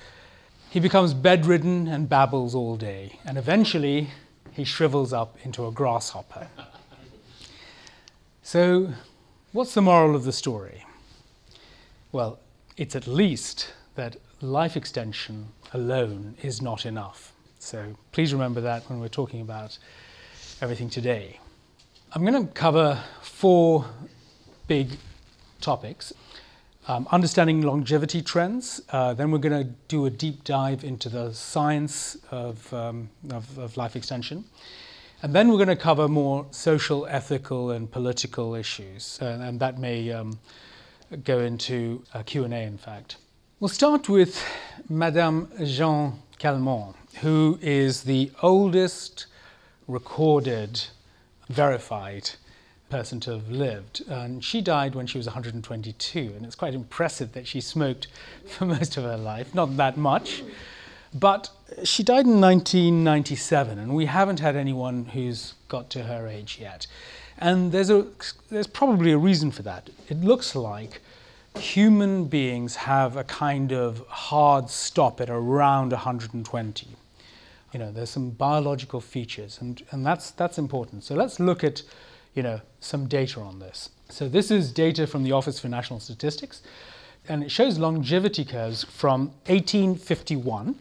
he 0.70 0.80
becomes 0.80 1.14
bedridden 1.14 1.88
and 1.88 2.10
babbles 2.10 2.54
all 2.54 2.76
day, 2.76 3.20
and 3.26 3.38
eventually 3.38 4.10
he 4.52 4.64
shrivels 4.64 5.14
up 5.14 5.38
into 5.44 5.66
a 5.66 5.72
grasshopper. 5.72 6.48
So, 8.44 8.94
what's 9.52 9.74
the 9.74 9.82
moral 9.82 10.16
of 10.16 10.24
the 10.24 10.32
story? 10.32 10.86
Well, 12.12 12.40
it's 12.78 12.96
at 12.96 13.08
least 13.08 13.74
that 13.96 14.18
life 14.42 14.78
extension 14.78 15.50
alone 15.74 16.36
is 16.42 16.62
not 16.62 16.86
enough. 16.86 17.34
So, 17.60 17.96
please 18.12 18.34
remember 18.34 18.62
that 18.62 18.90
when 18.90 19.00
we're 19.00 19.08
talking 19.08 19.42
about 19.42 19.78
everything 20.62 20.90
today. 20.90 21.40
I'm 22.14 22.26
going 22.26 22.48
to 22.48 22.54
cover 22.54 23.04
four 23.22 23.86
big 24.68 24.90
topics 25.60 26.14
um, 26.88 27.08
understanding 27.12 27.62
longevity 27.62 28.22
trends. 28.22 28.82
Uh, 28.90 29.14
then 29.14 29.32
we're 29.32 29.38
going 29.38 29.66
to 29.66 29.72
do 29.88 30.06
a 30.06 30.10
deep 30.10 30.44
dive 30.44 30.84
into 30.84 31.10
the 31.10 31.34
science 31.34 32.18
of, 32.32 32.74
um, 32.74 33.10
of, 33.30 33.58
of, 33.58 33.78
life 33.78 33.96
extension. 33.96 34.46
And 35.22 35.34
then 35.34 35.50
we're 35.50 35.58
going 35.58 35.68
to 35.68 35.76
cover 35.76 36.08
more 36.08 36.46
social, 36.52 37.06
ethical, 37.08 37.72
and 37.72 37.92
political 37.92 38.56
issues. 38.56 39.20
Uh, 39.22 39.40
and 39.42 39.60
that 39.60 39.80
may 39.80 40.12
um, 40.12 40.40
go 41.24 41.40
into 41.40 42.04
a 42.14 42.24
Q&A, 42.24 42.64
in 42.64 42.78
fact. 42.78 43.18
We'll 43.60 43.70
start 43.70 44.08
with 44.08 44.44
Madame 44.88 45.52
Jeanne 45.64 46.14
Calment, 46.38 46.96
who 47.22 47.58
is 47.62 48.04
the 48.04 48.32
oldest 48.42 49.26
recorded, 49.88 50.86
verified 51.50 52.30
person 52.90 53.20
to 53.22 53.32
have 53.32 53.50
lived. 53.50 54.04
And 54.08 54.44
she 54.44 54.62
died 54.62 54.96
when 54.96 55.08
she 55.08 55.18
was 55.18 55.28
122, 55.28 56.34
and 56.36 56.46
it's 56.46 56.56
quite 56.56 56.74
impressive 56.74 57.34
that 57.34 57.48
she 57.48 57.62
smoked 57.62 58.08
for 58.46 58.66
most 58.66 58.98
of 58.98 59.04
her 59.04 59.18
life, 59.18 59.54
not 59.54 59.78
that 59.78 59.98
much. 59.98 60.44
But 61.14 61.50
she 61.84 62.04
died 62.04 62.26
in 62.26 62.42
1997, 62.42 63.80
and 63.80 63.96
we 63.96 64.06
haven't 64.06 64.40
had 64.40 64.56
anyone 64.56 65.06
who's 65.06 65.54
got 65.68 65.90
to 65.92 66.04
her 66.04 66.28
age 66.28 66.58
yet. 66.60 66.88
And 67.38 67.72
there's, 67.72 67.90
a, 67.90 68.08
there's 68.50 68.68
probably 68.68 69.12
a 69.12 69.18
reason 69.18 69.52
for 69.52 69.62
that. 69.64 69.90
It 70.10 70.22
looks 70.22 70.56
like 70.56 71.02
human 71.58 72.26
beings 72.26 72.76
have 72.76 73.16
a 73.16 73.24
kind 73.24 73.72
of 73.72 74.06
hard 74.08 74.70
stop 74.70 75.22
at 75.22 75.30
around 75.30 75.92
120. 75.92 76.88
You 77.74 77.80
know, 77.80 77.92
there's 77.92 78.10
some 78.10 78.32
biological 78.32 79.02
features, 79.02 79.60
and, 79.62 79.82
and 79.92 80.06
that's, 80.06 80.32
that's 80.32 80.58
important. 80.58 81.04
So 81.04 81.16
let's 81.16 81.40
look 81.40 81.64
at 81.64 81.84
you 82.38 82.44
know, 82.44 82.62
some 82.80 83.08
data 83.08 83.42
on 83.42 83.58
this. 83.58 83.90
So 84.10 84.30
this 84.30 84.52
is 84.52 84.72
data 84.72 85.08
from 85.08 85.24
the 85.24 85.32
Office 85.32 85.60
for 85.60 85.70
National 85.70 86.00
Statistics, 86.00 86.62
and 87.28 87.44
it 87.44 87.50
shows 87.50 87.80
longevity 87.80 88.46
curves 88.46 88.84
from 88.84 89.32
1851 89.48 90.76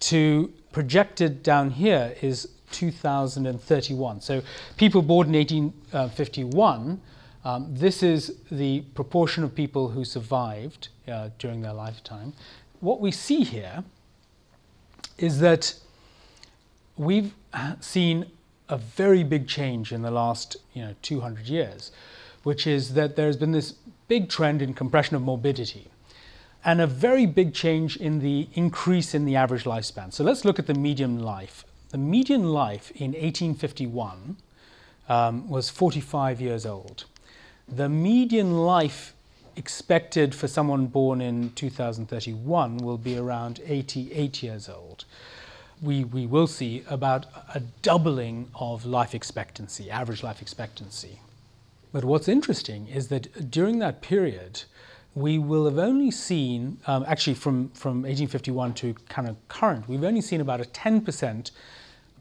to 0.00 0.52
projected 0.72 1.42
down 1.42 1.70
here 1.70 2.16
is 2.22 2.48
2031. 2.72 4.22
So 4.22 4.42
people 4.78 5.02
born 5.02 5.34
in 5.34 5.34
1851, 5.34 7.00
um, 7.44 7.74
this 7.76 8.02
is 8.02 8.34
the 8.50 8.80
proportion 8.94 9.44
of 9.44 9.54
people 9.54 9.90
who 9.90 10.02
survived 10.02 10.88
uh, 11.06 11.28
during 11.38 11.60
their 11.60 11.74
lifetime. 11.74 12.32
What 12.80 13.00
we 13.00 13.10
see 13.10 13.44
here 13.44 13.84
is 15.18 15.40
that 15.40 15.74
we've 16.96 17.34
seen 17.80 18.26
a 18.68 18.78
very 18.78 19.22
big 19.22 19.46
change 19.46 19.92
in 19.92 20.02
the 20.02 20.10
last 20.10 20.56
you 20.72 20.82
know 20.82 20.94
200 21.02 21.46
years, 21.46 21.92
which 22.42 22.66
is 22.66 22.94
that 22.94 23.16
there's 23.16 23.36
been 23.36 23.52
this 23.52 23.74
big 24.08 24.28
trend 24.28 24.62
in 24.62 24.74
compression 24.74 25.16
of 25.16 25.22
morbidity 25.22 25.88
and 26.64 26.80
a 26.80 26.86
very 26.86 27.26
big 27.26 27.52
change 27.52 27.96
in 27.96 28.20
the 28.20 28.48
increase 28.54 29.14
in 29.14 29.24
the 29.24 29.36
average 29.36 29.64
lifespan. 29.64 30.12
So 30.12 30.24
let's 30.24 30.44
look 30.44 30.58
at 30.58 30.66
the 30.66 30.74
median 30.74 31.20
life. 31.20 31.64
The 31.90 31.98
median 31.98 32.50
life 32.50 32.90
in 32.92 33.12
1851 33.12 34.36
um, 35.08 35.48
was 35.48 35.68
45 35.68 36.40
years 36.40 36.64
old. 36.64 37.04
The 37.68 37.88
median 37.88 38.58
life 38.64 39.14
expected 39.56 40.34
for 40.34 40.48
someone 40.48 40.86
born 40.86 41.20
in 41.20 41.50
2031 41.50 42.78
will 42.78 42.98
be 42.98 43.16
around 43.16 43.60
88 43.64 44.42
years 44.42 44.68
old 44.68 45.04
we, 45.82 46.04
we 46.04 46.26
will 46.26 46.46
see 46.46 46.84
about 46.88 47.26
a 47.54 47.60
doubling 47.82 48.48
of 48.54 48.86
life 48.86 49.14
expectancy, 49.14 49.90
average 49.90 50.22
life 50.22 50.40
expectancy. 50.40 51.20
But 51.92 52.04
what's 52.04 52.28
interesting 52.28 52.88
is 52.88 53.08
that 53.08 53.50
during 53.50 53.78
that 53.78 54.02
period, 54.02 54.62
we 55.14 55.38
will 55.38 55.64
have 55.64 55.78
only 55.78 56.10
seen, 56.10 56.78
um, 56.86 57.04
actually 57.06 57.34
from, 57.34 57.68
from 57.70 58.02
1851 58.02 58.74
to 58.74 58.94
kind 59.08 59.28
of 59.28 59.36
current, 59.48 59.88
we've 59.88 60.02
only 60.02 60.20
seen 60.20 60.40
about 60.40 60.60
a 60.60 60.64
10% 60.64 61.50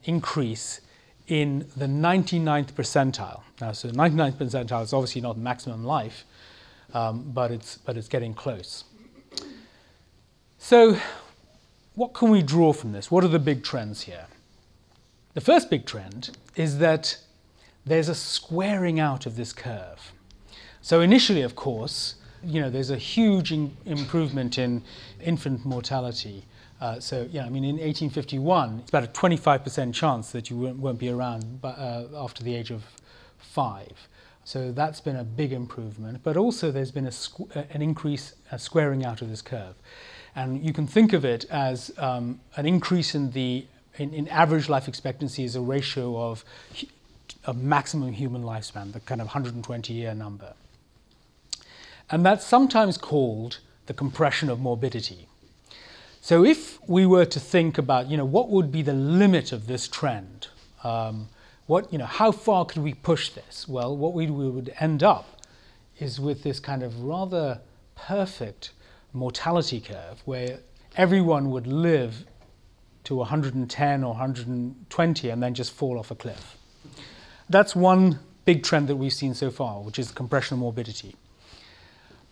increase 0.03 0.81
in 1.27 1.67
the 1.75 1.85
99th 1.85 2.73
percentile. 2.73 3.41
Now, 3.61 3.71
so 3.71 3.89
99th 3.89 4.33
percentile 4.33 4.83
is 4.83 4.93
obviously 4.93 5.21
not 5.21 5.37
maximum 5.37 5.83
life, 5.83 6.25
um, 6.93 7.31
but, 7.33 7.49
it's, 7.49 7.77
but 7.77 7.97
it's 7.97 8.07
getting 8.07 8.33
close. 8.33 8.83
So, 10.59 10.97
what 11.95 12.13
can 12.13 12.29
we 12.29 12.41
draw 12.41 12.73
from 12.73 12.91
this? 12.91 13.11
What 13.11 13.23
are 13.23 13.29
the 13.29 13.39
big 13.39 13.63
trends 13.63 14.03
here? 14.03 14.25
The 15.33 15.41
first 15.41 15.69
big 15.69 15.85
trend 15.85 16.31
is 16.55 16.79
that 16.79 17.17
there's 17.85 18.09
a 18.09 18.15
squaring 18.15 18.99
out 18.99 19.25
of 19.25 19.35
this 19.35 19.53
curve. 19.53 20.11
So 20.81 21.01
initially, 21.01 21.41
of 21.41 21.55
course, 21.55 22.15
you 22.43 22.61
know, 22.61 22.69
there's 22.69 22.89
a 22.89 22.97
huge 22.97 23.51
in- 23.51 23.75
improvement 23.85 24.57
in 24.57 24.83
infant 25.21 25.65
mortality. 25.65 26.45
Uh, 26.81 26.99
so, 26.99 27.27
yeah, 27.31 27.45
I 27.45 27.49
mean, 27.49 27.63
in 27.63 27.77
1851, 27.77 28.79
it's 28.79 28.89
about 28.89 29.03
a 29.03 29.07
25% 29.07 29.93
chance 29.93 30.31
that 30.31 30.49
you 30.49 30.57
won't, 30.57 30.77
won't 30.77 30.99
be 30.99 31.09
around 31.09 31.61
by, 31.61 31.69
uh, 31.69 32.07
after 32.15 32.43
the 32.43 32.53
age 32.53 32.71
of 32.71 32.83
five. 33.37 34.07
So 34.43 34.71
that's 34.71 34.99
been 34.99 35.15
a 35.15 35.23
big 35.23 35.53
improvement. 35.53 36.19
But 36.23 36.35
also, 36.35 36.69
there's 36.69 36.91
been 36.91 37.05
squ- 37.05 37.73
an 37.73 37.81
increase, 37.81 38.33
a 38.51 38.59
squaring 38.59 39.05
out 39.05 39.21
of 39.21 39.29
this 39.29 39.41
curve. 39.41 39.75
And 40.35 40.65
you 40.65 40.73
can 40.73 40.87
think 40.87 41.13
of 41.13 41.25
it 41.25 41.45
as 41.49 41.91
um, 41.97 42.39
an 42.55 42.65
increase 42.65 43.15
in 43.15 43.31
the 43.31 43.65
in, 43.97 44.11
in, 44.13 44.27
average 44.29 44.69
life 44.69 44.87
expectancy 44.87 45.43
as 45.43 45.55
a 45.55 45.61
ratio 45.61 46.19
of 46.19 46.43
a 47.45 47.53
maximum 47.53 48.11
human 48.11 48.41
lifespan, 48.41 48.91
the 48.91 48.99
kind 48.99 49.21
of 49.21 49.27
120 49.27 49.93
year 49.93 50.15
number. 50.15 50.53
And 52.09 52.25
that's 52.25 52.43
sometimes 52.43 52.97
called 52.97 53.59
the 53.85 53.93
compression 53.93 54.49
of 54.49 54.59
morbidity. 54.59 55.27
So 56.21 56.43
if 56.45 56.79
we 56.87 57.05
were 57.05 57.25
to 57.25 57.39
think 57.39 57.77
about, 57.77 58.09
you 58.09 58.17
know, 58.17 58.25
what 58.25 58.49
would 58.49 58.71
be 58.71 58.81
the 58.81 58.93
limit 58.93 59.51
of 59.51 59.67
this 59.67 59.87
trend? 59.87 60.47
Um, 60.83 61.29
what, 61.67 61.91
you 61.91 61.99
know, 61.99 62.05
how 62.05 62.31
far 62.31 62.65
could 62.65 62.81
we 62.81 62.93
push 62.93 63.29
this? 63.29 63.67
Well, 63.67 63.95
what 63.95 64.13
we, 64.13 64.27
we 64.27 64.49
would 64.49 64.73
end 64.79 65.03
up 65.03 65.41
is 65.99 66.19
with 66.19 66.43
this 66.43 66.59
kind 66.59 66.81
of 66.81 67.03
rather 67.03 67.59
perfect 67.95 68.71
mortality 69.13 69.79
curve 69.79 70.21
where 70.25 70.59
everyone 70.97 71.51
would 71.51 71.67
live 71.67 72.25
to 73.05 73.15
110 73.15 74.03
or 74.03 74.09
120 74.09 75.29
and 75.29 75.43
then 75.43 75.53
just 75.53 75.71
fall 75.71 75.99
off 75.99 76.11
a 76.11 76.15
cliff. 76.15 76.57
That's 77.49 77.75
one 77.75 78.19
big 78.45 78.63
trend 78.63 78.87
that 78.87 78.95
we've 78.95 79.13
seen 79.13 79.33
so 79.33 79.51
far, 79.51 79.81
which 79.81 79.99
is 79.99 80.11
compression 80.11 80.55
of 80.55 80.59
morbidity. 80.59 81.15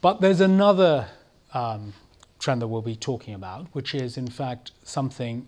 But 0.01 0.21
there's 0.21 0.41
another 0.41 1.07
um, 1.53 1.93
trend 2.39 2.61
that 2.61 2.67
we'll 2.67 2.81
be 2.81 2.95
talking 2.95 3.33
about, 3.33 3.67
which 3.73 3.93
is 3.93 4.17
in 4.17 4.27
fact 4.27 4.71
something 4.83 5.47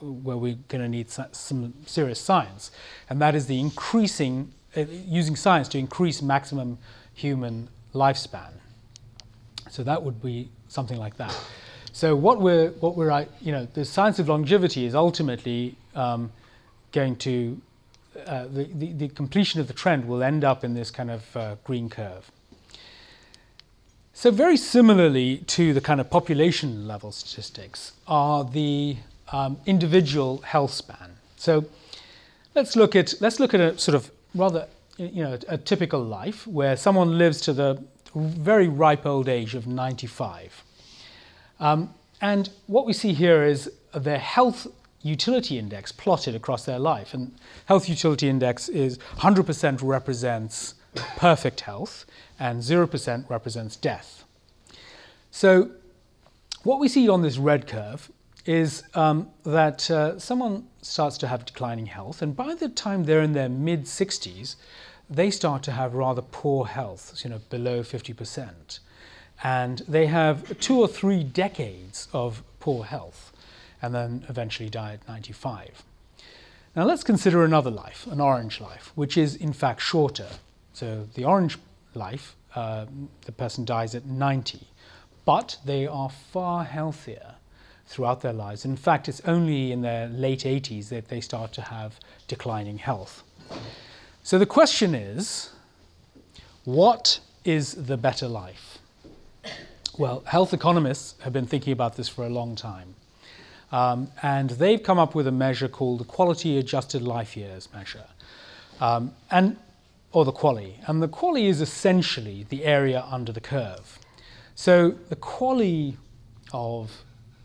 where 0.00 0.36
we're 0.36 0.58
going 0.68 0.82
to 0.82 0.88
need 0.88 1.10
some 1.10 1.74
serious 1.86 2.20
science, 2.20 2.70
and 3.08 3.20
that 3.20 3.34
is 3.34 3.46
the 3.46 3.58
increasing, 3.58 4.52
uh, 4.76 4.84
using 5.06 5.34
science 5.34 5.68
to 5.68 5.78
increase 5.78 6.20
maximum 6.20 6.78
human 7.14 7.68
lifespan. 7.94 8.52
So 9.76 9.82
that 9.82 10.02
would 10.02 10.22
be 10.22 10.48
something 10.68 10.96
like 10.96 11.18
that. 11.18 11.38
So 11.92 12.16
what 12.16 12.40
we're, 12.40 12.70
what 12.80 12.96
we're, 12.96 13.26
you 13.42 13.52
know, 13.52 13.68
the 13.74 13.84
science 13.84 14.18
of 14.18 14.26
longevity 14.26 14.86
is 14.86 14.94
ultimately 14.94 15.76
um, 15.94 16.32
going 16.92 17.16
to, 17.16 17.60
uh, 18.26 18.46
the, 18.46 18.64
the, 18.74 18.92
the, 18.92 19.08
completion 19.08 19.60
of 19.60 19.66
the 19.66 19.74
trend 19.74 20.08
will 20.08 20.22
end 20.22 20.44
up 20.44 20.64
in 20.64 20.72
this 20.72 20.90
kind 20.90 21.10
of 21.10 21.36
uh, 21.36 21.56
green 21.62 21.90
curve. 21.90 22.30
So 24.14 24.30
very 24.30 24.56
similarly 24.56 25.44
to 25.48 25.74
the 25.74 25.82
kind 25.82 26.00
of 26.00 26.08
population 26.08 26.88
level 26.88 27.12
statistics 27.12 27.92
are 28.08 28.44
the 28.44 28.96
um, 29.30 29.58
individual 29.66 30.38
health 30.38 30.70
span. 30.70 31.18
So 31.36 31.66
let's 32.54 32.76
look 32.76 32.96
at 32.96 33.12
let's 33.20 33.38
look 33.38 33.52
at 33.52 33.60
a 33.60 33.78
sort 33.78 33.94
of 33.94 34.10
rather 34.34 34.68
you 34.96 35.22
know 35.22 35.38
a 35.48 35.58
typical 35.58 36.02
life 36.02 36.46
where 36.46 36.78
someone 36.78 37.18
lives 37.18 37.42
to 37.42 37.52
the 37.52 37.84
very 38.16 38.68
ripe 38.68 39.06
old 39.06 39.28
age 39.28 39.54
of 39.54 39.66
95. 39.66 40.64
Um, 41.60 41.94
and 42.20 42.50
what 42.66 42.86
we 42.86 42.92
see 42.92 43.12
here 43.12 43.44
is 43.44 43.70
their 43.94 44.18
health 44.18 44.66
utility 45.02 45.58
index 45.58 45.92
plotted 45.92 46.34
across 46.34 46.64
their 46.64 46.78
life. 46.78 47.14
And 47.14 47.34
health 47.66 47.88
utility 47.88 48.28
index 48.28 48.68
is 48.68 48.98
100% 49.18 49.80
represents 49.82 50.74
perfect 51.16 51.60
health 51.60 52.06
and 52.38 52.60
0% 52.60 53.28
represents 53.30 53.76
death. 53.76 54.24
So 55.30 55.70
what 56.62 56.80
we 56.80 56.88
see 56.88 57.08
on 57.08 57.22
this 57.22 57.38
red 57.38 57.66
curve 57.66 58.10
is 58.46 58.84
um, 58.94 59.28
that 59.44 59.90
uh, 59.90 60.18
someone 60.18 60.66
starts 60.80 61.18
to 61.18 61.26
have 61.26 61.44
declining 61.44 61.86
health, 61.86 62.22
and 62.22 62.34
by 62.34 62.54
the 62.54 62.68
time 62.68 63.04
they're 63.04 63.22
in 63.22 63.32
their 63.32 63.48
mid 63.48 63.84
60s, 63.84 64.54
they 65.08 65.30
start 65.30 65.62
to 65.64 65.72
have 65.72 65.94
rather 65.94 66.22
poor 66.22 66.66
health, 66.66 67.20
you 67.22 67.30
know, 67.30 67.40
below 67.50 67.80
50% 67.80 68.80
and 69.42 69.80
they 69.88 70.06
have 70.06 70.58
two 70.60 70.80
or 70.80 70.88
three 70.88 71.22
decades 71.22 72.08
of 72.12 72.42
poor 72.60 72.84
health 72.84 73.32
and 73.82 73.94
then 73.94 74.24
eventually 74.28 74.68
die 74.68 74.94
at 74.94 75.08
95. 75.08 75.82
Now 76.74 76.84
let's 76.84 77.04
consider 77.04 77.44
another 77.44 77.70
life, 77.70 78.06
an 78.10 78.20
orange 78.20 78.60
life, 78.60 78.92
which 78.94 79.16
is 79.16 79.34
in 79.36 79.52
fact 79.52 79.80
shorter. 79.80 80.28
So 80.72 81.08
the 81.14 81.24
orange 81.24 81.58
life, 81.94 82.34
uh, 82.54 82.86
the 83.24 83.32
person 83.32 83.64
dies 83.64 83.94
at 83.94 84.06
90, 84.06 84.66
but 85.24 85.58
they 85.64 85.86
are 85.86 86.10
far 86.10 86.64
healthier 86.64 87.36
throughout 87.86 88.20
their 88.20 88.32
lives. 88.32 88.64
In 88.64 88.76
fact, 88.76 89.08
it's 89.08 89.20
only 89.24 89.70
in 89.70 89.82
their 89.82 90.08
late 90.08 90.40
80s 90.40 90.88
that 90.88 91.08
they 91.08 91.20
start 91.20 91.52
to 91.54 91.62
have 91.62 92.00
declining 92.26 92.78
health. 92.78 93.22
So 94.26 94.40
the 94.40 94.44
question 94.46 94.92
is 94.92 95.50
what 96.64 97.20
is 97.44 97.86
the 97.86 97.96
better 97.96 98.26
life? 98.26 98.78
Well, 99.98 100.24
health 100.26 100.52
economists 100.52 101.14
have 101.20 101.32
been 101.32 101.46
thinking 101.46 101.72
about 101.72 101.94
this 101.94 102.08
for 102.08 102.26
a 102.26 102.28
long 102.28 102.56
time. 102.56 102.96
Um, 103.70 104.10
and 104.24 104.50
they've 104.50 104.82
come 104.82 104.98
up 104.98 105.14
with 105.14 105.28
a 105.28 105.30
measure 105.30 105.68
called 105.68 106.00
the 106.00 106.04
Quality 106.04 106.58
Adjusted 106.58 107.02
Life 107.02 107.36
Years 107.36 107.68
measure, 107.72 108.06
um, 108.80 109.14
and, 109.30 109.58
or 110.10 110.24
the 110.24 110.32
QALY. 110.32 110.74
And 110.88 111.00
the 111.00 111.08
QALY 111.08 111.46
is 111.46 111.60
essentially 111.60 112.46
the 112.48 112.64
area 112.64 113.06
under 113.08 113.30
the 113.30 113.40
curve. 113.40 114.00
So 114.56 114.90
the 115.08 115.14
QALY 115.14 115.98
of 116.52 116.90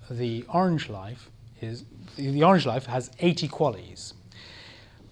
the 0.09 0.45
orange 0.51 0.89
life 0.89 1.29
is 1.61 1.83
the 2.15 2.43
orange 2.43 2.65
life 2.65 2.87
has 2.87 3.11
80 3.19 3.49
QALYs, 3.49 4.13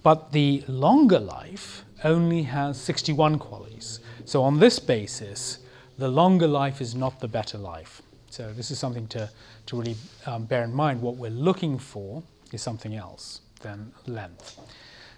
but 0.10 0.32
the 0.32 0.64
longer 0.68 1.20
life 1.20 1.86
only 2.04 2.42
has 2.42 2.82
61 2.82 3.38
QALYs. 3.38 4.00
So 4.26 4.42
on 4.42 4.58
this 4.58 4.80
basis, 4.80 5.60
the 6.00 6.08
longer 6.08 6.48
life 6.48 6.82
is 6.82 6.96
not 6.96 7.20
the 7.20 7.28
better 7.28 7.60
life. 7.60 8.02
So 8.32 8.52
this 8.52 8.72
is 8.72 8.80
something 8.80 9.06
to, 9.10 9.30
to 9.68 9.78
really 9.78 9.96
um, 10.26 10.46
bear 10.46 10.64
in 10.64 10.74
mind. 10.74 11.04
What 11.04 11.18
we're 11.18 11.30
looking 11.30 11.78
for 11.78 12.24
is 12.52 12.60
something 12.60 12.96
else 12.96 13.42
than 13.62 13.92
length. 14.08 14.60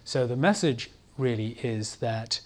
So 0.03 0.27
the 0.27 0.35
message 0.35 0.91
really 1.17 1.51
is 1.63 1.95
that 2.07 2.41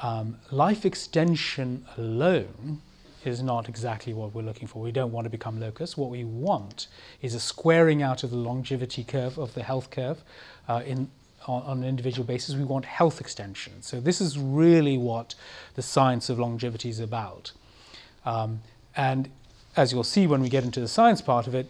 um, 0.00 0.36
life 0.52 0.86
extension 0.86 1.84
alone 1.96 2.80
is 3.24 3.42
not 3.42 3.68
exactly 3.68 4.14
what 4.14 4.36
we're 4.36 4.42
looking 4.42 4.68
for. 4.68 4.80
We 4.80 4.92
don't 4.92 5.10
want 5.10 5.24
to 5.24 5.30
become 5.30 5.58
locusts. 5.58 5.96
What 5.96 6.10
we 6.10 6.22
want 6.22 6.86
is 7.22 7.34
a 7.34 7.40
squaring 7.40 8.04
out 8.04 8.22
of 8.22 8.30
the 8.30 8.36
longevity 8.36 9.02
curve, 9.02 9.36
of 9.36 9.54
the 9.54 9.64
health 9.64 9.90
curve, 9.90 10.22
uh, 10.68 10.82
in, 10.86 11.10
on, 11.46 11.62
on, 11.62 11.78
an 11.78 11.88
individual 11.88 12.26
basis. 12.26 12.54
We 12.54 12.64
want 12.64 12.84
health 12.84 13.20
extension. 13.20 13.82
So 13.82 14.00
this 14.00 14.20
is 14.20 14.38
really 14.38 14.98
what 14.98 15.34
the 15.74 15.82
science 15.82 16.28
of 16.28 16.38
longevity 16.38 16.88
is 16.88 17.00
about. 17.00 17.52
Um, 18.24 18.60
and 18.96 19.30
as 19.76 19.92
you'll 19.92 20.04
see 20.04 20.26
when 20.26 20.42
we 20.42 20.48
get 20.48 20.64
into 20.64 20.80
the 20.80 20.88
science 20.88 21.22
part 21.22 21.46
of 21.46 21.54
it, 21.54 21.68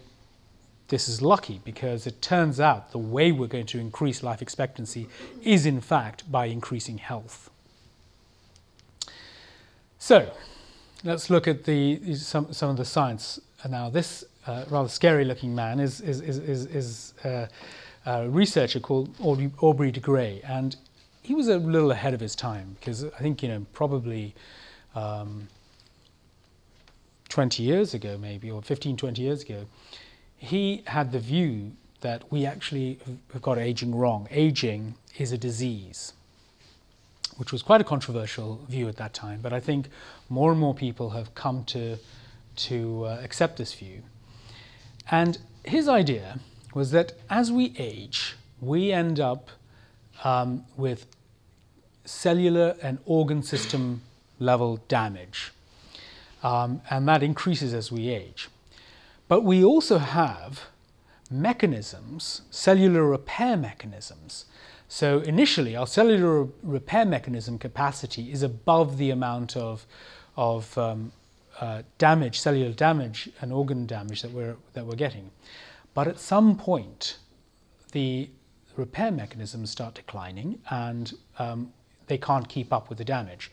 this 0.89 1.07
is 1.07 1.21
lucky 1.21 1.61
because 1.63 2.07
it 2.07 2.21
turns 2.21 2.59
out 2.59 2.91
the 2.91 2.97
way 2.97 3.31
we're 3.31 3.47
going 3.47 3.67
to 3.67 3.79
increase 3.79 4.23
life 4.23 4.41
expectancy 4.41 5.07
is, 5.43 5.65
in 5.65 5.81
fact, 5.81 6.29
by 6.31 6.47
increasing 6.47 6.97
health. 6.97 7.49
So, 9.99 10.31
let's 11.03 11.29
look 11.29 11.47
at 11.47 11.65
the, 11.65 12.15
some, 12.15 12.51
some 12.53 12.71
of 12.71 12.77
the 12.77 12.85
science. 12.85 13.39
Now, 13.69 13.89
this 13.89 14.23
uh, 14.47 14.65
rather 14.69 14.89
scary 14.89 15.25
looking 15.25 15.53
man 15.53 15.79
is, 15.79 16.01
is, 16.01 16.21
is, 16.21 16.37
is, 16.39 16.65
is 16.65 17.13
uh, 17.23 17.45
a 18.05 18.29
researcher 18.29 18.79
called 18.79 19.15
Aubrey 19.19 19.91
de 19.91 19.99
Grey, 19.99 20.41
and 20.43 20.75
he 21.21 21.35
was 21.35 21.47
a 21.47 21.57
little 21.57 21.91
ahead 21.91 22.13
of 22.13 22.19
his 22.19 22.35
time 22.35 22.75
because 22.79 23.03
I 23.03 23.19
think, 23.19 23.43
you 23.43 23.49
know, 23.49 23.65
probably. 23.73 24.35
Um, 24.95 25.47
20 27.29 27.63
years 27.63 27.93
ago, 27.93 28.17
maybe, 28.17 28.51
or 28.51 28.61
15, 28.61 28.97
20 28.97 29.21
years 29.21 29.43
ago, 29.43 29.65
he 30.35 30.83
had 30.87 31.11
the 31.11 31.19
view 31.19 31.71
that 32.01 32.29
we 32.31 32.45
actually 32.45 32.99
have 33.33 33.41
got 33.41 33.57
aging 33.57 33.95
wrong. 33.95 34.27
Aging 34.31 34.95
is 35.17 35.31
a 35.31 35.37
disease, 35.37 36.13
which 37.37 37.51
was 37.51 37.61
quite 37.61 37.81
a 37.81 37.83
controversial 37.83 38.61
view 38.67 38.87
at 38.87 38.97
that 38.97 39.13
time, 39.13 39.39
but 39.41 39.53
I 39.53 39.59
think 39.59 39.89
more 40.27 40.51
and 40.51 40.59
more 40.59 40.73
people 40.73 41.11
have 41.11 41.33
come 41.35 41.63
to, 41.65 41.97
to 42.55 43.05
uh, 43.05 43.21
accept 43.23 43.57
this 43.57 43.73
view. 43.73 44.01
And 45.11 45.37
his 45.63 45.87
idea 45.87 46.39
was 46.73 46.91
that 46.91 47.13
as 47.29 47.51
we 47.51 47.73
age, 47.77 48.35
we 48.61 48.91
end 48.91 49.19
up 49.19 49.49
um, 50.23 50.65
with 50.77 51.05
cellular 52.05 52.75
and 52.81 52.97
organ 53.05 53.43
system 53.43 54.01
level 54.39 54.77
damage 54.87 55.51
um, 56.43 56.81
and 56.89 57.07
that 57.07 57.23
increases 57.23 57.73
as 57.73 57.91
we 57.91 58.09
age. 58.09 58.49
But 59.27 59.43
we 59.43 59.63
also 59.63 59.97
have 59.99 60.65
mechanisms, 61.29 62.41
cellular 62.49 63.03
repair 63.03 63.55
mechanisms. 63.57 64.45
So 64.87 65.19
initially, 65.19 65.75
our 65.75 65.85
cellular 65.85 66.47
repair 66.63 67.05
mechanism 67.05 67.59
capacity 67.59 68.31
is 68.31 68.41
above 68.41 68.97
the 68.97 69.11
amount 69.11 69.55
of, 69.55 69.85
of 70.35 70.75
um, 70.77 71.11
uh, 71.59 71.83
damage, 71.97 72.39
cellular 72.39 72.71
damage, 72.71 73.29
and 73.41 73.53
organ 73.53 73.85
damage 73.85 74.23
that 74.23 74.31
we're, 74.31 74.55
that 74.73 74.85
we're 74.85 74.95
getting. 74.95 75.29
But 75.93 76.07
at 76.07 76.19
some 76.19 76.55
point, 76.55 77.17
the 77.91 78.29
repair 78.75 79.11
mechanisms 79.11 79.69
start 79.71 79.95
declining 79.95 80.59
and 80.69 81.13
um, 81.37 81.73
they 82.07 82.17
can't 82.17 82.47
keep 82.47 82.71
up 82.71 82.89
with 82.89 82.97
the 82.97 83.05
damage. 83.05 83.51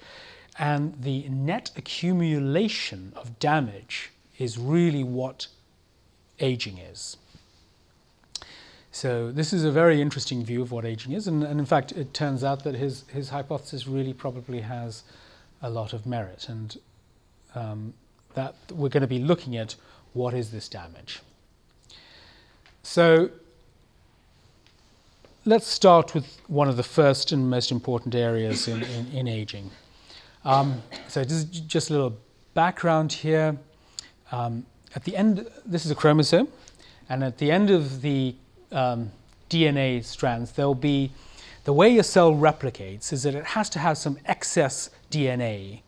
And 0.58 1.00
the 1.02 1.28
net 1.28 1.70
accumulation 1.76 3.12
of 3.16 3.38
damage 3.38 4.12
is 4.38 4.58
really 4.58 5.04
what 5.04 5.48
aging 6.40 6.78
is. 6.78 7.16
So 8.90 9.30
this 9.30 9.52
is 9.52 9.64
a 9.64 9.70
very 9.70 10.00
interesting 10.00 10.42
view 10.42 10.62
of 10.62 10.72
what 10.72 10.86
aging 10.86 11.12
is, 11.12 11.26
and, 11.26 11.44
and, 11.44 11.60
in 11.60 11.66
fact, 11.66 11.92
it 11.92 12.14
turns 12.14 12.42
out 12.42 12.64
that 12.64 12.74
his 12.74 13.04
his 13.08 13.28
hypothesis 13.28 13.86
really 13.86 14.14
probably 14.14 14.60
has 14.60 15.02
a 15.60 15.68
lot 15.68 15.92
of 15.92 16.06
merit, 16.06 16.48
and 16.48 16.78
um, 17.54 17.92
that 18.32 18.54
we're 18.72 18.88
going 18.88 19.02
to 19.02 19.06
be 19.06 19.18
looking 19.18 19.54
at 19.54 19.76
what 20.14 20.32
is 20.32 20.50
this 20.50 20.66
damage. 20.66 21.20
So 22.86 23.30
let's 25.44 25.66
start 25.66 26.14
with 26.14 26.40
one 26.46 26.68
of 26.68 26.76
the 26.76 26.84
first 26.84 27.32
and 27.32 27.50
most 27.50 27.72
important 27.72 28.14
areas 28.14 28.68
in, 28.68 28.84
in, 28.84 29.06
in 29.08 29.28
aging. 29.28 29.72
Um, 30.44 30.80
so 31.08 31.24
just, 31.24 31.66
just 31.66 31.90
a 31.90 31.92
little 31.92 32.16
background 32.54 33.12
here. 33.12 33.58
Um, 34.30 34.64
at 34.94 35.02
the 35.02 35.16
end, 35.16 35.48
this 35.66 35.84
is 35.84 35.90
a 35.90 35.96
chromosome, 35.96 36.46
and 37.08 37.24
at 37.24 37.38
the 37.38 37.50
end 37.50 37.70
of 37.70 38.02
the 38.02 38.36
um, 38.70 39.10
DNA 39.50 40.02
strands, 40.04 40.52
there'll 40.52 40.76
be 40.76 41.10
the 41.64 41.72
way 41.72 41.88
your 41.90 42.04
cell 42.04 42.32
replicates 42.32 43.12
is 43.12 43.24
that 43.24 43.34
it 43.34 43.44
has 43.46 43.68
to 43.70 43.80
have 43.80 43.98
some 43.98 44.16
excess 44.26 44.90
DNA 45.10 45.80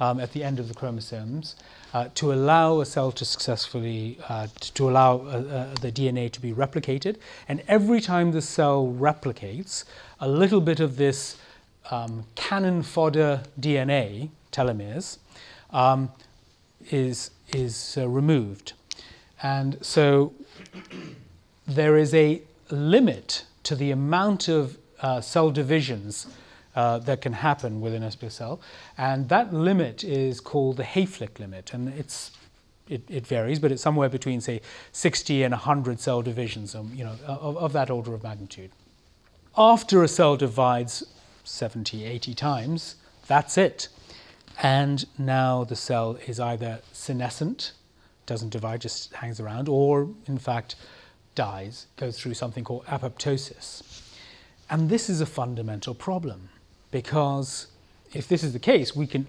um, 0.00 0.18
at 0.18 0.32
the 0.32 0.42
end 0.42 0.58
of 0.58 0.68
the 0.68 0.74
chromosomes 0.74 1.54
uh, 1.92 2.08
to 2.14 2.32
allow 2.32 2.80
a 2.80 2.86
cell 2.86 3.12
to 3.12 3.24
successfully, 3.24 4.18
uh, 4.28 4.48
to, 4.60 4.88
allow 4.88 5.18
uh, 5.18 5.28
uh 5.28 5.74
the 5.80 5.92
DNA 5.92 6.30
to 6.32 6.40
be 6.40 6.52
replicated. 6.52 7.16
And 7.48 7.62
every 7.68 8.00
time 8.00 8.32
the 8.32 8.42
cell 8.42 8.86
replicates, 8.86 9.84
a 10.18 10.28
little 10.28 10.60
bit 10.60 10.80
of 10.80 10.96
this 10.96 11.36
um, 11.90 12.24
cannon 12.34 12.82
fodder 12.82 13.42
DNA, 13.60 14.30
telomeres, 14.52 15.18
um, 15.70 16.10
is, 16.90 17.30
is 17.52 17.96
uh, 17.98 18.08
removed. 18.08 18.72
And 19.42 19.78
so 19.84 20.32
there 21.66 21.96
is 21.96 22.14
a 22.14 22.42
limit 22.70 23.44
to 23.64 23.74
the 23.74 23.90
amount 23.90 24.48
of 24.48 24.78
uh, 25.00 25.20
cell 25.20 25.50
divisions 25.50 26.26
uh, 26.74 26.98
that 26.98 27.20
can 27.20 27.32
happen 27.32 27.80
within 27.80 28.02
a 28.02 28.30
cell, 28.30 28.60
and 28.96 29.28
that 29.28 29.52
limit 29.52 30.04
is 30.04 30.40
called 30.40 30.76
the 30.76 30.84
Hayflick 30.84 31.38
limit, 31.38 31.72
and 31.74 31.88
it's 31.88 32.30
it, 32.88 33.02
it, 33.08 33.26
varies, 33.26 33.60
but 33.60 33.70
it's 33.70 33.82
somewhere 33.82 34.08
between 34.08 34.40
say 34.40 34.60
60 34.92 35.44
and 35.44 35.52
100 35.52 36.00
cell 36.00 36.22
divisions, 36.22 36.74
um, 36.74 36.90
you 36.92 37.04
know, 37.04 37.14
of, 37.24 37.56
of 37.56 37.72
that 37.72 37.88
order 37.88 38.14
of 38.14 38.24
magnitude. 38.24 38.72
After 39.56 40.02
a 40.02 40.08
cell 40.08 40.36
divides 40.36 41.04
70, 41.44 42.04
80 42.04 42.34
times, 42.34 42.96
that's 43.28 43.56
it. 43.56 43.88
And 44.62 45.06
now 45.18 45.64
the 45.64 45.76
cell 45.76 46.18
is 46.26 46.40
either 46.40 46.80
senescent, 46.92 47.72
doesn't 48.26 48.50
divide, 48.50 48.80
just 48.80 49.14
hangs 49.14 49.40
around, 49.40 49.68
or 49.68 50.08
in 50.26 50.38
fact 50.38 50.74
dies, 51.34 51.86
goes 51.96 52.18
through 52.18 52.34
something 52.34 52.64
called 52.64 52.84
apoptosis. 52.86 54.02
And 54.68 54.88
this 54.88 55.08
is 55.08 55.20
a 55.20 55.26
fundamental 55.26 55.94
problem 55.94 56.48
because 56.90 57.68
if 58.12 58.28
this 58.28 58.42
is 58.42 58.52
the 58.52 58.58
case, 58.58 58.94
we 58.94 59.06
can, 59.06 59.26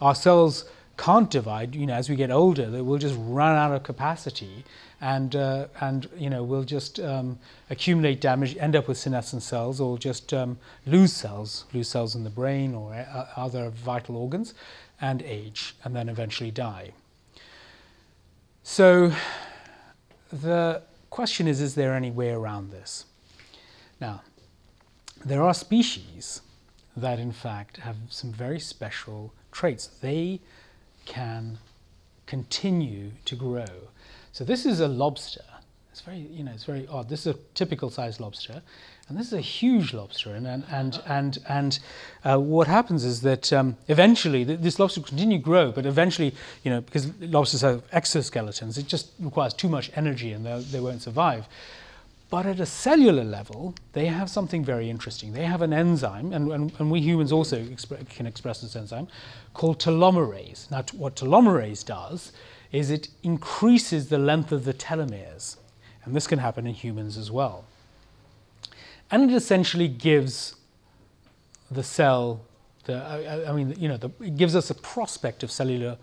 our 0.00 0.14
cells 0.14 0.64
can't 0.96 1.30
divide. 1.30 1.74
You 1.74 1.86
know, 1.86 1.94
as 1.94 2.08
we 2.08 2.16
get 2.16 2.30
older, 2.30 2.84
will 2.84 2.98
just 2.98 3.16
run 3.18 3.56
out 3.56 3.74
of 3.74 3.82
capacity, 3.82 4.64
and 5.00 5.34
uh, 5.34 5.66
and 5.80 6.08
you 6.16 6.30
know 6.30 6.44
we'll 6.44 6.64
just 6.64 7.00
um, 7.00 7.38
accumulate 7.70 8.20
damage, 8.20 8.56
end 8.58 8.76
up 8.76 8.86
with 8.86 8.98
senescent 8.98 9.42
cells, 9.42 9.80
or 9.80 9.98
just 9.98 10.32
um, 10.34 10.58
lose 10.86 11.12
cells, 11.12 11.64
lose 11.72 11.88
cells 11.88 12.14
in 12.14 12.24
the 12.24 12.30
brain 12.30 12.74
or 12.74 12.94
uh, 12.94 13.26
other 13.36 13.70
vital 13.70 14.16
organs, 14.16 14.54
and 15.00 15.22
age, 15.22 15.74
and 15.84 15.96
then 15.96 16.08
eventually 16.08 16.50
die. 16.50 16.90
So, 18.62 19.12
the 20.30 20.82
question 21.08 21.48
is: 21.48 21.60
Is 21.60 21.74
there 21.74 21.94
any 21.94 22.10
way 22.10 22.30
around 22.30 22.70
this? 22.70 23.06
Now, 24.00 24.22
there 25.24 25.42
are 25.42 25.54
species 25.54 26.42
that 26.96 27.18
in 27.18 27.32
fact 27.32 27.78
have 27.78 27.96
some 28.08 28.32
very 28.32 28.60
special 28.60 29.32
traits. 29.52 29.86
They 29.86 30.40
can 31.06 31.58
continue 32.26 33.10
to 33.24 33.36
grow. 33.36 33.88
So 34.32 34.44
this 34.44 34.64
is 34.64 34.80
a 34.80 34.88
lobster. 34.88 35.44
It's 35.90 36.02
very, 36.02 36.18
you 36.18 36.44
know, 36.44 36.52
it's 36.52 36.64
very 36.64 36.86
odd. 36.86 37.08
This 37.08 37.26
is 37.26 37.34
a 37.34 37.38
typical 37.54 37.90
sized 37.90 38.20
lobster, 38.20 38.62
and 39.08 39.18
this 39.18 39.26
is 39.26 39.32
a 39.32 39.40
huge 39.40 39.92
lobster. 39.92 40.34
And 40.34 40.46
and 40.46 40.64
and 40.70 41.02
and, 41.06 41.38
and 41.48 41.78
uh, 42.24 42.38
what 42.38 42.68
happens 42.68 43.04
is 43.04 43.22
that 43.22 43.52
um, 43.52 43.76
eventually 43.88 44.44
this 44.44 44.78
lobster 44.78 45.00
will 45.00 45.08
continue 45.08 45.38
to 45.38 45.44
grow, 45.44 45.72
but 45.72 45.84
eventually, 45.84 46.32
you 46.62 46.70
know, 46.70 46.80
because 46.80 47.12
lobsters 47.20 47.62
have 47.62 47.90
exoskeletons, 47.90 48.78
it 48.78 48.86
just 48.86 49.10
requires 49.18 49.52
too 49.52 49.68
much 49.68 49.90
energy, 49.96 50.32
and 50.32 50.46
they 50.46 50.80
won't 50.80 51.02
survive. 51.02 51.46
But 52.30 52.46
at 52.46 52.60
a 52.60 52.66
cellular 52.66 53.24
level, 53.24 53.74
they 53.92 54.06
have 54.06 54.30
something 54.30 54.64
very 54.64 54.88
interesting. 54.88 55.32
They 55.32 55.44
have 55.44 55.62
an 55.62 55.72
enzyme, 55.72 56.32
and, 56.32 56.52
and, 56.52 56.72
and 56.78 56.88
we 56.88 57.00
humans 57.00 57.32
also 57.32 57.66
can 58.08 58.26
express 58.26 58.60
this 58.60 58.76
enzyme, 58.76 59.08
called 59.52 59.80
telomerase. 59.80 60.70
Now, 60.70 60.82
t- 60.82 60.96
what 60.96 61.16
telomerase 61.16 61.84
does 61.84 62.32
is 62.70 62.90
it 62.90 63.08
increases 63.24 64.10
the 64.10 64.18
length 64.18 64.52
of 64.52 64.64
the 64.64 64.72
telomeres, 64.72 65.56
and 66.04 66.14
this 66.14 66.28
can 66.28 66.38
happen 66.38 66.68
in 66.68 66.74
humans 66.74 67.16
as 67.16 67.32
well. 67.32 67.64
And 69.10 69.28
it 69.28 69.34
essentially 69.34 69.88
gives 69.88 70.54
the 71.68 71.82
cell, 71.82 72.42
the, 72.84 72.94
I, 72.94 73.50
I 73.50 73.52
mean, 73.52 73.74
you 73.76 73.88
know, 73.88 73.96
the, 73.96 74.10
it 74.20 74.36
gives 74.36 74.54
us 74.54 74.70
a 74.70 74.74
prospect 74.76 75.42
of 75.42 75.50
cellular 75.50 75.98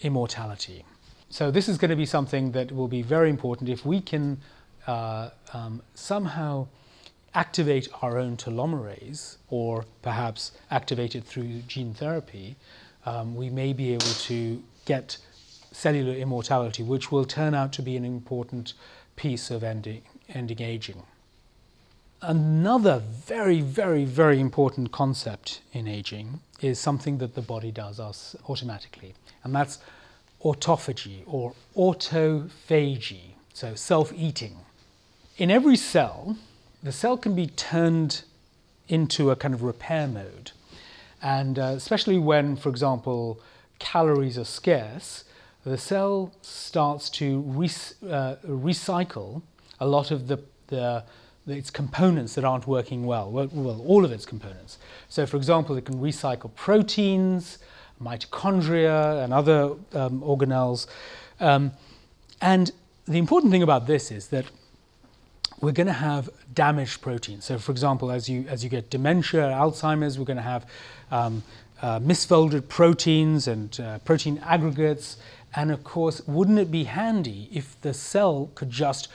immortality. 0.00 0.86
So 1.28 1.50
this 1.50 1.68
is 1.68 1.76
going 1.76 1.90
to 1.90 1.96
be 1.96 2.06
something 2.06 2.52
that 2.52 2.72
will 2.72 2.88
be 2.88 3.02
very 3.02 3.28
important 3.28 3.68
if 3.68 3.84
we 3.84 4.00
can 4.00 4.40
uh, 4.86 5.30
um, 5.52 5.82
somehow 5.94 6.66
activate 7.34 7.88
our 8.02 8.18
own 8.18 8.36
telomerase, 8.36 9.36
or 9.48 9.84
perhaps 10.02 10.52
activate 10.70 11.14
it 11.14 11.24
through 11.24 11.60
gene 11.66 11.94
therapy, 11.94 12.56
um, 13.06 13.34
we 13.34 13.48
may 13.48 13.72
be 13.72 13.92
able 13.92 14.04
to 14.04 14.62
get 14.84 15.16
cellular 15.72 16.12
immortality, 16.12 16.82
which 16.82 17.10
will 17.10 17.24
turn 17.24 17.54
out 17.54 17.72
to 17.72 17.82
be 17.82 17.96
an 17.96 18.04
important 18.04 18.74
piece 19.16 19.50
of 19.50 19.64
ending, 19.64 20.02
ending 20.28 20.60
aging. 20.60 21.02
Another 22.20 22.98
very, 22.98 23.60
very, 23.60 24.04
very 24.04 24.38
important 24.38 24.92
concept 24.92 25.62
in 25.72 25.88
aging 25.88 26.40
is 26.60 26.78
something 26.78 27.18
that 27.18 27.34
the 27.34 27.42
body 27.42 27.72
does 27.72 27.98
us 27.98 28.36
automatically, 28.48 29.14
and 29.42 29.54
that's 29.54 29.78
autophagy 30.44 31.22
or 31.26 31.54
autophagy, 31.76 33.32
so 33.54 33.74
self 33.74 34.12
eating 34.12 34.58
in 35.42 35.50
every 35.50 35.74
cell, 35.74 36.36
the 36.84 36.92
cell 36.92 37.16
can 37.16 37.34
be 37.34 37.48
turned 37.48 38.22
into 38.86 39.32
a 39.32 39.34
kind 39.34 39.52
of 39.52 39.64
repair 39.64 40.06
mode. 40.06 40.52
And 41.20 41.58
uh, 41.58 41.74
especially 41.74 42.16
when, 42.16 42.54
for 42.54 42.68
example, 42.68 43.40
calories 43.80 44.38
are 44.38 44.44
scarce, 44.44 45.24
the 45.64 45.76
cell 45.76 46.32
starts 46.42 47.10
to 47.18 47.40
re- 47.40 47.66
uh, 48.08 48.36
recycle 48.46 49.42
a 49.80 49.86
lot 49.88 50.12
of 50.12 50.28
the, 50.28 50.38
the, 50.68 51.02
its 51.48 51.70
components 51.70 52.36
that 52.36 52.44
aren't 52.44 52.68
working 52.68 53.04
well. 53.04 53.28
well. 53.28 53.48
well. 53.52 53.82
all 53.84 54.04
of 54.04 54.12
its 54.12 54.24
components. 54.24 54.78
So, 55.08 55.26
for 55.26 55.38
example, 55.38 55.76
it 55.76 55.84
can 55.84 55.96
recycle 55.96 56.54
proteins, 56.54 57.58
mitochondria, 58.00 59.24
and 59.24 59.34
other 59.34 59.74
um, 59.92 60.20
organelles. 60.20 60.86
Um, 61.40 61.72
and 62.40 62.70
the 63.08 63.18
important 63.18 63.50
thing 63.50 63.64
about 63.64 63.88
this 63.88 64.12
is 64.12 64.28
that 64.28 64.44
we're 65.62 65.72
going 65.72 65.86
to 65.86 65.92
have 65.92 66.28
damaged 66.52 67.00
proteins. 67.00 67.44
So, 67.44 67.56
for 67.56 67.72
example, 67.72 68.10
as 68.10 68.28
you 68.28 68.44
as 68.48 68.62
you 68.62 68.68
get 68.68 68.90
dementia, 68.90 69.42
Alzheimer's, 69.42 70.18
we're 70.18 70.26
going 70.26 70.36
to 70.36 70.42
have 70.42 70.66
um, 71.10 71.42
uh, 71.80 72.00
misfolded 72.00 72.68
proteins 72.68 73.48
and 73.48 73.80
uh, 73.80 73.98
protein 74.00 74.38
aggregates. 74.44 75.16
And 75.54 75.70
of 75.70 75.84
course, 75.84 76.20
wouldn't 76.26 76.58
it 76.58 76.70
be 76.70 76.84
handy 76.84 77.48
if 77.52 77.80
the 77.80 77.94
cell 77.94 78.50
could 78.54 78.70
just 78.70 79.08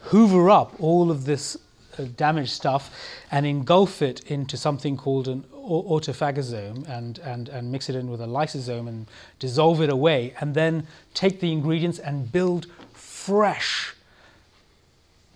hoover 0.00 0.50
up 0.50 0.78
all 0.78 1.10
of 1.10 1.24
this 1.24 1.56
uh, 1.98 2.04
damaged 2.16 2.50
stuff 2.50 2.90
and 3.30 3.46
engulf 3.46 4.02
it 4.02 4.20
into 4.30 4.56
something 4.56 4.96
called 4.96 5.28
an 5.28 5.44
autophagosome 5.54 6.86
and, 6.88 7.18
and, 7.20 7.48
and 7.48 7.72
mix 7.72 7.88
it 7.88 7.94
in 7.94 8.10
with 8.10 8.20
a 8.20 8.26
lysosome 8.26 8.88
and 8.88 9.06
dissolve 9.38 9.80
it 9.80 9.88
away, 9.88 10.34
and 10.40 10.54
then 10.54 10.86
take 11.14 11.40
the 11.40 11.50
ingredients 11.50 11.98
and 11.98 12.30
build 12.30 12.66
fresh 12.92 13.94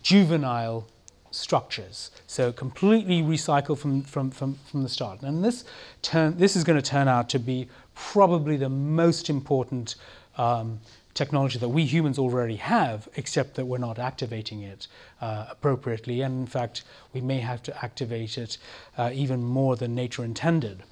juvenile 0.03 0.87
structures. 1.31 2.11
So 2.27 2.53
completely 2.53 3.23
recycled 3.23 3.79
from, 3.79 4.03
from, 4.03 4.31
from, 4.31 4.59
from 4.71 4.83
the 4.83 4.89
start. 4.89 5.23
And 5.23 5.45
this, 5.45 5.65
turn, 6.03 6.39
this 6.39 6.57
is 6.57 6.65
going 6.65 6.81
to 6.81 6.91
turn 6.91 7.09
out 7.09 7.29
to 7.31 7.39
be 7.39 7.69
probably 7.95 8.57
the 8.57 8.69
most 8.69 9.29
important 9.29 9.97
um, 10.37 10.81
technology 11.15 11.59
that 11.59 11.69
we 11.69 11.85
humans 11.85 12.19
already 12.19 12.57
have, 12.57 13.09
except 13.17 13.57
that 13.57 13.67
we're 13.67 13.79
not 13.79 13.99
activating 13.99 14.63
it 14.63 14.87
uh, 15.21 15.47
appropriately. 15.51 16.23
And 16.23 16.41
in 16.41 16.47
fact, 16.47 16.85
we 17.13 17.21
may 17.21 17.41
have 17.41 17.63
to 17.65 17.85
activate 17.85 18.39
it 18.39 18.59
uh, 18.97 19.11
even 19.13 19.43
more 19.43 19.77
than 19.77 19.95
nature 19.95 20.25
intended. 20.25 20.83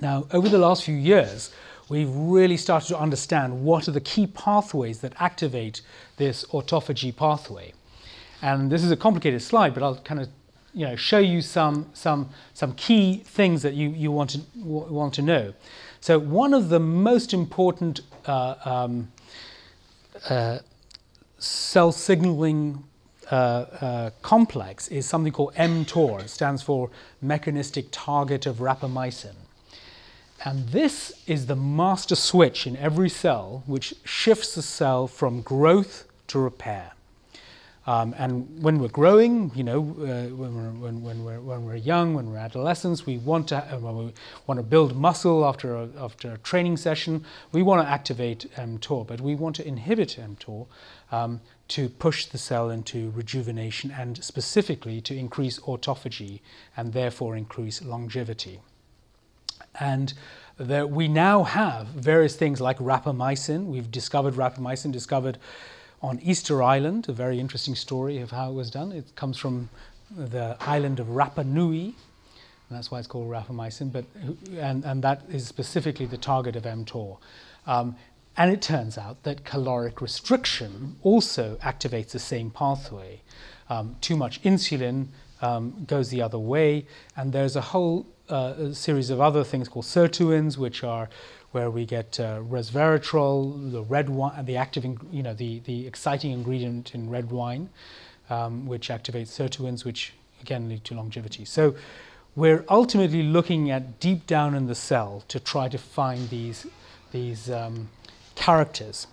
Now, 0.00 0.26
over 0.32 0.48
the 0.48 0.58
last 0.58 0.84
few 0.84 0.94
years, 0.94 1.52
we've 1.88 2.10
really 2.10 2.56
started 2.56 2.88
to 2.88 2.98
understand 2.98 3.64
what 3.64 3.88
are 3.88 3.92
the 3.92 4.00
key 4.00 4.26
pathways 4.26 5.00
that 5.00 5.12
activate 5.18 5.80
this 6.16 6.44
autophagy 6.46 7.14
pathway. 7.14 7.72
And 8.42 8.70
this 8.70 8.84
is 8.84 8.90
a 8.90 8.96
complicated 8.96 9.42
slide, 9.42 9.74
but 9.74 9.82
I'll 9.82 9.96
kind 9.96 10.20
of 10.20 10.28
you 10.74 10.86
know, 10.86 10.96
show 10.96 11.18
you 11.18 11.42
some, 11.42 11.90
some, 11.92 12.30
some 12.54 12.74
key 12.74 13.16
things 13.24 13.62
that 13.62 13.74
you, 13.74 13.88
you 13.90 14.12
want, 14.12 14.30
to, 14.30 14.40
want 14.56 15.14
to 15.14 15.22
know. 15.22 15.54
So, 16.00 16.18
one 16.18 16.54
of 16.54 16.68
the 16.68 16.78
most 16.78 17.34
important 17.34 18.00
uh, 18.26 18.54
um, 18.64 19.10
uh, 20.28 20.58
cell 21.38 21.90
signaling 21.90 22.84
uh, 23.30 23.34
uh, 23.34 24.10
complex 24.22 24.88
is 24.88 25.06
something 25.06 25.32
called 25.32 25.54
mTOR. 25.54 26.20
It 26.22 26.30
stands 26.30 26.62
for 26.62 26.90
Mechanistic 27.20 27.86
Target 27.90 28.46
of 28.46 28.56
Rapamycin. 28.56 29.34
And 30.44 30.68
this 30.68 31.24
is 31.26 31.46
the 31.46 31.56
master 31.56 32.14
switch 32.14 32.66
in 32.66 32.76
every 32.76 33.08
cell 33.08 33.64
which 33.66 33.94
shifts 34.04 34.54
the 34.54 34.62
cell 34.62 35.08
from 35.08 35.42
growth 35.42 36.04
to 36.28 36.38
repair. 36.38 36.92
Um, 37.88 38.14
and 38.18 38.62
when 38.62 38.80
we're 38.80 38.88
growing, 38.88 39.50
you 39.54 39.64
know, 39.64 39.78
uh, 39.78 40.28
when, 40.36 40.54
we're, 40.54 40.70
when, 40.78 41.02
when, 41.02 41.24
we're, 41.24 41.40
when 41.40 41.64
we're 41.64 41.76
young, 41.76 42.12
when 42.12 42.30
we're 42.30 42.36
adolescents, 42.36 43.06
we 43.06 43.16
want 43.16 43.48
to, 43.48 43.56
uh, 43.56 43.78
we 43.78 44.12
want 44.46 44.58
to 44.58 44.62
build 44.62 44.94
muscle 44.94 45.42
after 45.46 45.74
a, 45.74 45.88
after 45.98 46.32
a 46.32 46.36
training 46.36 46.76
session, 46.76 47.24
we 47.50 47.62
want 47.62 47.80
to 47.80 47.88
activate 47.88 48.44
mTOR, 48.56 49.06
but 49.06 49.22
we 49.22 49.34
want 49.34 49.56
to 49.56 49.66
inhibit 49.66 50.18
mTOR 50.20 50.66
um, 51.12 51.40
to 51.68 51.88
push 51.88 52.26
the 52.26 52.36
cell 52.36 52.68
into 52.68 53.10
rejuvenation 53.12 53.90
and 53.90 54.22
specifically 54.22 55.00
to 55.00 55.16
increase 55.16 55.58
autophagy 55.60 56.40
and 56.76 56.92
therefore 56.92 57.38
increase 57.38 57.82
longevity. 57.82 58.60
And 59.80 60.12
we 60.58 61.08
now 61.08 61.44
have 61.44 61.86
various 61.86 62.36
things 62.36 62.60
like 62.60 62.76
rapamycin. 62.80 63.64
We've 63.64 63.90
discovered 63.90 64.34
rapamycin, 64.34 64.92
discovered 64.92 65.38
on 66.00 66.20
Easter 66.20 66.62
Island, 66.62 67.08
a 67.08 67.12
very 67.12 67.40
interesting 67.40 67.74
story 67.74 68.18
of 68.18 68.30
how 68.30 68.50
it 68.50 68.54
was 68.54 68.70
done. 68.70 68.92
It 68.92 69.14
comes 69.16 69.36
from 69.36 69.68
the 70.16 70.56
island 70.60 71.00
of 71.00 71.08
Rapa 71.08 71.44
Nui, 71.44 71.94
and 72.68 72.76
that's 72.76 72.90
why 72.90 72.98
it's 72.98 73.08
called 73.08 73.28
rapamycin, 73.28 73.92
but, 73.92 74.04
and, 74.58 74.84
and 74.84 75.02
that 75.02 75.22
is 75.30 75.46
specifically 75.46 76.06
the 76.06 76.18
target 76.18 76.54
of 76.54 76.64
mTOR. 76.64 77.18
Um, 77.66 77.96
and 78.36 78.52
it 78.52 78.62
turns 78.62 78.96
out 78.96 79.22
that 79.24 79.44
caloric 79.44 80.00
restriction 80.00 80.96
also 81.02 81.56
activates 81.56 82.10
the 82.12 82.18
same 82.20 82.50
pathway. 82.50 83.22
Um, 83.68 83.96
too 84.00 84.16
much 84.16 84.40
insulin 84.42 85.08
um, 85.42 85.84
goes 85.86 86.10
the 86.10 86.22
other 86.22 86.38
way, 86.38 86.86
and 87.16 87.32
there's 87.32 87.56
a 87.56 87.60
whole 87.60 88.06
uh, 88.28 88.72
series 88.72 89.10
of 89.10 89.20
other 89.20 89.44
things 89.44 89.68
called 89.68 89.84
sirtuins, 89.84 90.56
which 90.56 90.84
are 90.84 91.08
where 91.52 91.70
we 91.70 91.86
get 91.86 92.20
uh, 92.20 92.40
resveratrol, 92.40 93.72
the 93.72 93.82
red 93.82 94.08
wine, 94.08 94.44
the 94.44 94.56
active, 94.56 94.84
you 95.10 95.22
know, 95.22 95.34
the, 95.34 95.60
the 95.60 95.86
exciting 95.86 96.32
ingredient 96.32 96.94
in 96.94 97.08
red 97.08 97.30
wine, 97.30 97.70
um, 98.28 98.66
which 98.66 98.88
activates 98.88 99.28
sirtuins, 99.28 99.84
which 99.84 100.12
again 100.42 100.68
lead 100.68 100.84
to 100.84 100.94
longevity. 100.94 101.44
So 101.44 101.74
we're 102.36 102.64
ultimately 102.68 103.22
looking 103.22 103.70
at 103.70 103.98
deep 103.98 104.26
down 104.26 104.54
in 104.54 104.66
the 104.66 104.74
cell 104.74 105.24
to 105.28 105.40
try 105.40 105.68
to 105.68 105.78
find 105.78 106.28
these, 106.28 106.66
these 107.10 107.50
um, 107.50 107.88
characters. 108.34 109.06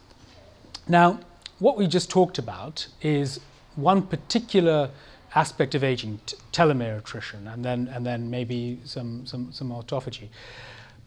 Now, 0.88 1.20
what 1.60 1.78
we 1.78 1.88
just 1.88 2.10
talked 2.10 2.38
about 2.38 2.88
is 3.02 3.40
one 3.76 4.02
particular 4.04 4.90
aspect 5.36 5.76
of 5.76 5.84
aging, 5.84 6.20
t- 6.26 6.38
telomere 6.52 6.98
attrition, 6.98 7.48
and 7.48 7.64
then, 7.64 7.88
and 7.94 8.06
then 8.06 8.30
maybe 8.30 8.80
some, 8.86 9.26
some, 9.26 9.52
some 9.52 9.70
autophagy. 9.70 10.30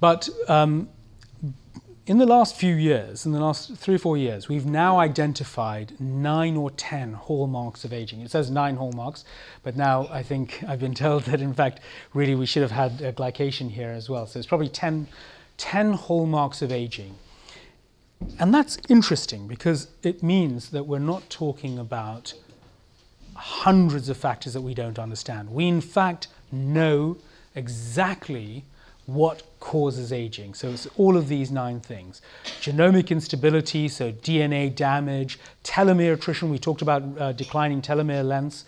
But 0.01 0.29
um, 0.49 0.89
in 2.09 2.17
the 2.19 2.27
last 2.27 2.57
few 2.57 2.75
years, 2.75 3.27
in 3.27 3.33
the 3.33 3.41
last 3.41 3.75
three 3.77 3.97
or 3.97 3.99
four 3.99 4.17
years, 4.17 4.49
we've 4.49 4.65
now 4.65 4.99
identified 4.99 5.93
nine 6.01 6.57
or 6.57 6.71
ten 6.71 7.13
hallmarks 7.13 7.85
of 7.85 7.93
aging. 7.93 8.21
It 8.21 8.31
says 8.31 8.51
nine 8.51 8.77
hallmarks, 8.77 9.25
but 9.63 9.77
now 9.77 10.09
I 10.11 10.23
think 10.23 10.63
I've 10.67 10.81
been 10.81 10.95
told 11.07 11.25
that 11.25 11.41
in 11.41 11.53
fact, 11.53 11.81
really 12.15 12.35
we 12.35 12.47
should 12.47 12.63
have 12.63 12.71
had 12.71 13.03
a 13.03 13.13
glycation 13.13 13.71
here 13.71 13.91
as 13.91 14.09
well. 14.09 14.27
So 14.27 14.39
it's 14.39 14.49
probably 14.49 14.69
10, 14.69 15.09
10 15.59 15.93
hallmarks 15.93 16.63
of 16.63 16.73
aging. 16.73 17.17
And 18.39 18.55
that's 18.55 18.79
interesting 18.89 19.47
because 19.47 19.89
it 20.03 20.23
means 20.23 20.71
that 20.71 20.87
we're 20.87 20.99
not 20.99 21.29
talking 21.31 21.79
about 21.79 22.35
hundreds 23.39 24.09
of 24.09 24.17
factors 24.17 24.53
that 24.53 24.61
we 24.61 24.75
don't 24.75 24.99
understand. 24.99 25.51
We, 25.51 25.69
in 25.69 25.81
fact, 25.81 26.29
know 26.51 27.17
exactly 27.55 28.65
what 29.07 29.43
causes 29.59 30.13
aging. 30.13 30.55
So 30.55 30.69
it's 30.69 30.87
all 30.97 31.17
of 31.17 31.29
these 31.29 31.51
nine 31.51 31.81
things 31.81 32.21
genomic 32.61 33.09
instability, 33.09 33.89
so 33.89 34.13
DNA 34.13 34.75
damage, 34.75 35.39
telomere 35.65 36.15
attrition, 36.15 36.51
we 36.51 36.59
talked 36.59 36.83
about 36.83 37.03
uh, 37.19 37.33
declining 37.33 37.81
telomere 37.81 38.25
lengths, 38.25 38.65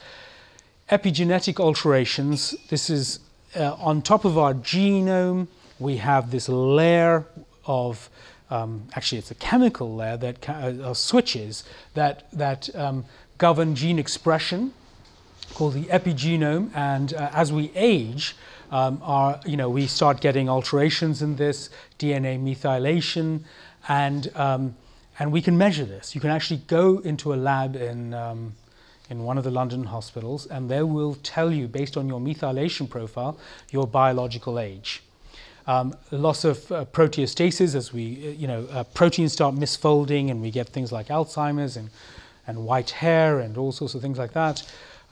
epigenetic 0.88 1.60
alterations. 1.60 2.54
This 2.68 2.88
is 2.88 3.20
uh, 3.56 3.74
on 3.74 4.00
top 4.00 4.24
of 4.24 4.38
our 4.38 4.54
genome, 4.54 5.48
we 5.78 5.98
have 5.98 6.30
this 6.30 6.48
layer 6.48 7.26
of 7.66 8.08
um, 8.50 8.88
actually, 8.94 9.18
it's 9.18 9.30
a 9.30 9.36
chemical 9.36 9.94
layer 9.94 10.16
that 10.16 10.48
uh, 10.48 10.92
switches 10.92 11.62
that, 11.94 12.28
that 12.32 12.74
um, 12.74 13.04
govern 13.40 13.74
gene 13.74 13.98
expression 13.98 14.72
called 15.54 15.72
the 15.74 15.84
epigenome. 15.84 16.70
And 16.74 17.12
uh, 17.14 17.30
as 17.32 17.52
we 17.52 17.72
age, 17.74 18.36
um, 18.70 19.00
are, 19.02 19.40
you 19.44 19.56
know, 19.56 19.68
we 19.68 19.88
start 19.88 20.20
getting 20.20 20.48
alterations 20.48 21.22
in 21.22 21.36
this, 21.36 21.70
DNA 21.98 22.38
methylation, 22.38 23.40
and, 23.88 24.30
um, 24.36 24.76
and 25.18 25.32
we 25.32 25.42
can 25.42 25.58
measure 25.58 25.86
this. 25.86 26.14
You 26.14 26.20
can 26.20 26.30
actually 26.30 26.60
go 26.68 26.98
into 26.98 27.34
a 27.34 27.36
lab 27.36 27.74
in, 27.76 28.14
um, 28.14 28.52
in 29.08 29.24
one 29.24 29.38
of 29.38 29.44
the 29.44 29.50
London 29.50 29.84
hospitals, 29.84 30.46
and 30.46 30.70
they 30.70 30.82
will 30.82 31.16
tell 31.22 31.50
you, 31.50 31.66
based 31.66 31.96
on 31.96 32.06
your 32.06 32.20
methylation 32.20 32.88
profile, 32.88 33.38
your 33.70 33.86
biological 33.86 34.58
age. 34.58 35.02
Um, 35.66 35.94
loss 36.10 36.44
of 36.44 36.70
uh, 36.70 36.84
proteostasis 36.84 37.74
as 37.74 37.92
we, 37.92 38.28
uh, 38.28 38.30
you 38.32 38.46
know, 38.46 38.66
uh, 38.70 38.84
proteins 38.84 39.32
start 39.32 39.54
misfolding 39.54 40.30
and 40.30 40.42
we 40.42 40.50
get 40.50 40.68
things 40.68 40.92
like 40.92 41.08
Alzheimer's 41.08 41.76
and, 41.76 41.90
and 42.46 42.64
white 42.64 42.90
hair 42.90 43.40
and 43.40 43.56
all 43.56 43.72
sorts 43.72 43.94
of 43.94 44.02
things 44.02 44.18
like 44.18 44.32
that. 44.32 44.62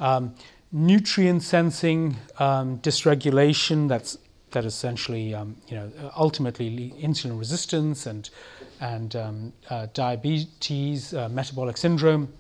Um, 0.01 0.35
nutrient 0.73 1.43
sensing 1.43 2.17
um, 2.39 2.79
dysregulation 2.79 3.89
that's 3.89 4.19
that 4.51 4.65
essentially 4.65 5.35
um, 5.35 5.57
you 5.69 5.77
know 5.77 5.91
ultimately 6.17 6.95
insulin 7.01 7.39
resistance 7.39 8.07
and 8.07 8.31
and 8.81 9.17
um, 9.17 9.53
uh, 9.71 9.87
diabetes 9.95 11.15
uh, 11.15 11.29
metabolic 11.29 11.77
syndrome 11.77 12.33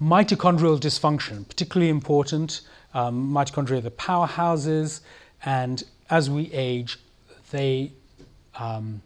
mitochondrial 0.00 0.78
dysfunction 0.78 1.46
particularly 1.48 1.90
important 1.90 2.62
um, 2.94 3.32
mitochondria 3.32 3.78
are 3.78 3.80
the 3.80 3.90
powerhouses 3.90 5.00
and 5.44 5.84
as 6.10 6.30
we 6.30 6.50
age 6.52 6.98
they 7.50 7.90
um, 8.56 9.02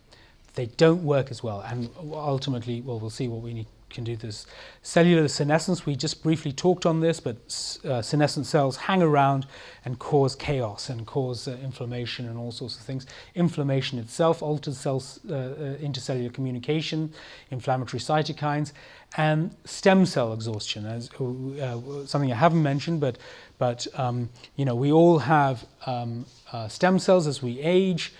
they 0.54 0.66
don't 0.66 1.02
work 1.02 1.30
as 1.30 1.42
well 1.42 1.60
and 1.60 1.88
ultimately 2.12 2.80
well 2.82 2.98
we'll 2.98 3.10
see 3.10 3.28
what 3.28 3.42
we 3.42 3.54
need 3.54 3.66
can 3.96 4.04
do 4.04 4.14
this. 4.14 4.46
Cellular 4.82 5.26
senescence, 5.26 5.84
we 5.86 5.96
just 5.96 6.22
briefly 6.22 6.52
talked 6.52 6.86
on 6.86 7.00
this, 7.00 7.18
but 7.18 7.36
uh, 7.84 8.02
senescent 8.02 8.46
cells 8.46 8.76
hang 8.76 9.02
around 9.02 9.46
and 9.84 9.98
cause 9.98 10.36
chaos 10.36 10.88
and 10.90 11.06
cause 11.06 11.48
uh, 11.48 11.56
inflammation 11.64 12.28
and 12.28 12.38
all 12.38 12.52
sorts 12.52 12.76
of 12.76 12.82
things. 12.82 13.06
Inflammation 13.34 13.98
itself 13.98 14.42
alters 14.42 14.78
cells, 14.78 15.18
uh, 15.28 15.34
uh 15.34 15.88
intercellular 15.88 16.32
communication, 16.32 17.12
inflammatory 17.50 18.00
cytokines, 18.00 18.72
and 19.16 19.50
stem 19.64 20.04
cell 20.04 20.32
exhaustion, 20.34 20.84
as 20.84 21.10
uh, 21.14 22.06
something 22.06 22.30
I 22.30 22.36
haven't 22.36 22.62
mentioned, 22.62 23.00
but 23.00 23.16
but 23.58 23.86
um, 23.94 24.28
you 24.56 24.64
know 24.66 24.74
we 24.74 24.92
all 24.92 25.18
have 25.20 25.64
um, 25.86 26.26
uh, 26.52 26.68
stem 26.68 26.98
cells 26.98 27.26
as 27.26 27.42
we 27.42 27.58
age. 27.60 28.12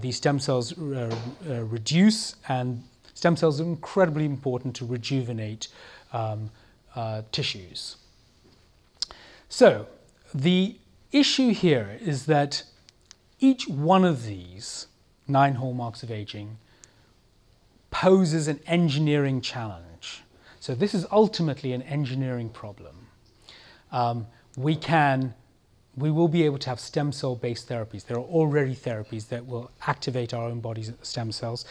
these 0.00 0.16
stem 0.16 0.38
cells 0.40 0.66
reduce 1.76 2.34
and 2.48 2.82
Stem 3.18 3.36
cells 3.36 3.60
are 3.60 3.64
incredibly 3.64 4.24
important 4.24 4.76
to 4.76 4.86
rejuvenate 4.86 5.66
um, 6.12 6.52
uh, 6.94 7.22
tissues. 7.32 7.96
So, 9.48 9.88
the 10.32 10.76
issue 11.10 11.52
here 11.52 11.98
is 12.00 12.26
that 12.26 12.62
each 13.40 13.66
one 13.66 14.04
of 14.04 14.24
these 14.24 14.86
nine 15.26 15.56
hallmarks 15.56 16.04
of 16.04 16.12
aging 16.12 16.58
poses 17.90 18.46
an 18.46 18.60
engineering 18.68 19.40
challenge. 19.40 20.22
So, 20.60 20.76
this 20.76 20.94
is 20.94 21.04
ultimately 21.10 21.72
an 21.72 21.82
engineering 21.82 22.50
problem. 22.50 23.08
Um, 23.90 24.28
we 24.56 24.76
can 24.76 25.34
we 25.96 26.12
will 26.12 26.28
be 26.28 26.44
able 26.44 26.58
to 26.58 26.68
have 26.68 26.78
stem 26.78 27.10
cell 27.10 27.34
based 27.34 27.68
therapies. 27.68 28.06
There 28.06 28.16
are 28.16 28.30
already 28.38 28.76
therapies 28.76 29.26
that 29.30 29.44
will 29.44 29.72
activate 29.88 30.32
our 30.32 30.44
own 30.44 30.60
body's 30.60 30.92
stem 31.02 31.32
cells. 31.32 31.64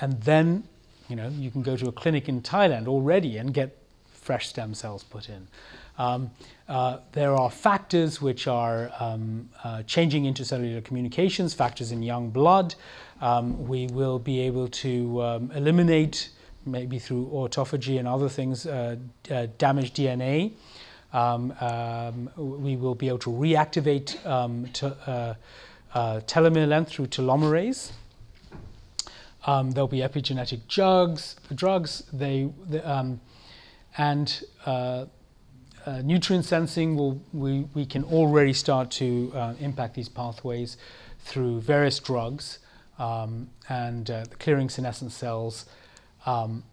And 0.00 0.22
then 0.22 0.64
you 1.08 1.16
know, 1.16 1.28
you 1.28 1.50
can 1.50 1.62
go 1.62 1.76
to 1.76 1.88
a 1.88 1.92
clinic 1.92 2.28
in 2.28 2.42
Thailand 2.42 2.86
already 2.88 3.36
and 3.38 3.52
get 3.52 3.76
fresh 4.12 4.48
stem 4.48 4.74
cells 4.74 5.04
put 5.04 5.28
in. 5.28 5.46
Um, 5.98 6.30
uh, 6.68 6.98
there 7.12 7.34
are 7.34 7.50
factors 7.50 8.20
which 8.20 8.46
are 8.46 8.90
um, 8.98 9.48
uh, 9.64 9.82
changing 9.84 10.24
intercellular 10.24 10.84
communications, 10.84 11.54
factors 11.54 11.92
in 11.92 12.02
young 12.02 12.30
blood. 12.30 12.74
Um, 13.20 13.66
we 13.66 13.86
will 13.86 14.18
be 14.18 14.40
able 14.40 14.68
to 14.68 15.22
um, 15.22 15.50
eliminate, 15.52 16.30
maybe 16.66 16.98
through 16.98 17.26
autophagy 17.32 17.98
and 17.98 18.06
other 18.08 18.28
things, 18.28 18.66
uh, 18.66 18.96
uh 19.30 19.46
damaged 19.58 19.96
DNA. 19.96 20.52
Um, 21.12 21.54
um, 21.60 22.30
we 22.36 22.76
will 22.76 22.94
be 22.94 23.08
able 23.08 23.20
to 23.20 23.30
reactivate 23.30 24.16
uh, 24.26 25.34
uh, 25.94 26.20
telomere 26.26 26.68
length 26.68 26.90
through 26.90 27.06
telomerase. 27.06 27.92
Um, 29.46 29.70
there'll 29.70 29.88
be 29.88 30.00
epigenetic 30.00 30.66
drugs, 30.68 31.36
drugs. 31.54 32.02
They, 32.12 32.50
um, 32.82 33.20
and 33.96 34.44
uh, 34.66 35.06
uh, 35.86 36.02
nutrient 36.02 36.44
sensing, 36.44 36.96
will, 36.96 37.20
we, 37.32 37.68
we 37.72 37.86
can 37.86 38.02
already 38.04 38.52
start 38.52 38.90
to 38.92 39.32
uh, 39.34 39.54
impact 39.60 39.94
these 39.94 40.08
pathways 40.08 40.76
through 41.20 41.60
various 41.60 42.00
drugs 42.00 42.58
um, 42.98 43.48
and 43.68 44.10
uh, 44.10 44.24
clearing 44.38 44.68
senescent 44.68 45.12
cells, 45.12 45.66
um, 46.24 46.64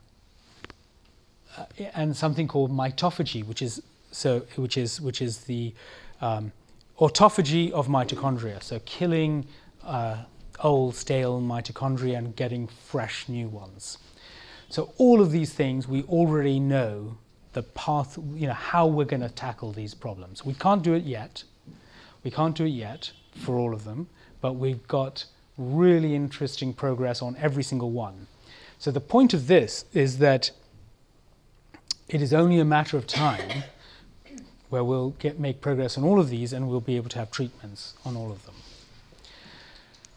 uh, 1.58 1.66
and 1.94 2.16
something 2.18 2.48
called 2.48 2.72
mitophagy, 2.72 3.46
which 3.46 3.62
is 3.62 3.82
so 4.12 4.40
which 4.56 4.78
is 4.78 5.02
which 5.02 5.22
is 5.22 5.40
the 5.42 5.74
um, 6.22 6.52
autophagy 7.00 7.72
of 7.72 7.88
mitochondria, 7.88 8.62
so 8.62 8.80
killing 8.86 9.46
uh, 9.84 10.24
old 10.64 10.96
stale 10.96 11.40
mitochondria 11.42 12.18
and 12.18 12.36
getting 12.36 12.68
fresh 12.68 13.30
new 13.30 13.48
ones. 13.48 13.98
So 14.70 14.94
all 14.98 15.22
of 15.22 15.32
these 15.32 15.54
things 15.54 15.88
we 15.88 16.04
already 16.04 16.60
know 16.60 17.18
the 17.52 17.64
path, 17.64 18.18
you 18.34 18.48
know, 18.48 18.54
how 18.54 18.88
we're 18.88 19.06
going 19.06 19.22
to 19.22 19.30
tackle 19.30 19.72
these 19.72 19.94
problems. 19.94 20.44
We 20.44 20.56
can't 20.56 20.82
do 20.82 20.94
it 20.94 21.04
yet. 21.04 21.44
We 22.24 22.32
can't 22.32 22.56
do 22.56 22.66
it 22.66 22.70
yet 22.70 23.12
for 23.36 23.56
all 23.58 23.74
of 23.74 23.84
them, 23.84 24.08
but 24.42 24.54
we've 24.54 24.88
got 24.88 25.26
really 25.58 26.16
interesting 26.16 26.74
progress 26.74 27.22
on 27.22 27.36
every 27.38 27.64
single 27.64 27.92
one. 27.92 28.28
So 28.80 28.92
the 28.92 29.00
point 29.00 29.34
of 29.34 29.48
this 29.48 29.86
is 29.94 30.18
that 30.18 30.52
it 32.10 32.22
is 32.22 32.34
only 32.34 32.60
a 32.60 32.66
matter 32.66 32.98
of 32.98 33.08
time 33.08 33.64
where 34.70 34.84
we'll 34.84 35.12
get, 35.12 35.40
make 35.40 35.62
progress 35.62 35.98
on 35.98 36.04
all 36.04 36.20
of 36.20 36.30
these 36.30 36.52
and 36.52 36.68
we'll 36.68 36.82
be 36.82 36.96
able 36.96 37.10
to 37.10 37.20
have 37.20 37.30
treatments 37.30 37.94
on 38.04 38.18
all 38.18 38.32
of 38.32 38.46
them. 38.46 38.56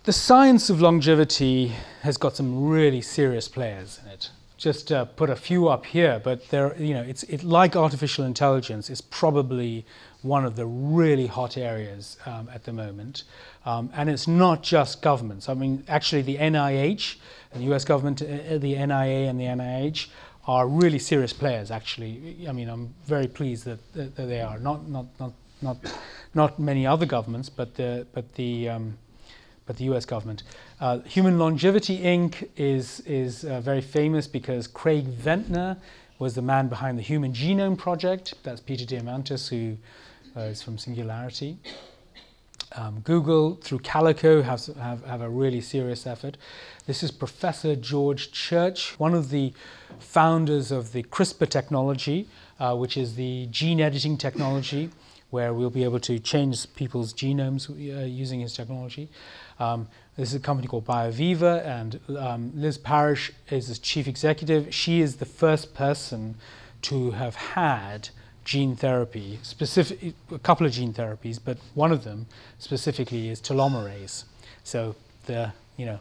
The 0.07 0.13
science 0.13 0.71
of 0.71 0.81
longevity 0.81 1.73
has 2.03 2.17
got 2.17 2.37
some 2.37 2.69
really 2.69 3.01
serious 3.01 3.49
players 3.49 3.99
in 4.05 4.13
it. 4.13 4.31
Just 4.57 4.93
uh, 4.93 5.05
put 5.05 5.31
a 5.31 5.35
few 5.35 5.67
up 5.67 5.85
here, 5.85 6.21
but 6.23 6.49
there, 6.51 6.81
you 6.81 6.95
know, 6.95 7.03
it's 7.03 7.25
it, 7.25 7.43
like 7.43 7.75
artificial 7.75 8.25
intelligence 8.25 8.89
is 8.89 9.01
probably 9.01 9.85
one 10.23 10.45
of 10.45 10.55
the 10.55 10.65
really 10.65 11.27
hot 11.27 11.57
areas 11.57 12.19
um, 12.25 12.49
at 12.55 12.63
the 12.63 12.73
moment. 12.73 13.25
Um, 13.65 13.91
and 13.95 14.09
it's 14.09 14.29
not 14.29 14.63
just 14.63 15.03
governments. 15.03 15.49
I 15.49 15.55
mean, 15.55 15.83
actually, 15.89 16.23
the 16.23 16.37
NIH, 16.37 17.17
the 17.53 17.75
US 17.75 17.85
government, 17.85 18.23
uh, 18.23 18.59
the 18.59 18.77
NIA, 18.77 19.29
and 19.29 19.41
the 19.41 19.47
NIH 19.47 20.07
are 20.47 20.69
really 20.69 21.01
serious 21.01 21.33
players. 21.33 21.73
Actually, 21.73 22.47
I 22.49 22.53
mean, 22.53 22.69
I'm 22.69 22.95
very 23.07 23.27
pleased 23.27 23.65
that, 23.65 23.81
that, 23.95 24.15
that 24.15 24.27
they 24.27 24.41
are. 24.41 24.61
Not 24.61 24.89
not 24.89 25.07
not 25.19 25.33
not 25.61 25.79
not 26.33 26.61
many 26.61 26.87
other 26.87 27.07
governments, 27.07 27.49
but 27.49 27.75
the 27.75 28.07
but 28.13 28.37
the 28.37 28.69
um, 28.69 28.99
but 29.67 29.77
the 29.77 29.85
U.S. 29.85 30.05
government. 30.05 30.43
Uh, 30.81 31.01
Human 31.01 31.39
Longevity 31.39 31.99
Inc. 31.99 32.49
is 32.57 33.01
is 33.01 33.45
uh, 33.45 33.61
very 33.61 33.81
famous 33.81 34.27
because 34.27 34.67
Craig 34.67 35.05
Venter 35.07 35.77
was 36.19 36.35
the 36.35 36.43
man 36.43 36.69
behind 36.69 36.99
the 36.99 37.03
Human 37.03 37.33
Genome 37.33 37.77
Project. 37.77 38.35
That's 38.43 38.61
Peter 38.61 38.85
Diamandis, 38.85 39.49
who 39.49 39.77
uh, 40.37 40.45
is 40.45 40.63
from 40.63 40.79
Singularity. 40.79 41.59
Um, 42.75 43.01
Google, 43.01 43.55
through 43.55 43.79
Calico, 43.79 44.43
have, 44.43 44.67
have, 44.77 45.05
have 45.05 45.21
a 45.21 45.29
really 45.29 45.61
serious 45.61 46.07
effort. 46.07 46.37
This 46.87 47.03
is 47.03 47.11
Professor 47.11 47.75
George 47.75 48.33
Church, 48.33 48.99
one 48.99 49.15
of 49.15 49.31
the 49.31 49.53
founders 49.99 50.71
of 50.71 50.93
the 50.93 51.03
CRISPR 51.05 51.49
technology, 51.49 52.29
uh, 52.61 52.75
which 52.77 52.97
is 52.97 53.15
the 53.15 53.47
gene 53.51 53.81
editing 53.81 54.19
technology, 54.19 54.91
where 55.37 55.53
we'll 55.53 55.77
be 55.81 55.85
able 55.85 56.01
to 56.01 56.19
change 56.19 56.57
people's 56.75 57.13
genomes 57.13 57.63
uh, 57.69 58.07
using 58.25 58.41
his 58.41 58.55
technology. 58.55 59.07
Um, 59.61 59.87
this 60.17 60.31
is 60.31 60.37
a 60.37 60.41
company 60.41 60.67
called 60.67 60.87
BioViva, 60.87 61.55
and 61.79 62.01
um, 62.27 62.53
Liz 62.55 62.79
Parrish 62.79 63.25
is 63.51 63.69
the 63.69 63.75
chief 63.91 64.09
executive. 64.09 64.63
She 64.83 64.95
is 65.07 65.17
the 65.17 65.27
first 65.43 65.75
person 65.75 66.37
to 66.89 67.11
have 67.11 67.35
had 67.35 68.09
gene 68.45 68.75
therapy, 68.77 69.39
specific, 69.43 70.15
a 70.31 70.39
couple 70.39 70.65
of 70.65 70.73
gene 70.73 70.95
therapies, 70.95 71.39
but 71.49 71.59
one 71.75 71.93
of 71.93 72.03
them 72.05 72.27
specifically 72.59 73.29
is 73.29 73.39
telomerase. 73.41 74.25
So 74.65 74.95
the, 75.27 75.53
you 75.77 75.85
know, 75.85 76.01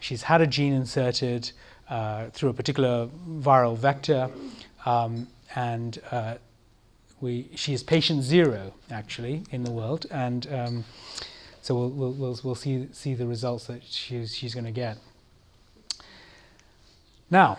she's 0.00 0.22
had 0.22 0.40
a 0.40 0.48
gene 0.56 0.72
inserted 0.72 1.52
uh, 1.88 2.30
through 2.34 2.50
a 2.50 2.54
particular 2.54 3.08
viral 3.28 3.76
vector, 3.76 4.28
um, 4.84 5.28
and 5.54 6.00
uh, 6.10 6.34
we, 7.22 7.48
she 7.54 7.72
is 7.72 7.82
patient 7.82 8.22
zero 8.22 8.74
actually 8.90 9.44
in 9.50 9.62
the 9.62 9.70
world, 9.70 10.06
and 10.10 10.46
um, 10.52 10.84
so 11.62 11.74
we'll, 11.74 12.12
we'll, 12.12 12.40
we'll, 12.42 12.54
see, 12.56 12.88
see 12.92 13.14
the 13.14 13.26
results 13.26 13.68
that 13.68 13.82
she's, 13.84 14.34
she's 14.34 14.52
going 14.52 14.66
to 14.66 14.72
get. 14.72 14.98
Now, 17.30 17.58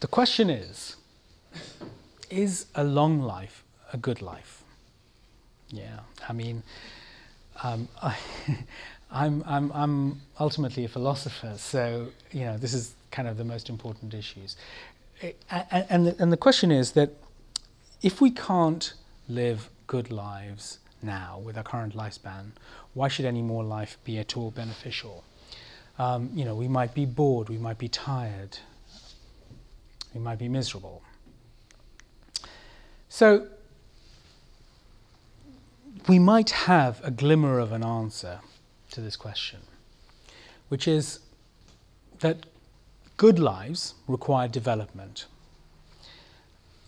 the 0.00 0.06
question 0.06 0.50
is 0.50 0.96
is 2.30 2.66
a 2.74 2.84
long 2.84 3.20
life 3.20 3.62
a 3.92 3.96
good 3.96 4.22
life? 4.22 4.62
Yeah, 5.68 6.00
I 6.28 6.32
mean, 6.32 6.62
um, 7.62 7.88
I, 8.02 8.16
I'm, 9.10 9.42
I'm, 9.46 9.70
I'm 9.72 10.20
ultimately 10.40 10.84
a 10.84 10.88
philosopher, 10.88 11.54
so 11.56 12.08
you 12.30 12.44
know 12.44 12.56
this 12.58 12.74
is 12.74 12.94
kind 13.10 13.28
of 13.28 13.36
the 13.36 13.44
most 13.44 13.68
important 13.68 14.14
issues. 14.14 14.56
And, 15.50 16.06
the, 16.06 16.16
and 16.18 16.32
the 16.32 16.36
question 16.36 16.70
is 16.70 16.92
that 16.92 17.10
if 18.02 18.20
we 18.20 18.30
can't 18.30 18.92
live 19.28 19.70
good 19.86 20.10
lives 20.10 20.78
now 21.02 21.40
with 21.44 21.56
our 21.56 21.62
current 21.62 21.96
lifespan, 21.96 22.52
why 22.94 23.08
should 23.08 23.24
any 23.24 23.42
more 23.42 23.64
life 23.64 23.98
be 24.04 24.18
at 24.18 24.36
all 24.36 24.50
beneficial? 24.50 25.24
Um, 25.98 26.30
you 26.34 26.44
know, 26.44 26.54
we 26.54 26.68
might 26.68 26.94
be 26.94 27.04
bored, 27.04 27.48
we 27.48 27.58
might 27.58 27.78
be 27.78 27.88
tired, 27.88 28.58
we 30.14 30.20
might 30.20 30.38
be 30.38 30.48
miserable. 30.48 31.02
So, 33.08 33.46
we 36.08 36.18
might 36.18 36.50
have 36.50 37.00
a 37.04 37.10
glimmer 37.10 37.58
of 37.58 37.72
an 37.72 37.84
answer 37.84 38.40
to 38.90 39.00
this 39.00 39.16
question, 39.16 39.60
which 40.68 40.88
is 40.88 41.20
that 42.20 42.46
good 43.16 43.38
lives 43.38 43.94
require 44.06 44.48
development. 44.48 45.26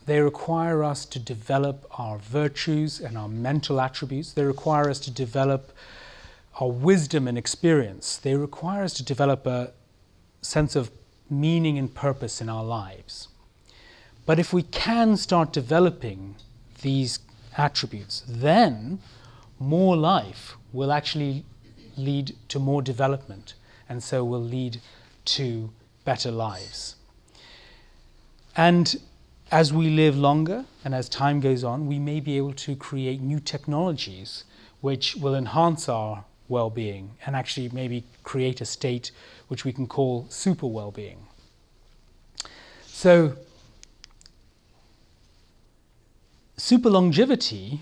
They 0.06 0.20
require 0.20 0.84
us 0.84 1.06
to 1.06 1.18
develop 1.18 1.86
our 1.98 2.18
virtues 2.18 3.00
and 3.00 3.16
our 3.16 3.28
mental 3.28 3.80
attributes. 3.80 4.32
They 4.32 4.44
require 4.44 4.90
us 4.90 5.00
to 5.00 5.10
develop 5.10 5.72
our 6.60 6.70
wisdom 6.70 7.26
and 7.26 7.38
experience. 7.38 8.16
They 8.16 8.34
require 8.34 8.84
us 8.84 8.94
to 8.94 9.02
develop 9.02 9.46
a 9.46 9.72
sense 10.42 10.76
of 10.76 10.90
meaning 11.30 11.78
and 11.78 11.92
purpose 11.94 12.40
in 12.40 12.48
our 12.48 12.64
lives. 12.64 13.28
But 14.26 14.38
if 14.38 14.52
we 14.52 14.62
can 14.62 15.16
start 15.16 15.52
developing 15.52 16.36
these 16.82 17.18
attributes, 17.56 18.22
then 18.28 19.00
more 19.58 19.96
life 19.96 20.56
will 20.72 20.92
actually 20.92 21.44
lead 21.96 22.36
to 22.48 22.58
more 22.58 22.82
development 22.82 23.54
and 23.88 24.02
so 24.02 24.24
will 24.24 24.42
lead 24.42 24.80
to 25.24 25.70
better 26.04 26.30
lives. 26.30 26.96
And 28.56 29.00
as 29.50 29.72
we 29.72 29.90
live 29.90 30.16
longer 30.16 30.64
and 30.84 30.94
as 30.94 31.08
time 31.08 31.40
goes 31.40 31.64
on, 31.64 31.86
we 31.86 31.98
may 31.98 32.20
be 32.20 32.36
able 32.36 32.52
to 32.54 32.76
create 32.76 33.20
new 33.20 33.40
technologies 33.40 34.44
which 34.80 35.16
will 35.16 35.34
enhance 35.34 35.88
our 35.88 36.24
well 36.48 36.70
being 36.70 37.12
and 37.24 37.34
actually 37.34 37.68
maybe 37.70 38.04
create 38.22 38.60
a 38.60 38.64
state 38.64 39.10
which 39.48 39.64
we 39.64 39.72
can 39.72 39.86
call 39.86 40.26
super 40.28 40.66
well 40.66 40.90
being. 40.90 41.26
So, 42.86 43.36
super 46.56 46.90
longevity, 46.90 47.80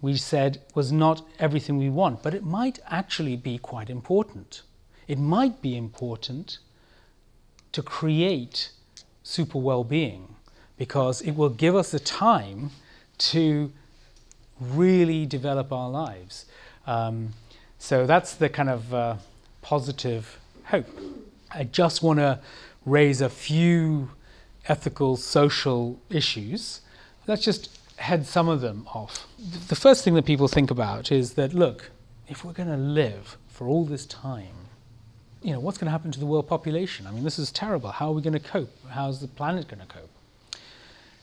we 0.00 0.16
said, 0.16 0.60
was 0.74 0.92
not 0.92 1.26
everything 1.38 1.78
we 1.78 1.90
want, 1.90 2.22
but 2.22 2.34
it 2.34 2.44
might 2.44 2.78
actually 2.86 3.36
be 3.36 3.58
quite 3.58 3.90
important. 3.90 4.62
It 5.08 5.18
might 5.18 5.62
be 5.62 5.76
important 5.76 6.58
to 7.72 7.82
create 7.82 8.70
super 9.22 9.58
well 9.58 9.84
being 9.84 10.34
because 10.76 11.22
it 11.22 11.32
will 11.32 11.48
give 11.48 11.74
us 11.76 11.90
the 11.90 12.00
time 12.00 12.70
to 13.18 13.72
really 14.60 15.26
develop 15.26 15.72
our 15.72 15.90
lives. 15.90 16.46
Um, 16.86 17.34
so 17.78 18.06
that's 18.06 18.34
the 18.34 18.48
kind 18.48 18.68
of 18.68 18.94
uh, 18.94 19.16
positive 19.60 20.38
hope. 20.64 20.88
I 21.50 21.64
just 21.64 22.02
want 22.02 22.18
to 22.18 22.40
raise 22.86 23.20
a 23.20 23.28
few 23.28 24.10
ethical, 24.66 25.16
social 25.16 26.00
issues. 26.10 26.80
Let's 27.26 27.44
just 27.44 27.78
head 27.96 28.26
some 28.26 28.48
of 28.48 28.60
them 28.60 28.86
off. 28.94 29.26
The 29.68 29.76
first 29.76 30.04
thing 30.04 30.14
that 30.14 30.24
people 30.24 30.48
think 30.48 30.70
about 30.70 31.12
is 31.12 31.34
that, 31.34 31.54
look, 31.54 31.90
if 32.28 32.44
we're 32.44 32.52
going 32.52 32.68
to 32.68 32.76
live 32.76 33.36
for 33.48 33.68
all 33.68 33.84
this 33.84 34.06
time, 34.06 34.61
you 35.42 35.52
know, 35.52 35.60
what's 35.60 35.78
going 35.78 35.86
to 35.86 35.90
happen 35.90 36.10
to 36.12 36.20
the 36.20 36.26
world 36.26 36.48
population? 36.48 37.06
I 37.06 37.10
mean, 37.10 37.24
this 37.24 37.38
is 37.38 37.50
terrible. 37.50 37.90
How 37.90 38.08
are 38.08 38.12
we 38.12 38.22
going 38.22 38.32
to 38.32 38.40
cope? 38.40 38.70
How's 38.90 39.20
the 39.20 39.28
planet 39.28 39.68
going 39.68 39.80
to 39.80 39.86
cope? 39.86 40.10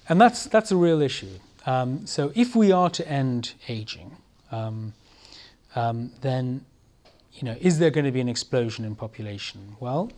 And 0.07 0.19
that's, 0.19 0.45
that's 0.45 0.71
a 0.71 0.75
real 0.75 1.01
issue. 1.01 1.39
Um, 1.65 2.05
so 2.05 2.31
if 2.35 2.55
we 2.55 2.71
are 2.71 2.89
to 2.89 3.07
end 3.07 3.53
aging, 3.67 4.15
um, 4.51 4.93
um, 5.75 6.11
then, 6.21 6.65
you 7.33 7.43
know, 7.43 7.55
is 7.59 7.79
there 7.79 7.91
going 7.91 8.05
to 8.05 8.11
be 8.11 8.21
an 8.21 8.29
explosion 8.29 8.85
in 8.85 8.95
population? 8.95 9.75
Well, 9.79 10.11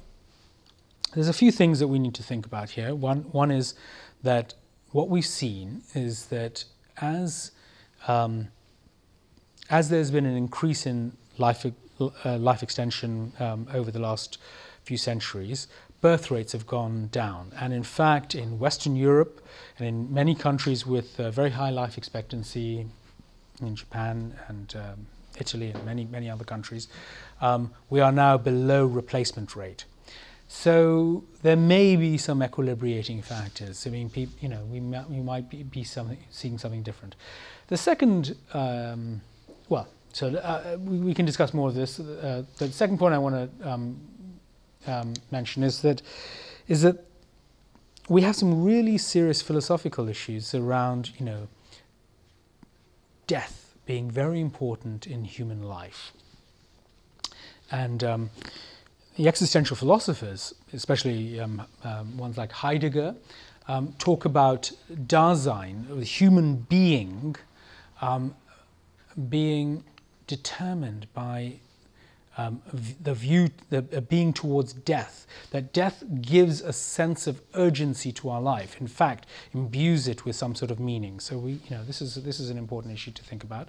there's 1.13 1.27
a 1.27 1.33
few 1.33 1.51
things 1.51 1.79
that 1.79 1.87
we 1.87 1.99
need 1.99 2.15
to 2.15 2.23
think 2.23 2.45
about 2.45 2.71
here. 2.71 2.95
One, 2.95 3.23
one 3.31 3.51
is 3.51 3.75
that 4.23 4.53
what 4.91 5.09
we've 5.09 5.25
seen 5.25 5.83
is 5.93 6.27
that 6.27 6.63
as 7.01 7.51
um, 8.07 8.47
as 9.69 9.89
there's 9.89 10.11
been 10.11 10.25
an 10.25 10.35
increase 10.35 10.85
in 10.85 11.13
life 11.37 11.65
uh, 12.01 12.37
life 12.37 12.63
extension 12.63 13.33
um, 13.39 13.67
over 13.73 13.91
the 13.91 13.99
last 13.99 14.37
few 14.83 14.97
centuries, 14.97 15.67
birth 16.01 16.31
rates 16.31 16.51
have 16.53 16.65
gone 16.65 17.09
down. 17.11 17.51
And 17.59 17.73
in 17.73 17.83
fact, 17.83 18.35
in 18.35 18.59
Western 18.59 18.95
Europe 18.95 19.45
and 19.77 19.87
in 19.87 20.13
many 20.13 20.35
countries 20.35 20.85
with 20.85 21.19
uh, 21.19 21.31
very 21.31 21.51
high 21.51 21.69
life 21.69 21.97
expectancy, 21.97 22.87
in 23.61 23.75
Japan 23.75 24.33
and 24.47 24.75
um, 24.75 25.07
Italy 25.39 25.69
and 25.69 25.85
many 25.85 26.05
many 26.05 26.29
other 26.29 26.43
countries, 26.43 26.87
um, 27.41 27.71
we 27.89 27.99
are 28.01 28.11
now 28.11 28.37
below 28.37 28.85
replacement 28.85 29.55
rate. 29.55 29.85
So 30.47 31.23
there 31.43 31.55
may 31.55 31.95
be 31.95 32.17
some 32.17 32.41
equilibrating 32.41 33.23
factors. 33.23 33.87
I 33.87 33.89
mean, 33.89 34.09
peop, 34.09 34.29
you 34.41 34.49
know, 34.49 34.65
we, 34.69 34.81
might, 34.81 35.09
we 35.09 35.21
might 35.21 35.49
be, 35.49 35.63
be 35.63 35.85
something, 35.85 36.17
seeing 36.29 36.57
something 36.57 36.83
different. 36.83 37.15
The 37.67 37.77
second, 37.77 38.35
um, 38.53 39.21
so 40.13 40.36
uh, 40.36 40.78
we, 40.80 40.97
we, 41.00 41.13
can 41.13 41.26
discuss 41.26 41.54
more 41.54 41.69
of 41.69 41.76
this. 41.76 42.00
Uh, 42.00 42.43
the 42.58 42.71
second 42.71 42.97
point 42.97 43.13
I 43.13 43.17
want 43.17 43.36
to 43.36 43.69
um, 43.69 44.00
um, 44.88 45.13
mention 45.32 45.63
is 45.63 45.82
that 45.82 46.02
is 46.67 46.82
that 46.82 47.06
we 48.10 48.21
have 48.21 48.36
some 48.36 48.63
really 48.63 48.97
serious 48.97 49.41
philosophical 49.41 50.10
issues 50.10 50.54
around, 50.54 51.12
you 51.17 51.26
know, 51.26 51.47
death 53.28 53.76
being 53.86 54.12
very 54.12 54.41
important 54.41 55.08
in 55.08 55.24
human 55.24 55.63
life, 55.63 56.12
and 57.71 58.04
um, 58.04 58.30
the 59.17 59.28
existential 59.28 59.76
philosophers, 59.76 60.54
especially 60.74 61.39
um, 61.39 61.62
um, 61.84 62.17
ones 62.17 62.38
like 62.38 62.52
Heidegger, 62.52 63.15
um, 63.67 63.93
talk 63.97 64.26
about 64.26 64.71
Dasein, 64.91 65.88
the 65.88 66.04
human 66.04 66.56
being, 66.56 67.36
being 69.30 69.84
determined 70.37 71.07
by 71.13 71.59
um, 72.37 72.61
the 73.03 73.13
view, 73.13 73.49
the 73.69 73.85
uh, 73.95 73.99
being 73.99 74.31
towards 74.31 74.71
death. 74.71 75.27
That 75.51 75.73
death 75.73 76.03
gives 76.21 76.61
a 76.61 76.71
sense 76.71 77.27
of 77.27 77.41
urgency 77.53 78.11
to 78.13 78.29
our 78.29 78.41
life. 78.41 78.79
In 78.79 78.87
fact, 78.87 79.25
imbues 79.53 80.07
it 80.07 80.23
with 80.25 80.35
some 80.37 80.55
sort 80.55 80.71
of 80.71 80.79
meaning. 80.79 81.19
So 81.19 81.37
we, 81.37 81.51
you 81.51 81.71
know, 81.71 81.83
this 81.83 82.01
is 82.01 82.15
this 82.15 82.39
is 82.39 82.49
an 82.49 82.57
important 82.57 82.93
issue 82.93 83.11
to 83.11 83.23
think 83.23 83.43
about. 83.43 83.67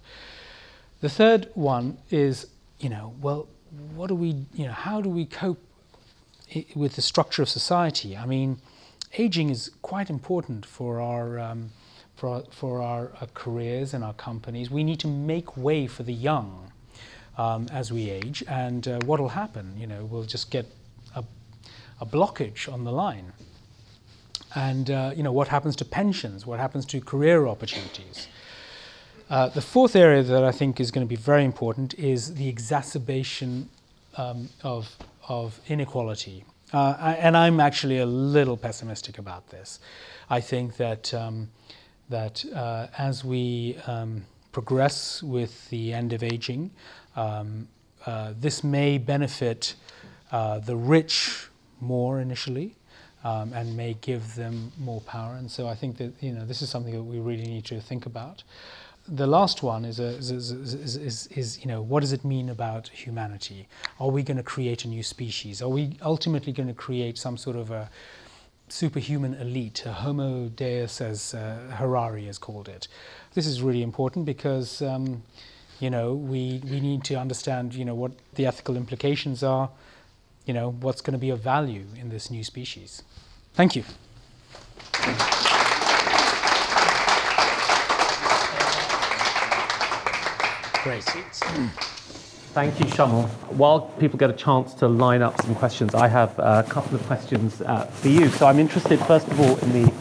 The 1.01 1.09
third 1.09 1.48
one 1.55 1.98
is, 2.11 2.46
you 2.79 2.88
know, 2.88 3.14
well, 3.20 3.48
what 3.96 4.07
do 4.07 4.14
we, 4.14 4.31
you 4.55 4.66
know, 4.66 4.77
how 4.88 5.01
do 5.01 5.09
we 5.09 5.25
cope 5.27 5.61
with 6.77 6.94
the 6.94 7.03
structure 7.03 7.42
of 7.42 7.48
society? 7.48 8.16
I 8.16 8.27
mean, 8.27 8.59
aging 9.18 9.51
is 9.51 9.70
quite 9.83 10.11
important 10.11 10.64
for 10.64 11.01
our, 11.01 11.40
um, 11.40 11.70
for 12.16 12.29
our, 12.29 12.42
for 12.51 12.83
our 12.83 13.12
uh, 13.20 13.27
careers 13.35 13.94
and 13.94 14.05
our 14.05 14.14
companies. 14.14 14.70
We 14.70 14.85
need 14.85 15.01
to 15.01 15.09
make 15.09 15.57
way 15.57 15.87
for 15.87 16.03
the 16.03 16.12
young 16.12 16.72
um, 17.38 17.66
as 17.72 17.92
we 17.92 18.11
age, 18.11 18.44
and 18.48 18.87
uh, 18.87 19.01
what 19.05 19.18
will 19.20 19.31
happen? 19.31 19.75
You 19.79 19.87
know, 19.87 20.05
we'll 20.05 20.25
just 20.25 20.51
get 20.51 20.66
a, 21.16 21.25
a 22.01 22.07
blockage 22.07 22.72
on 22.72 22.85
the 22.85 22.92
line. 22.92 23.33
And 24.55 24.90
uh, 24.90 25.12
you 25.16 25.22
know, 25.22 25.33
what 25.33 25.48
happens 25.48 25.77
to 25.77 25.85
pensions? 25.85 26.46
What 26.46 26.59
happens 26.59 26.85
to 26.87 27.01
career 27.01 27.46
opportunities? 27.46 28.29
Uh, 29.31 29.48
the 29.48 29.62
fourth 29.62 29.96
area 29.96 30.22
that 30.22 30.44
I 30.44 30.53
think 30.53 30.79
is 30.79 30.90
going 30.90 31.07
to 31.07 31.09
be 31.09 31.16
very 31.16 31.44
important 31.44 31.94
is 31.94 32.35
the 32.35 32.48
exacerbation 32.48 33.70
um, 34.18 34.51
of, 34.62 34.94
of 35.27 35.59
inequality. 35.68 36.44
Uh, 36.70 37.16
and 37.18 37.35
I'm 37.35 37.61
actually 37.61 37.98
a 37.98 38.07
little 38.07 38.59
pessimistic 38.59 39.18
about 39.18 39.48
this. 39.48 39.81
I 40.29 40.40
think 40.40 40.77
that, 40.77 41.14
um, 41.14 41.48
that 42.12 42.44
uh, 42.55 42.87
as 42.96 43.25
we 43.25 43.77
um, 43.87 44.25
progress 44.53 45.22
with 45.22 45.68
the 45.70 45.92
end 45.92 46.12
of 46.12 46.22
aging, 46.22 46.70
um, 47.16 47.66
uh, 48.07 48.33
this 48.38 48.62
may 48.62 48.98
benefit 48.98 49.75
uh, 50.31 50.61
the 50.61 50.77
rich 50.77 51.48
more 51.81 52.20
initially. 52.20 52.77
Um, 53.25 53.53
and 53.53 53.77
may 53.77 53.94
give 54.01 54.35
them 54.35 54.72
more 54.81 55.01
power, 55.03 55.37
and 55.37 55.48
so 55.48 55.68
I 55.68 55.77
think 55.77 55.96
that 55.98 56.12
you 56.20 56.33
know 56.33 56.44
this 56.44 56.61
is 56.61 56.68
something 56.68 56.92
that 56.92 57.05
we 57.05 57.20
really 57.20 57.46
need 57.46 57.64
to 57.66 57.81
think 57.81 58.05
about 58.05 58.42
the 59.09 59.27
last 59.27 59.62
one 59.62 59.85
is, 59.85 59.98
a, 59.98 60.07
is, 60.07 60.31
is, 60.31 60.94
is, 60.96 61.27
is, 61.29 61.59
you 61.61 61.66
know, 61.66 61.83
what 61.83 62.01
does 62.01 62.12
it 62.12 62.25
mean 62.25 62.48
about 62.48 62.88
humanity? 62.88 63.68
Are 63.98 64.09
we 64.09 64.22
going 64.22 64.37
to 64.37 64.42
create 64.42 64.85
a 64.85 64.88
new 64.88 65.03
species? 65.03 65.61
Are 65.61 65.68
we 65.68 65.98
ultimately 66.03 66.53
going 66.53 66.68
to 66.68 66.75
create 66.75 67.18
some 67.18 67.37
sort 67.37 67.57
of 67.57 67.70
a 67.70 67.90
superhuman 68.73 69.35
elite, 69.35 69.85
a 69.85 69.93
homo 69.93 70.49
deus, 70.49 71.03
as 71.03 71.35
uh, 71.35 71.59
Harari 71.77 72.25
has 72.25 72.39
called 72.39 72.71
it? 72.71 72.89
This 73.35 73.47
is 73.47 73.61
really 73.61 73.83
important 73.83 74.25
because, 74.25 74.81
um, 74.81 75.23
you 75.79 75.91
know, 75.91 76.15
we, 76.15 76.63
we 76.65 76.81
need 76.81 77.05
to 77.05 77.17
understand, 77.17 77.75
you 77.75 77.85
know, 77.85 77.95
what 77.95 78.13
the 78.35 78.47
ethical 78.47 78.77
implications 78.77 79.43
are, 79.43 79.69
you 80.47 80.55
know, 80.55 80.71
what's 80.81 81.03
going 81.03 81.13
to 81.13 81.19
be 81.19 81.29
of 81.29 81.41
value 81.41 81.85
in 82.01 82.09
this 82.09 82.31
new 82.31 82.43
species. 82.43 83.03
Thank 83.53 83.77
you. 83.77 83.85
Great. 90.83 91.92
Thank 92.53 92.79
you, 92.81 92.85
Shamil. 92.85 93.29
While 93.55 93.81
people 93.99 94.19
get 94.19 94.29
a 94.29 94.35
chance 94.35 94.75
to 94.75 94.87
line 94.87 95.23
up 95.23 95.41
some 95.41 95.55
questions, 95.55 95.95
I 95.95 96.07
have 96.07 96.38
a 96.38 96.62
couple 96.69 96.95
of 96.95 97.03
questions 97.07 97.62
uh, 97.62 97.87
for 97.87 98.09
you. 98.09 98.29
So 98.29 98.47
I'm 98.47 98.59
interested, 98.59 99.01
first 99.01 99.27
of 99.29 99.41
all, 99.41 99.57
in 99.61 99.73
the, 99.73 99.93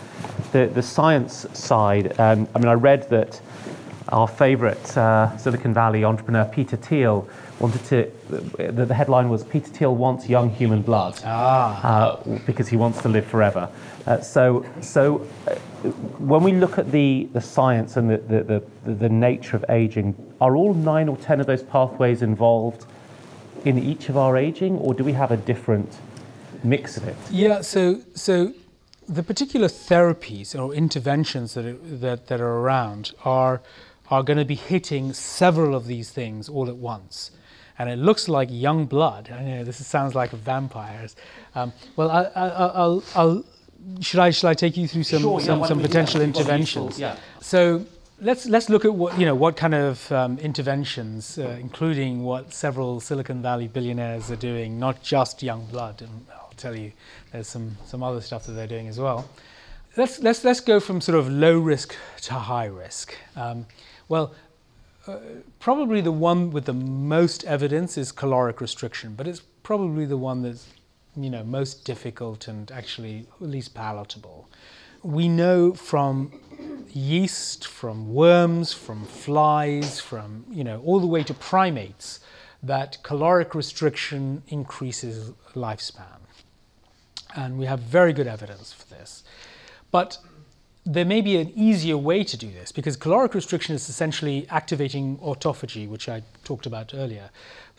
the, 0.51 0.65
the 0.67 0.81
science 0.81 1.45
side. 1.53 2.19
Um, 2.19 2.49
I 2.53 2.59
mean, 2.59 2.67
I 2.67 2.73
read 2.73 3.09
that 3.09 3.39
our 4.09 4.27
favourite 4.27 4.97
uh, 4.97 5.37
Silicon 5.37 5.73
Valley 5.73 6.03
entrepreneur, 6.03 6.43
Peter 6.43 6.75
Thiel, 6.75 7.25
wanted 7.61 7.83
to, 7.85 8.11
the, 8.57 8.85
the 8.85 8.93
headline 8.93 9.29
was 9.29 9.43
Peter 9.43 9.69
Thiel 9.69 9.95
wants 9.95 10.27
young 10.27 10.49
human 10.49 10.81
blood 10.81 11.19
ah. 11.23 11.85
uh, 11.85 12.39
because 12.45 12.67
he 12.67 12.75
wants 12.75 13.01
to 13.03 13.09
live 13.09 13.25
forever. 13.25 13.69
Uh, 14.07 14.19
so, 14.19 14.65
so 14.81 15.27
uh, 15.47 15.55
when 16.17 16.43
we 16.43 16.53
look 16.53 16.77
at 16.79 16.91
the, 16.91 17.29
the 17.33 17.41
science 17.41 17.97
and 17.97 18.09
the, 18.09 18.17
the, 18.17 18.61
the, 18.85 18.93
the 18.93 19.09
nature 19.09 19.55
of 19.55 19.63
aging, 19.69 20.15
are 20.41 20.55
all 20.55 20.73
nine 20.73 21.07
or 21.07 21.17
ten 21.17 21.39
of 21.39 21.45
those 21.45 21.61
pathways 21.61 22.21
involved 22.21 22.85
in 23.63 23.77
each 23.77 24.09
of 24.09 24.17
our 24.17 24.37
aging, 24.37 24.77
or 24.77 24.93
do 24.93 25.03
we 25.03 25.13
have 25.13 25.29
a 25.29 25.37
different 25.37 25.99
mix 26.63 26.97
of 26.97 27.07
it? 27.07 27.15
Yeah, 27.29 27.61
so, 27.61 28.01
so 28.15 28.53
the 29.07 29.21
particular 29.21 29.67
therapies 29.67 30.59
or 30.59 30.73
interventions 30.73 31.53
that 31.53 31.65
are, 31.65 31.73
that, 31.73 32.27
that 32.27 32.41
are 32.41 32.55
around 32.59 33.13
are, 33.23 33.61
are 34.09 34.23
going 34.23 34.39
to 34.39 34.45
be 34.45 34.55
hitting 34.55 35.13
several 35.13 35.75
of 35.75 35.85
these 35.85 36.09
things 36.09 36.49
all 36.49 36.67
at 36.67 36.77
once 36.77 37.31
and 37.81 37.89
it 37.89 37.97
looks 37.97 38.29
like 38.29 38.49
young 38.51 38.85
blood. 38.85 39.29
I 39.31 39.43
know 39.43 39.63
this 39.63 39.85
sounds 39.85 40.13
like 40.13 40.31
vampires. 40.31 41.15
Um, 41.55 41.73
well, 41.95 42.11
I, 42.11 42.21
will 42.75 43.03
I'll, 43.15 43.43
should 43.99 44.19
I 44.19 44.29
should 44.29 44.47
I 44.47 44.53
take 44.53 44.77
you 44.77 44.87
through 44.87 45.03
some 45.03 45.21
sure, 45.21 45.39
some, 45.39 45.59
yeah, 45.59 45.65
some 45.65 45.81
potential 45.81 46.21
interventions? 46.21 46.99
Yeah. 46.99 47.17
So 47.39 47.85
let's 48.19 48.45
let's 48.45 48.69
look 48.69 48.85
at 48.85 48.93
what 48.93 49.19
you 49.19 49.25
know 49.25 49.35
what 49.35 49.57
kind 49.57 49.73
of 49.73 50.11
um, 50.11 50.37
interventions, 50.37 51.39
uh, 51.39 51.57
including 51.59 52.23
what 52.23 52.53
several 52.53 52.99
Silicon 52.99 53.41
Valley 53.41 53.67
billionaires 53.67 54.29
are 54.29 54.35
doing, 54.35 54.79
not 54.79 55.01
just 55.01 55.41
young 55.41 55.65
blood. 55.65 56.01
And 56.01 56.25
I'll 56.31 56.53
tell 56.57 56.75
you, 56.75 56.91
there's 57.31 57.47
some 57.47 57.77
some 57.85 58.03
other 58.03 58.21
stuff 58.21 58.45
that 58.45 58.53
they're 58.53 58.67
doing 58.67 58.87
as 58.87 58.99
well. 58.99 59.27
Let's 59.97 60.19
let's 60.19 60.43
let's 60.43 60.59
go 60.59 60.79
from 60.79 61.01
sort 61.01 61.17
of 61.17 61.27
low 61.29 61.57
risk 61.57 61.95
to 62.23 62.33
high 62.33 62.65
risk. 62.65 63.15
Um, 63.35 63.65
well, 64.07 64.33
probably 65.59 66.01
the 66.01 66.11
one 66.11 66.51
with 66.51 66.65
the 66.65 66.73
most 66.73 67.43
evidence 67.45 67.97
is 67.97 68.11
caloric 68.11 68.61
restriction, 68.61 69.15
but 69.15 69.27
it's 69.27 69.41
probably 69.63 70.05
the 70.05 70.17
one 70.17 70.41
that's 70.43 70.67
you 71.15 71.29
know 71.29 71.43
most 71.43 71.85
difficult 71.85 72.47
and 72.47 72.71
actually 72.71 73.25
least 73.39 73.73
palatable. 73.73 74.47
We 75.03 75.27
know 75.27 75.73
from 75.73 76.31
yeast, 76.93 77.65
from 77.65 78.13
worms, 78.13 78.73
from 78.73 79.05
flies, 79.05 79.99
from 79.99 80.45
you 80.49 80.63
know 80.63 80.81
all 80.85 80.99
the 80.99 81.07
way 81.07 81.23
to 81.23 81.33
primates 81.33 82.19
that 82.63 83.01
caloric 83.01 83.55
restriction 83.55 84.43
increases 84.47 85.31
lifespan. 85.55 86.19
And 87.35 87.57
we 87.57 87.65
have 87.65 87.79
very 87.79 88.13
good 88.13 88.27
evidence 88.27 88.73
for 88.73 88.87
this. 88.93 89.23
But 89.89 90.17
there 90.85 91.05
may 91.05 91.21
be 91.21 91.37
an 91.37 91.51
easier 91.55 91.95
way 91.95 92.23
to 92.23 92.35
do 92.35 92.51
this 92.51 92.71
because 92.71 92.95
caloric 92.97 93.35
restriction 93.35 93.75
is 93.75 93.87
essentially 93.87 94.47
activating 94.49 95.17
autophagy, 95.19 95.87
which 95.87 96.09
I 96.09 96.23
talked 96.43 96.65
about 96.65 96.93
earlier. 96.95 97.29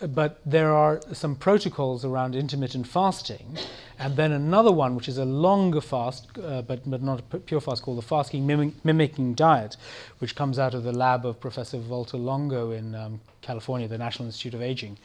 But 0.00 0.40
there 0.46 0.72
are 0.72 1.00
some 1.12 1.34
protocols 1.34 2.04
around 2.04 2.34
intermittent 2.34 2.86
fasting, 2.86 3.58
and 3.98 4.16
then 4.16 4.32
another 4.32 4.72
one, 4.72 4.94
which 4.94 5.08
is 5.08 5.18
a 5.18 5.24
longer 5.24 5.80
fast, 5.80 6.28
uh, 6.38 6.62
but, 6.62 6.88
but 6.88 7.02
not 7.02 7.22
a 7.32 7.38
pure 7.38 7.60
fast, 7.60 7.82
called 7.82 7.98
the 7.98 8.02
fasting 8.02 8.46
mimic, 8.46 8.84
mimicking 8.84 9.34
diet, 9.34 9.76
which 10.18 10.34
comes 10.34 10.58
out 10.58 10.74
of 10.74 10.84
the 10.84 10.92
lab 10.92 11.26
of 11.26 11.40
Professor 11.40 11.78
Walter 11.78 12.16
Longo 12.16 12.70
in 12.70 12.94
um, 12.94 13.20
California, 13.42 13.86
the 13.86 13.98
National 13.98 14.26
Institute 14.26 14.54
of 14.54 14.62
Aging, 14.62 14.96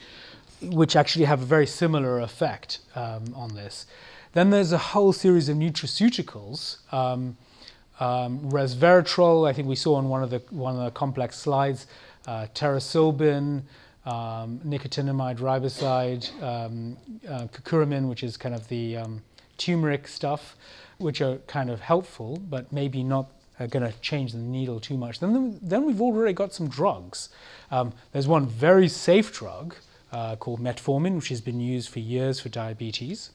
which 0.62 0.96
actually 0.96 1.24
have 1.26 1.42
a 1.42 1.46
very 1.46 1.66
similar 1.66 2.20
effect 2.20 2.78
um, 2.94 3.32
on 3.34 3.54
this. 3.54 3.86
Then 4.32 4.50
there's 4.50 4.72
a 4.72 4.78
whole 4.78 5.12
series 5.12 5.48
of 5.48 5.56
nutraceuticals. 5.56 6.78
Um, 6.92 7.36
Um, 8.00 8.40
resveratrol, 8.50 9.48
I 9.48 9.52
think 9.52 9.68
we 9.68 9.76
saw 9.76 9.96
on 9.96 10.08
one 10.08 10.22
of 10.22 10.30
the 10.30 10.42
one 10.50 10.76
of 10.76 10.84
the 10.84 10.90
complex 10.90 11.36
slides. 11.36 11.86
Uh, 12.26 12.46
pterostilbene, 12.54 13.62
um, 14.04 14.60
nicotinamide 14.66 15.38
riboside, 15.38 16.30
um, 16.42 16.96
uh, 17.26 17.46
curcumin, 17.46 18.08
which 18.08 18.22
is 18.22 18.36
kind 18.36 18.54
of 18.54 18.68
the 18.68 18.98
um, 18.98 19.22
turmeric 19.56 20.06
stuff, 20.06 20.56
which 20.98 21.20
are 21.20 21.36
kind 21.46 21.70
of 21.70 21.80
helpful, 21.80 22.38
but 22.48 22.72
maybe 22.72 23.02
not 23.02 23.30
uh, 23.58 23.66
going 23.66 23.84
to 23.84 23.98
change 24.00 24.32
the 24.32 24.38
needle 24.38 24.80
too 24.80 24.96
much. 24.96 25.20
Then, 25.20 25.58
then 25.62 25.84
we've 25.84 26.00
already 26.00 26.32
got 26.32 26.54
some 26.54 26.68
drugs. 26.68 27.28
Um, 27.70 27.92
there's 28.12 28.28
one 28.28 28.46
very 28.46 28.88
safe 28.88 29.32
drug 29.32 29.74
uh, 30.12 30.36
called 30.36 30.60
metformin, 30.60 31.16
which 31.16 31.28
has 31.28 31.40
been 31.40 31.60
used 31.60 31.88
for 31.90 31.98
years 31.98 32.40
for 32.40 32.48
diabetes. 32.48 33.30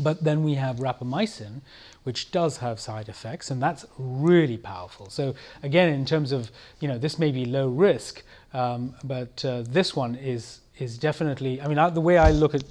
But 0.00 0.22
then 0.22 0.44
we 0.44 0.54
have 0.54 0.76
rapamycin, 0.76 1.62
which 2.08 2.30
does 2.30 2.56
have 2.56 2.80
side 2.80 3.06
effects, 3.10 3.50
and 3.50 3.62
that's 3.62 3.84
really 3.98 4.56
powerful. 4.56 5.10
So 5.10 5.34
again, 5.62 5.92
in 5.92 6.06
terms 6.06 6.32
of 6.32 6.50
you 6.80 6.88
know, 6.88 6.96
this 6.96 7.18
may 7.18 7.30
be 7.30 7.44
low 7.44 7.68
risk, 7.68 8.22
um, 8.54 8.94
but 9.04 9.44
uh, 9.44 9.62
this 9.68 9.94
one 9.94 10.14
is 10.14 10.60
is 10.78 10.96
definitely. 10.96 11.60
I 11.60 11.68
mean, 11.68 11.76
I, 11.76 11.90
the 11.90 12.00
way 12.00 12.16
I 12.16 12.30
look 12.30 12.54
at 12.54 12.64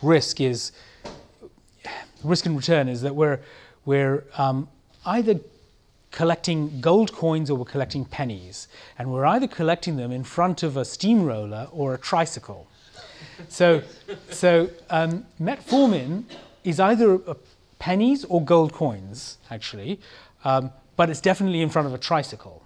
risk 0.00 0.40
is 0.40 0.70
risk 2.22 2.46
and 2.46 2.56
return 2.56 2.88
is 2.88 3.02
that 3.02 3.16
we're 3.16 3.40
we're 3.84 4.22
um, 4.38 4.68
either 5.04 5.40
collecting 6.12 6.80
gold 6.80 7.10
coins 7.12 7.50
or 7.50 7.56
we're 7.58 7.72
collecting 7.76 8.04
pennies, 8.04 8.68
and 8.96 9.12
we're 9.12 9.26
either 9.26 9.48
collecting 9.48 9.96
them 9.96 10.12
in 10.12 10.22
front 10.22 10.62
of 10.62 10.76
a 10.76 10.84
steamroller 10.84 11.66
or 11.72 11.94
a 11.94 11.98
tricycle. 11.98 12.68
So, 13.48 13.82
so 14.30 14.70
um, 14.88 15.26
metformin 15.40 16.26
is 16.62 16.78
either 16.78 17.18
pennies 17.84 18.24
or 18.30 18.42
gold 18.42 18.72
coins, 18.72 19.36
actually, 19.50 20.00
um, 20.42 20.72
but 20.96 21.10
it's 21.10 21.20
definitely 21.20 21.60
in 21.60 21.68
front 21.68 21.86
of 21.86 21.92
a 21.92 21.98
tricycle. 21.98 22.64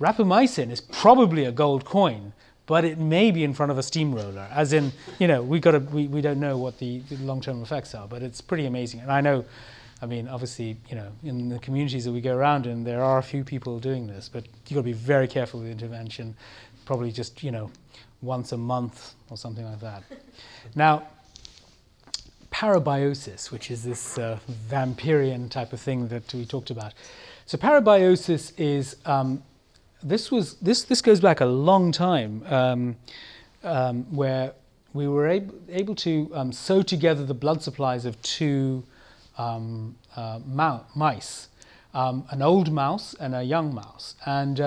Rapamycin 0.00 0.70
is 0.70 0.80
probably 0.80 1.44
a 1.44 1.52
gold 1.52 1.84
coin, 1.84 2.32
but 2.64 2.82
it 2.82 2.96
may 2.96 3.30
be 3.30 3.44
in 3.44 3.52
front 3.52 3.70
of 3.70 3.76
a 3.76 3.82
steamroller. 3.82 4.48
As 4.50 4.72
in, 4.72 4.92
you 5.18 5.28
know, 5.28 5.42
we 5.42 5.60
got 5.60 5.72
to, 5.72 5.80
we, 5.80 6.06
we 6.06 6.22
don't 6.22 6.40
know 6.40 6.56
what 6.56 6.78
the, 6.78 7.00
the 7.00 7.16
long-term 7.16 7.62
effects 7.62 7.94
are, 7.94 8.08
but 8.08 8.22
it's 8.22 8.40
pretty 8.40 8.64
amazing. 8.64 9.00
And 9.00 9.12
I 9.12 9.20
know, 9.20 9.44
I 10.00 10.06
mean, 10.06 10.26
obviously, 10.26 10.78
you 10.88 10.96
know, 10.96 11.12
in 11.22 11.50
the 11.50 11.58
communities 11.58 12.06
that 12.06 12.12
we 12.12 12.22
go 12.22 12.34
around 12.34 12.66
in, 12.66 12.82
there 12.82 13.04
are 13.04 13.18
a 13.18 13.22
few 13.22 13.44
people 13.44 13.78
doing 13.78 14.06
this, 14.06 14.30
but 14.30 14.46
you've 14.46 14.76
got 14.76 14.88
to 14.88 14.94
be 14.94 14.94
very 14.94 15.28
careful 15.28 15.60
with 15.60 15.68
intervention. 15.68 16.34
Probably 16.86 17.12
just, 17.12 17.42
you 17.42 17.50
know, 17.50 17.70
once 18.22 18.52
a 18.52 18.56
month 18.56 19.16
or 19.28 19.36
something 19.36 19.66
like 19.66 19.80
that. 19.80 20.02
now, 20.74 21.02
parabiosis, 22.56 23.50
which 23.50 23.70
is 23.70 23.82
this 23.82 24.16
uh, 24.16 24.38
vampirian 24.70 25.50
type 25.50 25.74
of 25.74 25.80
thing 25.80 26.08
that 26.08 26.32
we 26.32 26.46
talked 26.46 26.70
about. 26.70 26.94
So 27.44 27.58
parabiosis 27.58 28.52
is 28.56 28.96
um, 29.04 29.42
this 30.02 30.30
was 30.30 30.54
this 30.54 30.84
this 30.84 31.02
goes 31.02 31.20
back 31.20 31.42
a 31.42 31.46
long 31.46 31.92
time, 31.92 32.42
um, 32.46 32.96
um, 33.62 34.04
where 34.10 34.54
we 34.94 35.06
were 35.06 35.28
able, 35.28 35.54
able 35.68 35.94
to 35.96 36.30
um, 36.34 36.50
sew 36.50 36.80
together 36.80 37.26
the 37.26 37.34
blood 37.34 37.62
supplies 37.62 38.06
of 38.06 38.20
two 38.22 38.82
um, 39.36 39.94
uh, 40.16 40.40
mice, 40.94 41.48
um, 41.92 42.24
an 42.30 42.40
old 42.40 42.72
mouse 42.72 43.14
and 43.20 43.34
a 43.34 43.42
young 43.42 43.74
mouse, 43.74 44.14
and 44.24 44.58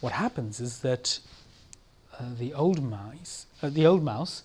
what 0.00 0.14
happens 0.14 0.58
is 0.58 0.80
that 0.80 1.18
uh, 2.18 2.24
the 2.38 2.54
old 2.54 2.82
mice, 2.82 3.44
uh, 3.62 3.68
the 3.68 3.84
old 3.86 4.02
mouse 4.02 4.42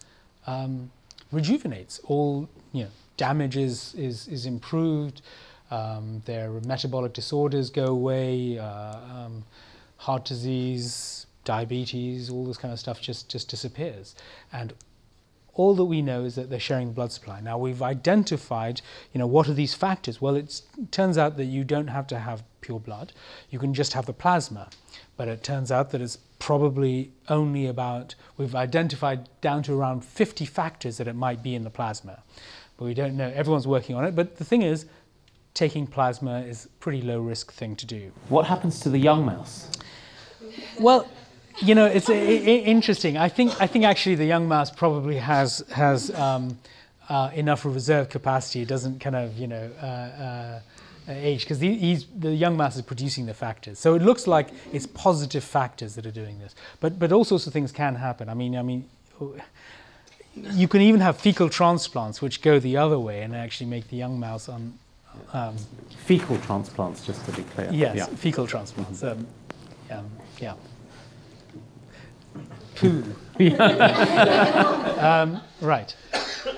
rejuvenates. 1.32 2.00
All 2.04 2.50
you 2.76 2.84
know, 2.86 2.92
damage 3.18 3.58
is 3.58 3.94
is, 3.96 4.28
is 4.28 4.46
improved. 4.46 5.22
Um, 5.72 6.22
their 6.26 6.50
metabolic 6.66 7.14
disorders 7.14 7.70
go 7.70 7.86
away. 7.86 8.60
Uh, 8.60 8.98
um, 8.98 9.44
heart 9.98 10.26
disease, 10.26 11.26
diabetes, 11.44 12.30
all 12.30 12.46
this 12.46 12.58
kind 12.58 12.74
of 12.74 12.80
stuff 12.80 13.02
just 13.02 13.30
just 13.30 13.50
disappears. 13.50 14.16
And 14.52 14.74
all 15.56 15.74
that 15.76 15.86
we 15.86 16.02
know 16.02 16.26
is 16.26 16.36
that 16.36 16.50
they're 16.50 16.60
sharing 16.60 16.92
blood 16.92 17.14
supply. 17.14 17.40
Now 17.40 17.58
we've 17.58 17.82
identified, 17.82 18.82
you 19.14 19.20
know, 19.20 19.28
what 19.28 19.48
are 19.48 19.54
these 19.54 19.74
factors? 19.74 20.22
Well, 20.22 20.36
it 20.36 20.62
turns 20.92 21.18
out 21.18 21.38
that 21.38 21.46
you 21.46 21.64
don't 21.64 21.88
have 21.88 22.08
to 22.08 22.20
have 22.20 22.44
pure 22.60 22.80
blood. 22.80 23.14
You 23.50 23.58
can 23.58 23.74
just 23.74 23.94
have 23.94 24.06
the 24.06 24.14
plasma. 24.14 24.70
But 25.16 25.30
it 25.30 25.44
turns 25.44 25.72
out 25.72 25.92
that 25.92 26.02
it's 26.02 26.18
probably 26.40 27.12
only 27.30 27.68
about, 27.68 28.16
we've 28.36 28.54
identified 28.54 29.30
down 29.40 29.64
to 29.64 29.74
around 29.74 30.04
50 30.04 30.46
factors 30.46 30.98
that 30.98 31.08
it 31.08 31.16
might 31.16 31.42
be 31.42 31.56
in 31.56 31.64
the 31.64 31.70
plasma. 31.70 32.22
But 32.78 32.86
we 32.86 32.94
don't 32.94 33.16
know, 33.16 33.32
everyone's 33.34 33.68
working 33.68 33.96
on 33.96 34.06
it. 34.06 34.16
But 34.16 34.38
the 34.38 34.46
thing 34.46 34.62
is, 34.62 34.86
taking 35.54 35.88
plasma 35.88 36.42
is 36.42 36.66
a 36.66 36.70
pretty 36.80 37.02
low 37.02 37.20
risk 37.20 37.52
thing 37.52 37.76
to 37.78 37.86
do. 37.86 38.12
What 38.30 38.46
happens 38.46 38.80
to 38.82 38.90
the 38.90 39.00
young 39.00 39.26
mouse? 39.26 39.70
Well, 40.80 41.08
you 41.60 41.74
know, 41.74 41.86
it's 41.86 42.10
interesting. 42.10 43.18
I 43.18 43.30
think, 43.30 43.60
I 43.62 43.68
think 43.68 43.86
actually 43.86 44.16
the 44.16 44.26
young 44.26 44.48
mouse 44.48 44.70
probably 44.70 45.18
has, 45.18 45.64
has 45.72 46.14
um, 46.16 46.58
uh, 47.08 47.32
enough 47.34 47.64
reserve 47.64 48.10
capacity. 48.10 48.62
It 48.62 48.68
doesn't 48.68 49.00
kind 49.00 49.16
of, 49.16 49.38
you 49.38 49.48
know, 49.48 49.72
uh, 49.82 49.86
uh, 49.86 50.60
age 51.08 51.42
because 51.42 51.60
he's 51.60 52.06
the 52.18 52.34
young 52.34 52.58
mouse 52.58 52.76
is 52.76 52.82
producing 52.82 53.26
the 53.26 53.34
factors. 53.34 53.80
So 53.80 53.96
it 53.96 54.02
looks 54.02 54.28
like 54.28 54.50
it's 54.74 54.88
positive 54.88 55.44
factors 55.44 55.96
that 55.96 56.06
are 56.06 56.12
doing 56.12 56.40
this. 56.40 56.56
But 56.80 56.98
but 56.98 57.12
all 57.12 57.24
sorts 57.24 57.48
of 57.48 57.54
things 57.54 57.72
can 57.72 57.96
happen. 57.96 58.30
I 58.30 58.34
mean 58.34 58.56
I 58.58 58.62
mean 58.64 58.90
you 60.36 60.67
can 60.67 60.82
even 60.82 61.02
have 61.02 61.17
fecal 61.17 61.50
transplants 61.50 62.21
which 62.21 62.41
go 62.41 62.60
the 62.60 62.78
other 62.78 63.00
way 63.00 63.21
and 63.21 63.36
actually 63.36 63.69
make 63.69 63.88
the 63.89 63.98
young 63.98 64.19
mouse 64.19 64.50
on 64.50 64.78
um, 65.34 65.56
fecal 66.06 66.38
transplants 66.39 67.06
just 67.06 67.26
to 67.26 67.32
be 67.32 67.43
clear. 67.43 67.69
Yes, 67.71 67.95
yeah. 67.95 68.06
fecal 68.06 68.45
transplants. 68.45 69.04
Um, 69.04 69.26
um, 69.91 70.10
yeah. 70.39 70.54
Poo. 72.76 73.04
um, 75.00 75.41
right. 75.62 75.95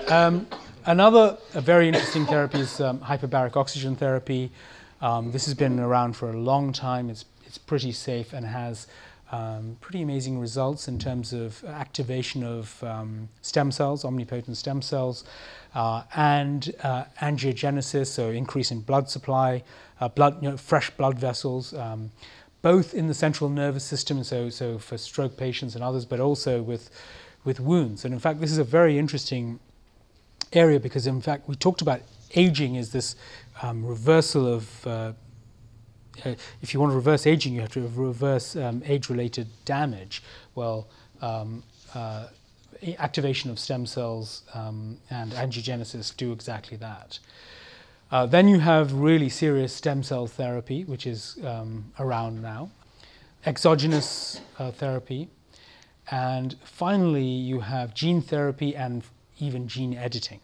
Um, 0.08 0.46
Another 0.88 1.36
very 1.52 1.86
interesting 1.86 2.24
therapy 2.24 2.60
is 2.60 2.80
um, 2.80 2.98
hyperbaric 3.00 3.56
oxygen 3.56 3.94
therapy. 3.94 4.50
Um, 5.02 5.32
this 5.32 5.44
has 5.44 5.52
been 5.52 5.78
around 5.78 6.14
for 6.16 6.30
a 6.30 6.32
long 6.32 6.72
time. 6.72 7.10
It's, 7.10 7.26
it's 7.44 7.58
pretty 7.58 7.92
safe 7.92 8.32
and 8.32 8.46
has 8.46 8.86
um, 9.30 9.76
pretty 9.80 10.02
amazing 10.02 10.38
results 10.38 10.88
in 10.88 10.98
terms 10.98 11.32
of 11.32 11.62
activation 11.64 12.42
of 12.42 12.82
um, 12.82 13.28
stem 13.42 13.70
cells, 13.70 14.04
omnipotent 14.04 14.56
stem 14.56 14.80
cells, 14.80 15.24
uh, 15.74 16.02
and 16.16 16.74
uh, 16.82 17.04
angiogenesis, 17.20 18.06
so 18.06 18.30
increase 18.30 18.70
in 18.70 18.80
blood 18.80 19.10
supply, 19.10 19.62
uh, 20.00 20.08
blood, 20.08 20.42
you 20.42 20.50
know, 20.50 20.56
fresh 20.56 20.90
blood 20.90 21.18
vessels, 21.18 21.74
um, 21.74 22.10
both 22.62 22.94
in 22.94 23.06
the 23.06 23.14
central 23.14 23.50
nervous 23.50 23.84
system, 23.84 24.24
so, 24.24 24.48
so 24.48 24.78
for 24.78 24.96
stroke 24.96 25.36
patients 25.36 25.74
and 25.74 25.84
others, 25.84 26.04
but 26.04 26.20
also 26.20 26.62
with, 26.62 26.90
with 27.44 27.60
wounds. 27.60 28.04
And 28.04 28.14
in 28.14 28.20
fact, 28.20 28.40
this 28.40 28.50
is 28.50 28.58
a 28.58 28.64
very 28.64 28.98
interesting 28.98 29.60
area 30.52 30.80
because, 30.80 31.06
in 31.06 31.20
fact, 31.20 31.48
we 31.48 31.54
talked 31.54 31.82
about 31.82 32.00
aging 32.34 32.76
as 32.76 32.92
this 32.92 33.14
um, 33.62 33.84
reversal 33.84 34.46
of. 34.46 35.16
Uh, 36.24 36.34
if 36.62 36.72
you 36.72 36.80
want 36.80 36.90
to 36.92 36.96
reverse 36.96 37.26
aging, 37.26 37.54
you 37.54 37.60
have 37.60 37.72
to 37.72 37.88
reverse 37.94 38.56
um, 38.56 38.82
age-related 38.86 39.46
damage. 39.64 40.22
Well, 40.54 40.88
um, 41.20 41.62
uh, 41.94 42.26
activation 42.98 43.50
of 43.50 43.58
stem 43.58 43.86
cells 43.86 44.42
um, 44.54 44.98
and 45.10 45.32
angiogenesis 45.32 46.16
do 46.16 46.32
exactly 46.32 46.76
that. 46.78 47.18
Uh, 48.10 48.24
then 48.24 48.48
you 48.48 48.58
have 48.58 48.92
really 48.92 49.28
serious 49.28 49.72
stem 49.72 50.02
cell 50.02 50.26
therapy, 50.26 50.84
which 50.84 51.06
is 51.06 51.38
um, 51.44 51.92
around 51.98 52.40
now, 52.40 52.70
exogenous 53.44 54.40
uh, 54.58 54.70
therapy, 54.70 55.28
and 56.10 56.56
finally 56.64 57.22
you 57.22 57.60
have 57.60 57.94
gene 57.94 58.22
therapy 58.22 58.74
and 58.74 59.02
even 59.38 59.68
gene 59.68 59.94
editing. 59.94 60.40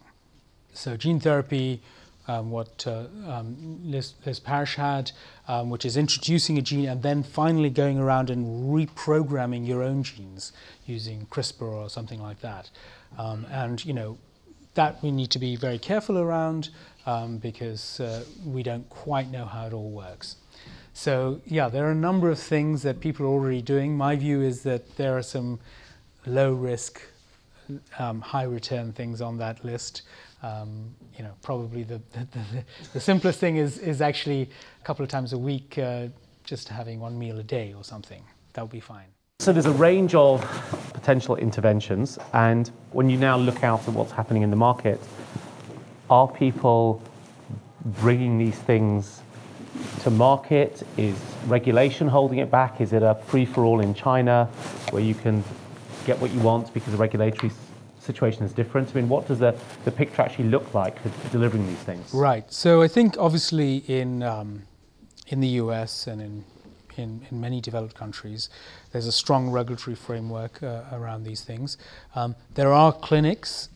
So 0.74 0.96
gene 0.96 1.20
therapy, 1.20 1.80
um, 2.28 2.50
what 2.50 2.86
uh, 2.86 3.04
um, 3.26 3.80
Liz, 3.84 4.14
Liz 4.24 4.40
Parrish 4.40 4.76
had, 4.76 5.12
um, 5.48 5.70
which 5.70 5.84
is 5.84 5.96
introducing 5.96 6.58
a 6.58 6.62
gene 6.62 6.88
and 6.88 7.02
then 7.02 7.22
finally 7.22 7.70
going 7.70 7.98
around 7.98 8.30
and 8.30 8.72
reprogramming 8.72 9.66
your 9.66 9.82
own 9.82 10.02
genes 10.02 10.52
using 10.86 11.26
CRISPR 11.26 11.62
or 11.62 11.90
something 11.90 12.20
like 12.20 12.40
that. 12.40 12.70
Um, 13.18 13.46
and 13.50 13.84
you 13.84 13.92
know 13.92 14.18
that 14.74 15.02
we 15.02 15.10
need 15.10 15.30
to 15.30 15.38
be 15.38 15.54
very 15.56 15.78
careful 15.78 16.18
around 16.18 16.70
um, 17.06 17.38
because 17.38 18.00
uh, 18.00 18.24
we 18.44 18.62
don't 18.62 18.88
quite 18.88 19.30
know 19.30 19.44
how 19.44 19.66
it 19.66 19.72
all 19.72 19.90
works. 19.90 20.36
So 20.94 21.40
yeah, 21.46 21.68
there 21.68 21.86
are 21.86 21.92
a 21.92 21.96
number 21.96 22.30
of 22.30 22.38
things 22.38 22.82
that 22.82 23.00
people 23.00 23.26
are 23.26 23.28
already 23.28 23.62
doing. 23.62 23.96
My 23.96 24.16
view 24.16 24.40
is 24.42 24.62
that 24.62 24.96
there 24.96 25.16
are 25.16 25.22
some 25.22 25.60
low 26.26 26.54
risk 26.54 27.00
um, 27.98 28.20
high 28.20 28.44
return 28.44 28.92
things 28.92 29.20
on 29.20 29.38
that 29.38 29.64
list. 29.64 30.02
Um, 30.42 30.94
you 31.16 31.24
know, 31.24 31.34
probably 31.42 31.82
the, 31.82 32.00
the, 32.12 32.26
the, 32.32 32.64
the, 32.94 33.00
simplest 33.00 33.38
thing 33.38 33.56
is, 33.56 33.78
is 33.78 34.00
actually 34.00 34.50
a 34.80 34.84
couple 34.84 35.02
of 35.02 35.08
times 35.08 35.32
a 35.32 35.38
week, 35.38 35.78
uh, 35.78 36.08
just 36.44 36.68
having 36.68 37.00
one 37.00 37.18
meal 37.18 37.38
a 37.38 37.42
day 37.42 37.72
or 37.72 37.84
something. 37.84 38.22
That 38.54 38.62
would 38.62 38.70
be 38.70 38.80
fine. 38.80 39.06
So 39.40 39.52
there's 39.52 39.66
a 39.66 39.72
range 39.72 40.14
of 40.14 40.40
potential 40.92 41.36
interventions, 41.36 42.18
and 42.32 42.70
when 42.92 43.10
you 43.10 43.16
now 43.16 43.36
look 43.36 43.62
out 43.64 43.86
at 43.86 43.94
what's 43.94 44.12
happening 44.12 44.42
in 44.42 44.50
the 44.50 44.56
market, 44.56 45.00
are 46.08 46.28
people 46.28 47.02
bringing 47.84 48.38
these 48.38 48.58
things 48.58 49.22
to 50.00 50.10
market? 50.10 50.86
Is 50.96 51.16
regulation 51.46 52.08
holding 52.08 52.38
it 52.38 52.50
back? 52.50 52.80
Is 52.80 52.92
it 52.92 53.02
a 53.02 53.16
free 53.26 53.44
for 53.44 53.64
all 53.64 53.80
in 53.80 53.92
China 53.94 54.46
where 54.90 55.02
you 55.02 55.14
can 55.14 55.42
get 56.06 56.18
what 56.20 56.30
you 56.30 56.40
want 56.40 56.72
because 56.72 56.92
the 56.92 56.98
regulatory 56.98 57.50
situation 58.04 58.44
is 58.44 58.52
different? 58.52 58.90
I 58.90 58.94
mean, 58.94 59.08
what 59.08 59.26
does 59.26 59.38
the, 59.38 59.56
the 59.84 59.90
picture 59.90 60.22
actually 60.22 60.48
look 60.48 60.74
like 60.74 61.00
for 61.00 61.28
delivering 61.30 61.66
these 61.66 61.78
things? 61.78 62.12
Right. 62.12 62.50
So 62.52 62.82
I 62.82 62.88
think 62.88 63.16
obviously 63.18 63.78
in, 63.88 64.22
um, 64.22 64.62
in 65.28 65.40
the 65.40 65.48
US 65.62 66.06
and 66.06 66.20
in, 66.20 66.44
in, 66.96 67.26
in, 67.30 67.40
many 67.40 67.60
developed 67.60 67.94
countries, 67.94 68.50
there's 68.92 69.06
a 69.06 69.12
strong 69.12 69.50
regulatory 69.50 69.96
framework 69.96 70.62
uh, 70.62 70.82
around 70.92 71.24
these 71.24 71.42
things. 71.42 71.76
Um, 72.14 72.36
there 72.54 72.72
are 72.72 72.92
clinics 72.92 73.68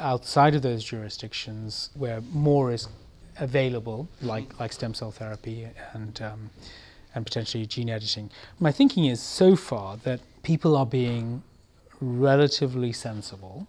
outside 0.00 0.54
of 0.54 0.62
those 0.62 0.82
jurisdictions 0.82 1.90
where 1.94 2.20
more 2.32 2.72
is 2.72 2.88
available, 3.38 4.08
like, 4.22 4.58
like 4.58 4.72
stem 4.72 4.94
cell 4.94 5.10
therapy 5.10 5.68
and, 5.92 6.20
um, 6.22 6.50
and 7.14 7.24
potentially 7.24 7.66
gene 7.66 7.90
editing. 7.90 8.30
My 8.58 8.72
thinking 8.72 9.04
is 9.06 9.20
so 9.20 9.56
far 9.56 9.96
that 9.98 10.20
people 10.42 10.76
are 10.76 10.86
being 10.86 11.42
relatively 12.00 12.92
sensible, 12.92 13.66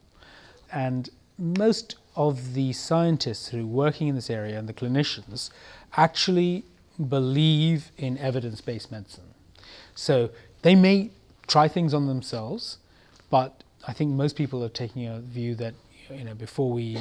and 0.76 1.10
most 1.38 1.96
of 2.16 2.54
the 2.54 2.74
scientists 2.74 3.48
who 3.48 3.64
are 3.64 3.66
working 3.66 4.08
in 4.10 4.16
this 4.16 4.30
area 4.30 4.60
and 4.60 4.70
the 4.70 4.74
clinicians 4.74 5.50
actually 5.98 6.66
believe 7.10 7.92
in 7.98 8.18
evidence 8.18 8.62
based 8.62 8.92
medicine. 8.92 9.34
So 9.96 10.30
they 10.62 10.76
may 10.76 11.12
try 11.48 11.68
things 11.68 11.94
on 11.94 12.08
themselves, 12.08 12.78
but 13.30 13.64
I 13.88 13.94
think 13.94 14.12
most 14.12 14.36
people 14.36 14.64
are 14.64 14.70
taking 14.70 15.08
a 15.08 15.20
view 15.20 15.56
that 15.56 15.74
you 16.10 16.24
know 16.24 16.36
before 16.36 16.72
we 16.72 17.00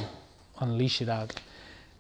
unleash 0.61 1.03
it 1.03 1.09
out 1.09 1.41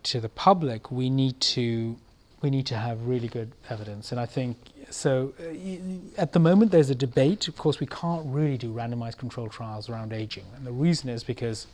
to 0.04 0.20
the 0.20 0.28
public, 0.28 0.90
we 0.90 1.10
need 1.10 1.40
to 1.40 1.96
we 2.40 2.50
need 2.50 2.66
to 2.66 2.76
have 2.76 3.06
really 3.06 3.28
good 3.28 3.52
evidence. 3.68 4.12
And 4.12 4.20
I 4.20 4.26
think 4.26 4.56
so. 4.90 5.32
Uh, 5.40 6.20
at 6.20 6.32
the 6.32 6.38
moment, 6.38 6.70
there's 6.70 6.90
a 6.90 6.94
debate. 6.94 7.48
Of 7.48 7.56
course, 7.56 7.80
we 7.80 7.86
can't 7.86 8.26
really 8.26 8.58
do 8.58 8.72
randomized 8.72 9.18
controlled 9.18 9.52
trials 9.52 9.88
around 9.88 10.12
aging, 10.12 10.44
and 10.56 10.66
the 10.66 10.72
reason 10.72 11.08
is 11.08 11.24
because 11.24 11.66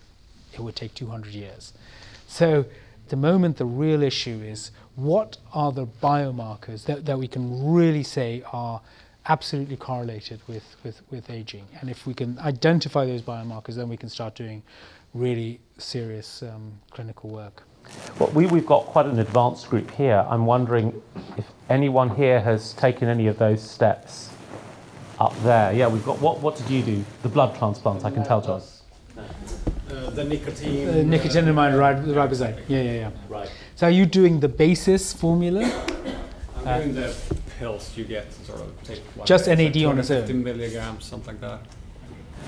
it 0.52 0.60
would 0.60 0.76
take 0.76 0.94
200 0.94 1.32
years. 1.32 1.72
So, 2.26 2.60
at 2.60 3.08
the 3.08 3.16
moment, 3.16 3.56
the 3.56 3.64
real 3.64 4.02
issue 4.02 4.40
is 4.42 4.70
what 4.96 5.38
are 5.52 5.72
the 5.72 5.86
biomarkers 5.86 6.84
that, 6.84 7.06
that 7.06 7.18
we 7.18 7.28
can 7.28 7.72
really 7.72 8.02
say 8.02 8.42
are 8.52 8.80
absolutely 9.26 9.76
correlated 9.76 10.40
with, 10.48 10.76
with, 10.82 11.02
with 11.10 11.30
aging. 11.30 11.66
And 11.80 11.90
if 11.90 12.06
we 12.06 12.14
can 12.14 12.38
identify 12.38 13.04
those 13.04 13.22
biomarkers, 13.22 13.74
then 13.74 13.88
we 13.88 13.96
can 13.96 14.08
start 14.08 14.34
doing 14.34 14.62
really 15.14 15.60
serious 15.78 16.42
um, 16.42 16.72
clinical 16.90 17.30
work. 17.30 17.62
Well, 18.18 18.30
we, 18.30 18.46
we've 18.46 18.66
got 18.66 18.84
quite 18.86 19.06
an 19.06 19.18
advanced 19.18 19.70
group 19.70 19.90
here. 19.92 20.26
I'm 20.28 20.44
wondering 20.44 21.00
if 21.38 21.46
anyone 21.70 22.10
here 22.10 22.40
has 22.40 22.74
taken 22.74 23.08
any 23.08 23.26
of 23.28 23.38
those 23.38 23.62
steps 23.62 24.30
up 25.18 25.34
there. 25.42 25.72
Yeah, 25.72 25.88
we've 25.88 26.04
got, 26.04 26.20
what, 26.20 26.40
what 26.40 26.56
did 26.56 26.68
you 26.68 26.82
do? 26.82 27.04
The 27.22 27.28
blood 27.28 27.56
transplant, 27.56 28.04
I 28.04 28.10
can 28.10 28.24
tell, 28.24 28.40
John. 28.40 28.62
Uh, 29.16 30.10
the 30.10 30.24
nicotine. 30.24 30.88
Uh, 30.88 30.92
nicotinamide 30.92 31.74
uh, 31.74 32.14
riboside. 32.14 32.62
Yeah, 32.68 32.82
yeah, 32.82 32.92
yeah. 32.92 33.10
Right. 33.28 33.50
So 33.74 33.86
are 33.86 33.90
you 33.90 34.06
doing 34.06 34.40
the 34.40 34.48
basis 34.48 35.12
formula? 35.12 35.64
I'm 36.58 36.68
uh, 36.68 36.78
doing 36.78 36.94
the 36.94 37.16
pills 37.58 37.96
you 37.96 38.04
get, 38.04 38.32
sort 38.32 38.60
of 38.60 38.84
take. 38.84 39.02
Just 39.24 39.46
NAD 39.46 39.82
on 39.84 39.98
its 39.98 40.10
own. 40.10 40.20
15 40.20 40.44
milligrams, 40.44 41.04
something 41.04 41.40
like 41.40 41.40
that. 41.40 41.60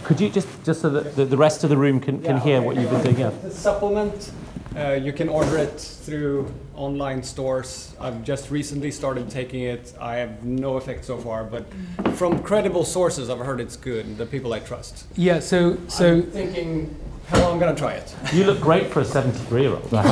Could 0.04 0.20
you 0.20 0.28
just, 0.28 0.48
just 0.64 0.80
so 0.80 0.90
that 0.90 1.16
the, 1.16 1.24
the 1.24 1.36
rest 1.36 1.64
of 1.64 1.70
the 1.70 1.76
room 1.76 2.00
can, 2.00 2.20
can 2.22 2.36
yeah, 2.36 2.42
hear 2.42 2.56
okay. 2.58 2.66
what 2.66 2.76
you've 2.76 2.90
been 2.90 3.02
doing? 3.02 3.18
Yeah. 3.18 3.30
The 3.42 3.50
supplement 3.50 4.32
uh, 4.76 4.92
you 4.92 5.12
can 5.12 5.28
order 5.28 5.58
it 5.58 5.78
through 5.78 6.52
online 6.74 7.22
stores. 7.22 7.94
I've 8.00 8.24
just 8.24 8.50
recently 8.50 8.90
started 8.90 9.30
taking 9.30 9.62
it. 9.62 9.92
I 10.00 10.16
have 10.16 10.44
no 10.44 10.76
effect 10.76 11.04
so 11.04 11.18
far, 11.18 11.44
but 11.44 11.66
from 12.14 12.42
credible 12.42 12.84
sources, 12.84 13.28
I've 13.28 13.38
heard 13.38 13.60
it's 13.60 13.76
good. 13.76 14.16
The 14.16 14.26
people 14.26 14.52
I 14.52 14.60
trust. 14.60 15.06
Yeah. 15.16 15.40
So 15.40 15.78
so 15.88 16.14
I'm 16.14 16.22
thinking, 16.22 16.96
how 17.28 17.40
long 17.40 17.52
I'm 17.54 17.58
gonna 17.58 17.74
try 17.74 17.92
it. 17.92 18.14
You 18.32 18.44
look 18.44 18.60
great 18.60 18.90
for 18.90 19.00
a 19.00 19.04
73 19.04 19.62
year 19.62 19.70
old. 19.70 19.92
well, 19.92 20.06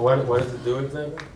what, 0.00 0.24
what 0.26 0.42
does 0.42 0.54
it 0.54 0.64
do 0.64 0.78
exactly? 0.78 1.26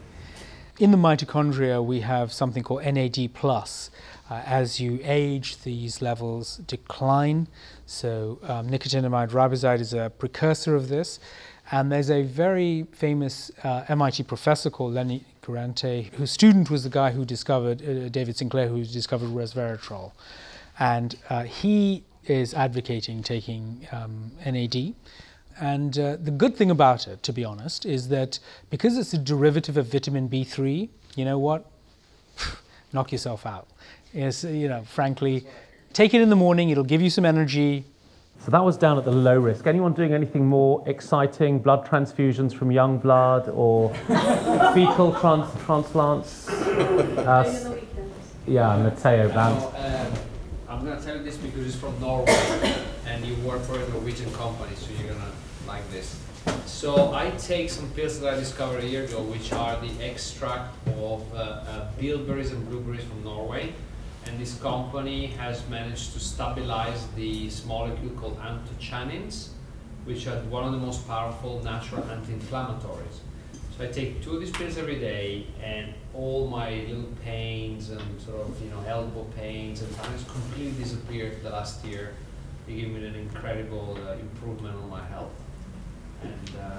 In 0.78 0.90
the 0.92 0.96
mitochondria, 0.96 1.84
we 1.84 2.00
have 2.00 2.32
something 2.32 2.62
called 2.62 2.82
NAD 2.84 3.34
plus. 3.34 3.90
Uh, 4.30 4.40
as 4.46 4.78
you 4.78 5.00
age, 5.02 5.60
these 5.62 6.00
levels 6.00 6.58
decline. 6.58 7.48
So, 7.84 8.38
um, 8.44 8.68
nicotinamide 8.68 9.30
riboside 9.30 9.80
is 9.80 9.92
a 9.92 10.12
precursor 10.18 10.76
of 10.76 10.88
this. 10.88 11.18
And 11.72 11.90
there's 11.90 12.10
a 12.10 12.22
very 12.22 12.86
famous 12.92 13.50
uh, 13.64 13.84
MIT 13.88 14.24
professor 14.24 14.70
called 14.70 14.94
Lenny 14.94 15.24
Guarente, 15.42 16.10
whose 16.14 16.30
student 16.30 16.70
was 16.70 16.84
the 16.84 16.90
guy 16.90 17.10
who 17.10 17.24
discovered, 17.24 17.82
uh, 17.82 18.08
David 18.08 18.36
Sinclair, 18.36 18.68
who 18.68 18.84
discovered 18.84 19.30
resveratrol. 19.30 20.12
And 20.78 21.16
uh, 21.28 21.42
he 21.44 22.04
is 22.26 22.54
advocating 22.54 23.24
taking 23.24 23.88
um, 23.90 24.30
NAD. 24.46 24.94
And 25.60 25.98
uh, 25.98 26.16
the 26.22 26.30
good 26.30 26.56
thing 26.56 26.70
about 26.70 27.08
it, 27.08 27.24
to 27.24 27.32
be 27.32 27.44
honest, 27.44 27.84
is 27.84 28.08
that 28.08 28.38
because 28.70 28.96
it's 28.96 29.12
a 29.12 29.18
derivative 29.18 29.76
of 29.76 29.86
vitamin 29.86 30.28
B3, 30.28 30.88
you 31.16 31.24
know 31.24 31.38
what? 31.38 31.68
Knock 32.92 33.10
yourself 33.10 33.44
out 33.44 33.68
is, 34.14 34.44
you 34.44 34.68
know, 34.68 34.82
frankly, 34.82 35.46
take 35.92 36.14
it 36.14 36.20
in 36.20 36.30
the 36.30 36.36
morning, 36.36 36.70
it'll 36.70 36.84
give 36.84 37.02
you 37.02 37.10
some 37.10 37.24
energy. 37.24 37.84
So 38.44 38.50
that 38.52 38.64
was 38.64 38.78
down 38.78 38.96
at 38.96 39.04
the 39.04 39.12
low 39.12 39.38
risk. 39.38 39.66
Anyone 39.66 39.92
doing 39.92 40.14
anything 40.14 40.46
more 40.46 40.82
exciting? 40.86 41.58
Blood 41.58 41.86
transfusions 41.86 42.54
from 42.54 42.72
young 42.72 42.98
blood 42.98 43.50
or 43.50 43.94
fecal 44.74 45.14
trans- 45.20 45.64
transplants? 45.64 46.48
Uh, 46.48 47.78
yeah, 48.46 48.76
Matteo 48.78 49.28
Band. 49.28 49.58
Um, 49.58 50.12
I'm 50.68 50.84
going 50.86 50.98
to 50.98 51.04
tell 51.04 51.16
you 51.16 51.22
this 51.22 51.36
because 51.36 51.66
it's 51.66 51.76
from 51.76 52.00
Norway 52.00 52.74
and 53.06 53.24
you 53.26 53.34
work 53.46 53.60
for 53.62 53.78
a 53.78 53.88
Norwegian 53.90 54.32
company, 54.32 54.74
so 54.74 54.90
you're 54.92 55.12
going 55.12 55.20
to 55.20 55.68
like 55.68 55.88
this. 55.90 56.18
So 56.64 57.12
I 57.12 57.30
take 57.32 57.68
some 57.68 57.90
pills 57.90 58.20
that 58.20 58.34
I 58.34 58.38
discovered 58.38 58.82
a 58.82 58.86
year 58.86 59.04
ago, 59.04 59.20
which 59.20 59.52
are 59.52 59.78
the 59.78 60.02
extract 60.02 60.74
of 60.88 61.22
uh, 61.34 61.36
uh, 61.36 61.90
bilberries 61.98 62.52
and 62.52 62.66
blueberries 62.70 63.04
from 63.04 63.22
Norway 63.22 63.74
and 64.26 64.38
this 64.38 64.54
company 64.58 65.26
has 65.26 65.66
managed 65.68 66.12
to 66.12 66.20
stabilize 66.20 67.06
this 67.16 67.64
molecule 67.64 68.10
called 68.10 68.38
anthocyanins, 68.40 69.48
which 70.04 70.26
are 70.26 70.36
one 70.44 70.64
of 70.64 70.72
the 70.72 70.78
most 70.78 71.06
powerful 71.06 71.62
natural 71.62 72.04
anti-inflammatories. 72.10 73.20
So 73.76 73.84
I 73.84 73.86
take 73.86 74.22
two 74.22 74.34
of 74.34 74.40
these 74.40 74.50
pills 74.50 74.76
every 74.76 74.98
day, 74.98 75.46
and 75.62 75.94
all 76.14 76.48
my 76.48 76.70
little 76.70 77.08
pains 77.24 77.90
and 77.90 78.20
sort 78.20 78.40
of 78.40 78.62
you 78.62 78.70
know 78.70 78.82
elbow 78.86 79.24
pains 79.36 79.80
and 79.80 79.96
pains 79.98 80.24
completely 80.24 80.72
disappeared 80.82 81.42
the 81.42 81.50
last 81.50 81.84
year. 81.84 82.14
They 82.66 82.74
gave 82.74 82.90
me 82.90 83.06
an 83.06 83.14
incredible 83.14 83.98
uh, 84.06 84.12
improvement 84.12 84.76
on 84.76 84.88
my 84.90 85.04
health, 85.06 85.32
and. 86.22 86.60
Uh, 86.60 86.78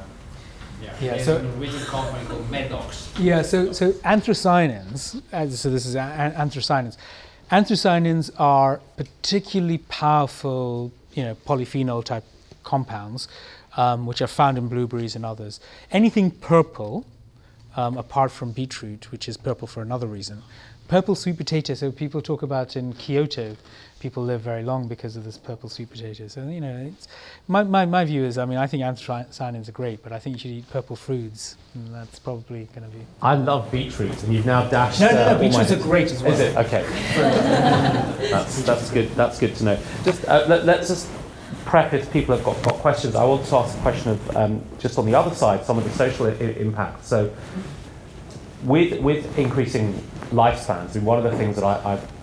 yeah, 0.81 0.93
yeah 0.99 1.23
so 1.23 1.39
Norwegian 1.41 1.81
company 1.81 2.25
called 2.25 2.49
Medox. 2.49 3.07
Yeah, 3.19 3.43
so 3.43 3.71
so 3.71 3.91
anthocyanins. 3.91 5.21
Uh, 5.31 5.47
so 5.49 5.69
this 5.69 5.85
is 5.85 5.95
anthocyanins. 5.95 6.97
Anthocyanins 7.52 8.32
are 8.39 8.80
particularly 8.95 9.80
powerful, 9.80 10.93
you 11.14 11.24
know, 11.24 11.36
polyphenol 11.36 12.02
type 12.02 12.24
compounds, 12.64 13.28
um, 13.76 14.06
which 14.06 14.22
are 14.22 14.28
found 14.28 14.58
in 14.58 14.70
blueberries 14.70 15.18
and 15.18 15.26
others. 15.26 15.60
Anything 15.91 16.32
purple, 16.32 17.06
um, 17.76 17.97
apart 17.97 18.32
from 18.32 18.54
beetroot, 18.54 19.12
which 19.12 19.28
is 19.28 19.36
purple 19.36 19.68
for 19.68 19.82
another 19.82 20.08
reason, 20.08 20.43
purple 20.88 21.14
sweet 21.14 21.36
potato. 21.36 21.74
So 21.74 21.91
people 21.91 22.22
talk 22.22 22.41
about 22.41 22.78
in 22.78 22.93
Kyoto, 22.93 23.58
people 24.02 24.24
live 24.24 24.41
very 24.41 24.64
long 24.64 24.88
because 24.88 25.16
of 25.16 25.24
this 25.24 25.38
purple 25.38 25.70
sweet 25.70 25.89
potato. 25.89 26.28
So 26.28 26.41
you 26.49 26.60
know, 26.60 26.91
my, 27.47 27.64
my, 27.64 27.86
my 27.86 28.04
view 28.04 28.26
is, 28.26 28.38
I 28.38 28.45
mean, 28.45 28.58
I 28.58 28.68
think 28.68 28.84
anthocyanins 28.84 29.70
are 29.70 29.72
great, 29.72 30.04
but 30.04 30.12
I 30.12 30.20
think 30.20 30.36
you 30.36 30.39
should 30.39 30.52
eat 30.52 30.70
purple 30.70 30.95
fruits, 30.95 31.56
and 31.76 31.93
that's 31.93 32.20
probably 32.20 32.68
going 32.76 32.89
to 32.89 32.97
be. 32.97 33.06
I 33.22 33.36
love 33.36 33.72
beetroot, 33.72 34.24
and 34.24 34.34
you've 34.34 34.45
now 34.45 34.68
dashed. 34.68 34.99
No, 34.99 35.08
no, 35.08 35.14
no. 35.14 35.22
Uh, 35.22 35.39
beetroots 35.39 35.72
are 35.72 35.78
great 35.78 36.12
as 36.12 36.22
well. 36.24 36.34
Is 36.34 36.39
it 36.39 36.58
okay? 36.58 36.84
that's 38.32 38.64
that's 38.64 38.89
good. 38.91 39.10
That's 39.12 39.39
good 39.39 39.56
to 39.58 39.64
know. 39.64 39.80
Just 40.04 40.26
uh, 40.28 40.45
let, 40.47 40.68
us 40.68 40.88
just 40.88 41.10
prep 41.66 41.93
if 41.93 42.12
people 42.12 42.36
have 42.36 42.43
got, 42.43 42.62
got 42.64 42.76
questions. 42.76 43.16
I 43.16 43.24
want 43.24 43.45
to 43.45 43.56
ask 43.56 43.78
a 43.78 43.82
question 43.82 44.12
of 44.12 44.36
um, 44.36 44.64
just 44.80 44.97
on 44.97 45.06
the 45.06 45.16
other 45.16 45.34
side, 45.36 45.64
some 45.64 45.78
of 45.78 45.84
the 45.84 45.91
social 45.91 46.26
I- 46.26 46.32
impact. 46.32 47.06
So 47.06 47.32
with 48.64 48.99
with 48.99 49.38
increasing 49.38 49.93
lifespans, 50.32 50.95
and 50.95 51.06
one 51.06 51.18
of 51.18 51.24
the 51.24 51.38
things 51.38 51.56
that 51.56 51.64
I, 51.64 51.93
I've 51.93 52.20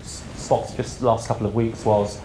spotted 0.49 0.78
just 0.78 1.01
the 1.01 1.05
last 1.05 1.28
couple 1.28 1.46
of 1.46 1.55
weeks 1.55 1.84
was 1.84 2.18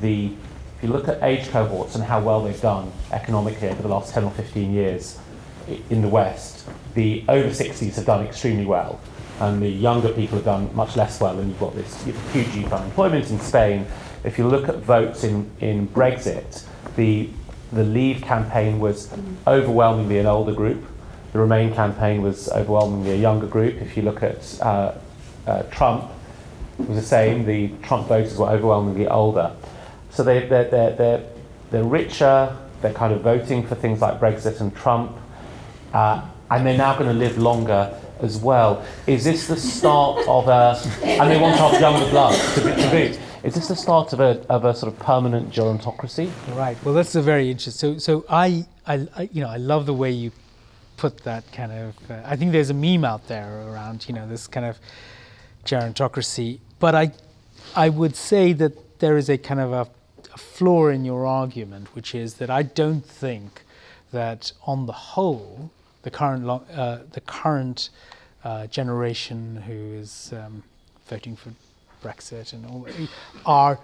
the 0.00 0.32
if 0.78 0.82
you 0.82 0.88
look 0.88 1.06
at 1.06 1.22
age 1.22 1.48
cohorts 1.50 1.94
and 1.94 2.02
how 2.02 2.20
well 2.20 2.42
they've 2.42 2.60
done 2.60 2.90
economically 3.12 3.68
over 3.68 3.82
the 3.82 3.88
last 3.88 4.12
10 4.12 4.24
or 4.24 4.32
15 4.32 4.72
years 4.72 5.16
in 5.88 6.02
the 6.02 6.08
West, 6.08 6.68
the 6.94 7.24
over 7.28 7.50
60s 7.50 7.94
have 7.94 8.04
done 8.04 8.26
extremely 8.26 8.66
well, 8.66 9.00
and 9.38 9.62
the 9.62 9.68
younger 9.68 10.08
people 10.08 10.38
have 10.38 10.44
done 10.44 10.74
much 10.74 10.96
less 10.96 11.20
well. 11.20 11.38
And 11.38 11.50
you've 11.50 11.60
got 11.60 11.74
this 11.76 12.02
huge 12.32 12.54
youth 12.54 12.72
unemployment 12.72 13.30
in 13.30 13.38
Spain. 13.38 13.86
If 14.24 14.38
you 14.38 14.48
look 14.48 14.68
at 14.68 14.76
votes 14.76 15.22
in, 15.22 15.48
in 15.60 15.86
Brexit, 15.88 16.64
the, 16.96 17.30
the 17.72 17.84
Leave 17.84 18.22
campaign 18.22 18.80
was 18.80 19.12
overwhelmingly 19.46 20.18
an 20.18 20.26
older 20.26 20.52
group, 20.52 20.84
the 21.32 21.38
Remain 21.38 21.72
campaign 21.74 22.22
was 22.22 22.48
overwhelmingly 22.48 23.12
a 23.12 23.16
younger 23.16 23.46
group. 23.46 23.80
If 23.82 23.96
you 23.96 24.02
look 24.02 24.22
at 24.22 24.60
uh, 24.62 24.94
uh, 25.46 25.62
Trump, 25.64 26.10
was 26.78 26.96
the 26.96 27.02
same. 27.02 27.44
The 27.44 27.68
Trump 27.82 28.08
voters 28.08 28.36
were 28.36 28.48
overwhelmingly 28.48 29.08
older. 29.08 29.54
So 30.10 30.22
they, 30.22 30.46
they're, 30.46 30.70
they're, 30.70 30.96
they're, 30.96 31.24
they're 31.70 31.84
richer, 31.84 32.56
they're 32.80 32.94
kind 32.94 33.12
of 33.12 33.20
voting 33.22 33.66
for 33.66 33.74
things 33.74 34.00
like 34.00 34.20
Brexit 34.20 34.60
and 34.60 34.74
Trump, 34.74 35.16
uh, 35.92 36.26
and 36.50 36.66
they're 36.66 36.78
now 36.78 36.96
going 36.96 37.08
to 37.08 37.14
live 37.14 37.38
longer 37.38 37.98
as 38.20 38.38
well. 38.38 38.84
Is 39.06 39.24
this 39.24 39.46
the 39.46 39.56
start 39.56 40.26
of 40.26 40.48
a, 40.48 40.80
and 41.02 41.30
they 41.30 41.38
want 41.38 41.56
have 41.56 41.80
younger 41.80 42.08
blood 42.10 42.34
to, 42.54 42.60
to 42.60 42.90
boot. 42.90 43.20
Is 43.44 43.54
this 43.54 43.68
the 43.68 43.76
start 43.76 44.12
of 44.12 44.20
a, 44.20 44.44
of 44.48 44.64
a 44.64 44.74
sort 44.74 44.92
of 44.92 44.98
permanent 44.98 45.50
gerontocracy? 45.50 46.30
Right. 46.56 46.76
Well, 46.84 46.94
that's 46.94 47.14
a 47.14 47.22
very 47.22 47.50
interesting. 47.50 47.98
So, 48.00 48.22
so 48.22 48.24
I, 48.28 48.66
I, 48.86 49.06
I 49.16 49.28
you 49.32 49.40
know, 49.40 49.48
I 49.48 49.58
love 49.58 49.86
the 49.86 49.94
way 49.94 50.10
you 50.10 50.32
put 50.96 51.18
that 51.18 51.50
kind 51.52 51.70
of. 51.70 52.10
Uh, 52.10 52.20
I 52.24 52.34
think 52.34 52.50
there's 52.52 52.70
a 52.70 52.74
meme 52.74 53.04
out 53.04 53.28
there 53.28 53.68
around, 53.68 54.08
you 54.08 54.14
know, 54.14 54.26
this 54.26 54.46
kind 54.48 54.66
of 54.66 54.78
gerontocracy. 55.64 56.58
But 56.78 56.94
I, 56.94 57.12
I 57.74 57.88
would 57.88 58.16
say 58.16 58.52
that 58.54 58.98
there 59.00 59.16
is 59.16 59.28
a 59.28 59.38
kind 59.38 59.60
of 59.60 59.72
a, 59.72 59.88
a 60.32 60.38
flaw 60.38 60.88
in 60.88 61.04
your 61.04 61.26
argument, 61.26 61.94
which 61.94 62.14
is 62.14 62.34
that 62.34 62.50
I 62.50 62.62
don't 62.62 63.04
think 63.04 63.62
that 64.12 64.52
on 64.66 64.86
the 64.86 64.92
whole, 64.92 65.70
the 66.02 66.10
current 66.10 66.44
lo- 66.44 66.64
uh, 66.72 66.98
the 67.12 67.20
current 67.20 67.90
uh, 68.44 68.66
generation 68.68 69.56
who 69.66 69.94
is 69.94 70.32
um, 70.32 70.62
voting 71.08 71.36
for 71.36 71.52
Brexit 72.02 72.52
and 72.52 72.64
all 72.66 72.86
are 73.44 73.78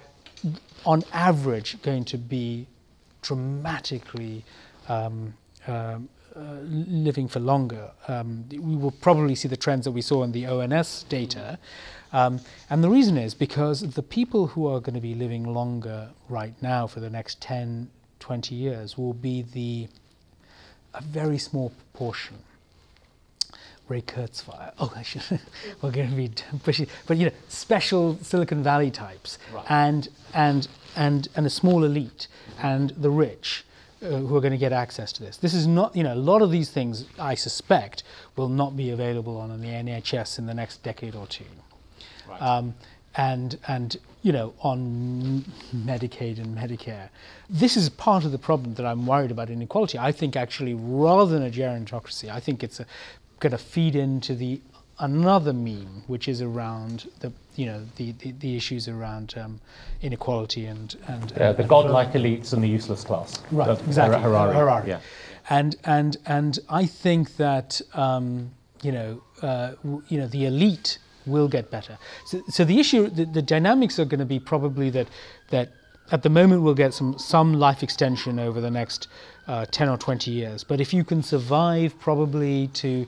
on 0.87 1.03
average 1.13 1.81
going 1.83 2.05
to 2.05 2.19
be 2.19 2.67
dramatically 3.23 4.45
um, 4.89 5.35
um, 5.67 6.09
uh, 6.37 6.41
living 6.65 7.29
for 7.29 7.41
longer. 7.41 7.91
Um, 8.09 8.45
we 8.51 8.77
will 8.77 8.91
probably 8.91 9.35
see 9.35 9.49
the 9.49 9.57
trends 9.57 9.85
that 9.85 9.93
we 9.93 10.03
saw 10.03 10.23
in 10.25 10.33
the 10.33 10.47
ONS 10.47 11.05
data. 11.09 11.59
Um, 12.15 12.41
and 12.71 12.83
the 12.83 12.89
reason 12.89 13.19
is 13.19 13.35
because 13.35 13.81
the 13.81 14.03
people 14.03 14.47
who 14.47 14.69
are 14.69 14.79
going 14.79 14.95
to 14.95 15.01
be 15.01 15.17
living 15.17 15.53
longer 15.53 16.11
right 16.29 16.55
now 16.63 16.87
for 16.87 17.01
the 17.01 17.11
next 17.11 17.41
10, 17.43 17.91
20 18.21 18.55
years 18.55 18.97
will 18.97 19.13
be 19.13 19.43
the 19.43 19.89
a 20.95 21.03
very 21.03 21.39
small 21.39 21.71
proportion. 21.71 22.37
Ray 23.89 24.01
Kurzweil. 24.01 24.73
Oh, 24.79 24.93
I 24.95 25.03
should, 25.03 25.23
we're 25.83 25.91
going 25.91 26.09
to 26.09 26.17
be 26.17 26.31
but 27.07 27.17
you 27.17 27.27
know, 27.27 27.33
special 27.49 28.17
Silicon 28.23 28.63
Valley 28.63 28.93
types, 28.93 29.39
right. 29.53 29.65
and 29.69 30.09
and 30.33 30.69
and 30.95 31.29
and 31.35 31.47
a 31.47 31.51
small 31.51 31.83
elite, 31.83 32.29
and 32.63 32.91
the 32.91 33.11
rich. 33.11 33.65
Uh, 34.03 34.19
who 34.19 34.37
are 34.37 34.41
going 34.41 34.53
to 34.53 34.59
get 34.59 34.73
access 34.73 35.13
to 35.13 35.23
this. 35.23 35.39
This 35.39 35.55
is 35.55 35.67
not, 35.67 35.97
you 35.97 36.03
know, 36.03 36.13
a 36.13 36.15
lot 36.15 36.43
of 36.43 36.51
these 36.51 36.69
things 36.69 37.07
I 37.19 37.35
suspect 37.35 38.03
will 38.37 38.51
not 38.51 38.77
be 38.77 38.91
available 38.91 39.39
on 39.39 39.49
the 39.63 39.69
NHS 39.69 40.39
in 40.39 40.45
the 40.45 40.53
next 40.53 40.83
decade 40.83 41.15
or 41.15 41.27
two. 41.27 41.47
Right. 42.29 42.41
Um, 42.43 42.75
and 43.17 43.59
and 43.69 43.97
you 44.23 44.33
know 44.33 44.55
on 44.61 45.45
Medicaid 45.75 46.39
and 46.39 46.57
Medicare. 46.57 47.09
This 47.49 47.77
is 47.77 47.89
part 47.89 48.25
of 48.25 48.33
the 48.33 48.39
problem 48.39 48.75
that 48.75 48.87
I'm 48.87 49.07
worried 49.07 49.31
about 49.31 49.51
inequality. 49.51 49.99
I 49.99 50.13
think 50.13 50.37
actually 50.37 50.75
rather 50.75 51.31
than 51.31 51.47
a 51.47 51.51
gerontocracy, 51.51 52.31
I 52.31 52.41
think 52.41 52.65
it's 52.65 52.81
going 53.41 53.53
to 53.53 53.59
feed 53.59 53.95
into 53.95 54.35
the 54.35 54.61
another 55.01 55.53
meme, 55.53 56.05
which 56.07 56.29
is 56.29 56.41
around 56.41 57.09
the 57.21 57.33
you 57.57 57.67
know 57.67 57.83
the, 57.97 58.13
the, 58.13 58.33
the 58.33 58.57
issues 58.57 58.89
around 58.89 59.35
um, 59.37 59.61
inequality 60.03 60.67
and 60.67 60.97
and, 61.07 61.33
yeah, 61.37 61.51
and 61.51 61.57
the 61.57 61.65
godlike 61.65 62.13
elites 62.13 62.53
and 62.53 62.63
the 62.63 62.69
useless 62.69 63.05
class. 63.05 63.41
Right, 63.51 63.79
the, 63.79 63.85
exactly. 63.85 64.21
Harari. 64.21 64.55
Harari. 64.55 64.89
Yeah. 64.89 65.01
And 65.51 65.77
and 65.85 66.17
and 66.27 66.59
I 66.69 66.87
think 66.87 67.37
that 67.37 67.81
um, 67.93 68.51
you 68.83 68.93
know 68.93 69.23
uh, 69.43 69.73
w- 69.83 70.03
you 70.09 70.19
know 70.19 70.27
the 70.27 70.47
elite 70.47 70.99
will 71.27 71.49
get 71.49 71.71
better. 71.71 71.99
So, 72.27 72.43
so 72.49 72.65
the 72.65 72.79
issue, 72.81 73.09
the, 73.09 73.25
the 73.25 73.43
dynamics 73.43 73.99
are 73.99 74.05
going 74.05 74.21
to 74.21 74.27
be 74.27 74.41
probably 74.41 74.91
that 74.91 75.09
that 75.51 75.71
at 76.11 76.23
the 76.23 76.31
moment 76.31 76.63
we'll 76.63 76.75
get 76.75 76.95
some 76.95 77.19
some 77.19 77.55
life 77.55 77.83
extension 77.83 78.39
over 78.39 78.61
the 78.61 78.71
next 78.71 79.09
uh, 79.47 79.67
10 79.67 79.89
or 79.89 79.97
20 79.97 80.31
years. 80.31 80.65
But 80.65 80.81
if 80.81 80.93
you 80.93 81.05
can 81.05 81.23
survive 81.23 81.99
probably 81.99 82.69
to 82.69 83.07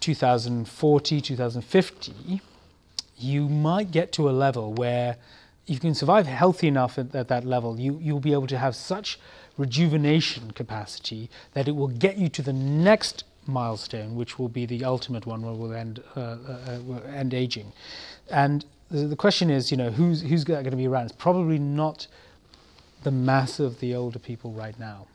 2040, 0.00 1.20
2050, 1.20 2.40
you 3.18 3.48
might 3.48 3.90
get 3.90 4.12
to 4.12 4.28
a 4.28 4.32
level 4.32 4.72
where 4.74 5.16
you 5.66 5.78
can 5.78 5.94
survive 5.94 6.26
healthy 6.26 6.68
enough 6.68 6.98
at, 6.98 7.14
at, 7.14 7.28
that 7.28 7.44
level, 7.44 7.80
you, 7.80 7.98
you'll 8.00 8.20
be 8.20 8.32
able 8.32 8.46
to 8.46 8.58
have 8.58 8.76
such 8.76 9.18
rejuvenation 9.58 10.50
capacity 10.52 11.28
that 11.54 11.66
it 11.66 11.72
will 11.72 11.88
get 11.88 12.18
you 12.18 12.28
to 12.28 12.42
the 12.42 12.52
next 12.52 13.24
milestone, 13.48 14.14
which 14.16 14.38
will 14.38 14.48
be 14.48 14.66
the 14.66 14.84
ultimate 14.84 15.26
one 15.26 15.42
where 15.42 15.54
we'll 15.54 15.72
end, 15.72 16.02
uh, 16.16 16.20
uh, 16.20 16.78
uh 16.90 17.00
end 17.08 17.34
aging. 17.34 17.72
And 18.30 18.64
the, 18.90 19.06
the, 19.06 19.16
question 19.16 19.50
is, 19.50 19.70
you 19.70 19.76
know, 19.76 19.90
who's, 19.90 20.22
who's 20.22 20.44
going 20.44 20.64
to 20.64 20.76
be 20.76 20.86
around? 20.86 21.06
It's 21.06 21.16
probably 21.16 21.58
not 21.58 22.06
the 23.02 23.10
mass 23.10 23.60
of 23.60 23.80
the 23.80 23.94
older 23.94 24.18
people 24.18 24.52
right 24.52 24.78
now. 24.78 25.06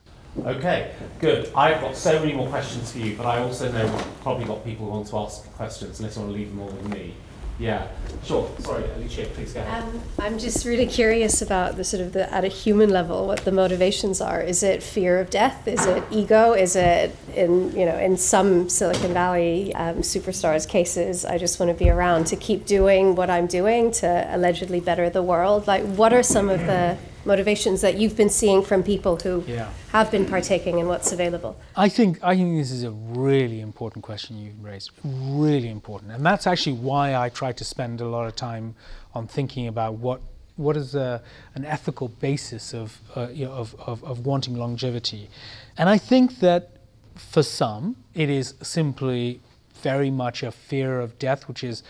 Okay, 0.46 0.94
good. 1.20 1.52
I've 1.54 1.80
got 1.82 1.94
so 1.94 2.18
many 2.18 2.32
more 2.32 2.48
questions 2.48 2.90
for 2.90 2.98
you, 2.98 3.16
but 3.16 3.26
I 3.26 3.38
also 3.38 3.70
know 3.70 3.84
we've 3.84 4.20
probably 4.22 4.46
got 4.46 4.64
people 4.64 4.86
who 4.86 4.92
want 4.92 5.06
to 5.08 5.18
ask 5.18 5.44
questions, 5.52 6.00
unless 6.00 6.16
you 6.16 6.22
want 6.22 6.32
to 6.32 6.38
leave 6.38 6.48
them 6.48 6.60
all 6.60 6.68
with 6.68 6.88
me. 6.88 7.14
Yeah, 7.58 7.86
sure. 8.24 8.50
Sorry, 8.58 8.84
Alicia, 8.96 9.26
please 9.34 9.52
go 9.52 9.60
ahead. 9.60 9.84
Um, 9.84 10.00
I'm 10.18 10.38
just 10.38 10.64
really 10.64 10.86
curious 10.86 11.42
about 11.42 11.76
the 11.76 11.84
sort 11.84 12.02
of 12.02 12.12
the 12.12 12.32
at 12.32 12.44
a 12.44 12.48
human 12.48 12.90
level 12.90 13.26
what 13.26 13.44
the 13.44 13.52
motivations 13.52 14.20
are. 14.20 14.40
Is 14.40 14.62
it 14.62 14.82
fear 14.82 15.20
of 15.20 15.30
death? 15.30 15.68
Is 15.68 15.86
it 15.86 16.02
ego? 16.10 16.54
Is 16.54 16.76
it 16.76 17.14
in 17.34 17.70
you 17.76 17.86
know 17.86 17.96
in 17.98 18.16
some 18.16 18.68
Silicon 18.68 19.12
Valley 19.12 19.74
um, 19.74 19.98
superstars 19.98 20.66
cases? 20.68 21.24
I 21.24 21.38
just 21.38 21.60
want 21.60 21.70
to 21.70 21.84
be 21.84 21.90
around 21.90 22.26
to 22.28 22.36
keep 22.36 22.66
doing 22.66 23.14
what 23.14 23.30
I'm 23.30 23.46
doing 23.46 23.92
to 23.92 24.28
allegedly 24.34 24.80
better 24.80 25.08
the 25.10 25.22
world. 25.22 25.66
Like, 25.66 25.84
what 25.84 26.12
are 26.12 26.22
some 26.22 26.48
of 26.48 26.60
the 26.60 26.96
motivations 27.24 27.80
that 27.80 27.96
you've 27.96 28.16
been 28.16 28.30
seeing 28.30 28.62
from 28.62 28.82
people 28.82 29.16
who 29.16 29.44
yeah. 29.46 29.70
have 29.90 30.10
been 30.10 30.26
partaking 30.26 30.78
in 30.78 30.86
what's 30.86 31.12
available? 31.12 31.56
I 31.76 31.88
think 31.88 32.22
I 32.22 32.36
think 32.36 32.58
this 32.58 32.70
is 32.70 32.84
a 32.84 32.90
really 32.90 33.60
important 33.60 34.04
question 34.04 34.38
you've 34.38 34.62
raised. 34.62 34.90
Really 35.04 35.68
important, 35.68 36.12
and 36.12 36.24
that's 36.24 36.46
actually 36.46 36.76
why 36.76 37.14
I 37.14 37.28
try 37.28 37.52
to 37.52 37.64
spend 37.64 38.00
a 38.00 38.06
lot 38.06 38.26
of 38.26 38.36
time 38.36 38.74
on 39.14 39.26
thinking 39.26 39.66
about 39.68 39.94
what 39.94 40.20
what 40.56 40.76
is 40.76 40.94
a, 40.94 41.22
an 41.54 41.64
ethical 41.64 42.08
basis 42.08 42.74
of, 42.74 42.98
uh, 43.16 43.28
you 43.32 43.46
know, 43.46 43.52
of, 43.52 43.74
of, 43.86 44.04
of 44.04 44.26
wanting 44.26 44.54
longevity, 44.54 45.30
and 45.78 45.88
I 45.88 45.98
think 45.98 46.40
that 46.40 46.70
for 47.14 47.42
some 47.42 47.96
it 48.14 48.30
is 48.30 48.54
simply 48.62 49.40
very 49.82 50.10
much 50.10 50.42
a 50.42 50.50
fear 50.52 51.00
of 51.00 51.18
death, 51.18 51.48
which 51.48 51.64
is 51.64 51.82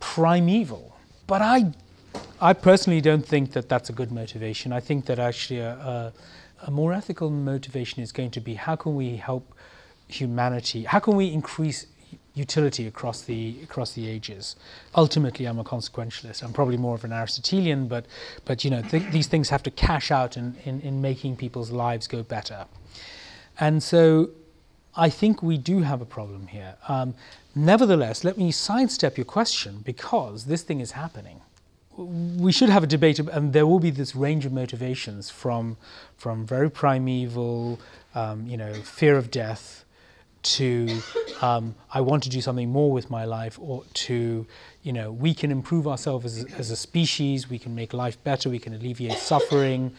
primeval. 0.00 0.96
But 1.26 1.42
I 1.42 1.72
I 2.42 2.54
personally 2.54 3.02
don't 3.02 3.26
think 3.26 3.52
that 3.52 3.68
that's 3.68 3.90
a 3.90 3.92
good 3.92 4.10
motivation. 4.10 4.72
I 4.72 4.80
think 4.80 5.04
that 5.06 5.18
actually 5.18 5.60
a, 5.60 5.72
a, 5.72 6.12
a, 6.62 6.70
more 6.70 6.94
ethical 6.94 7.28
motivation 7.28 8.02
is 8.02 8.12
going 8.12 8.30
to 8.30 8.40
be 8.40 8.54
how 8.54 8.76
can 8.76 8.94
we 8.94 9.16
help 9.16 9.54
humanity? 10.08 10.84
How 10.84 11.00
can 11.00 11.16
we 11.16 11.26
increase 11.26 11.86
utility 12.34 12.86
across 12.86 13.20
the 13.22 13.56
across 13.62 13.92
the 13.92 14.08
ages? 14.08 14.56
Ultimately, 14.96 15.44
I'm 15.44 15.58
a 15.58 15.64
consequentialist. 15.64 16.42
I'm 16.42 16.54
probably 16.54 16.78
more 16.78 16.94
of 16.94 17.04
an 17.04 17.12
Aristotelian, 17.12 17.88
but 17.88 18.06
but 18.46 18.64
you 18.64 18.70
know 18.70 18.80
th- 18.80 19.12
these 19.12 19.26
things 19.26 19.50
have 19.50 19.62
to 19.64 19.70
cash 19.70 20.10
out 20.10 20.38
in, 20.38 20.56
in, 20.64 20.80
in 20.80 21.02
making 21.02 21.36
people's 21.36 21.70
lives 21.70 22.06
go 22.06 22.22
better. 22.22 22.64
And 23.58 23.82
so 23.82 24.30
I 24.96 25.10
think 25.10 25.42
we 25.42 25.58
do 25.58 25.82
have 25.82 26.00
a 26.00 26.06
problem 26.06 26.46
here. 26.46 26.76
Um, 26.88 27.14
nevertheless, 27.54 28.24
let 28.24 28.38
me 28.38 28.50
sidestep 28.50 29.18
your 29.18 29.26
question 29.26 29.82
because 29.84 30.46
this 30.46 30.62
thing 30.62 30.80
is 30.80 30.92
happening 30.92 31.42
we 32.04 32.52
should 32.52 32.68
have 32.68 32.82
a 32.82 32.86
debate, 32.86 33.18
and 33.18 33.52
there 33.52 33.66
will 33.66 33.80
be 33.80 33.90
this 33.90 34.14
range 34.14 34.46
of 34.46 34.52
motivations 34.52 35.30
from, 35.30 35.76
from 36.16 36.46
very 36.46 36.70
primeval, 36.70 37.80
um, 38.14 38.46
you 38.46 38.56
know, 38.56 38.72
fear 38.74 39.16
of 39.16 39.30
death, 39.30 39.84
to 40.42 40.88
um, 41.42 41.74
I 41.92 42.00
want 42.00 42.22
to 42.22 42.30
do 42.30 42.40
something 42.40 42.70
more 42.70 42.90
with 42.90 43.10
my 43.10 43.24
life, 43.24 43.58
or 43.60 43.84
to, 43.92 44.46
you 44.82 44.92
know, 44.92 45.12
we 45.12 45.34
can 45.34 45.50
improve 45.50 45.86
ourselves 45.86 46.24
as, 46.24 46.44
as 46.54 46.70
a 46.70 46.76
species, 46.76 47.50
we 47.50 47.58
can 47.58 47.74
make 47.74 47.92
life 47.92 48.22
better, 48.24 48.48
we 48.48 48.58
can 48.58 48.74
alleviate 48.74 49.18
suffering. 49.32 49.92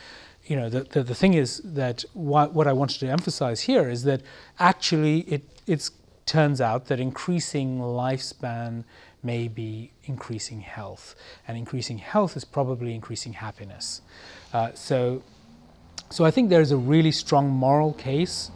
You 0.46 0.56
know, 0.56 0.70
the, 0.70 0.82
the, 0.82 1.04
the 1.04 1.16
thing 1.16 1.36
is 1.36 1.62
that 1.64 2.04
what, 2.14 2.54
what 2.54 2.68
I 2.68 2.74
wanted 2.74 3.00
to 3.02 3.08
emphasize 3.08 3.62
here 3.62 3.88
is 3.90 4.04
that 4.04 4.22
actually 4.60 5.20
it 5.22 5.44
it's, 5.68 5.92
turns 6.26 6.62
out 6.62 6.86
that 6.86 7.00
increasing 7.00 7.80
lifespan 7.80 8.84
may 9.24 9.48
be 9.48 9.92
increasing 10.06 10.62
health. 10.62 11.16
And 11.48 11.58
increasing 11.58 11.98
health 11.98 12.36
is 12.36 12.46
probably 12.46 12.94
increasing 12.96 13.34
happiness. 13.34 14.02
Uh, 14.54 14.72
so, 14.74 15.24
so 16.10 16.26
I 16.26 16.32
think 16.32 16.50
there's 16.50 16.72
a 16.72 16.78
really 16.78 17.12
strong 17.12 17.50
moral 17.50 17.94
case 17.94 18.52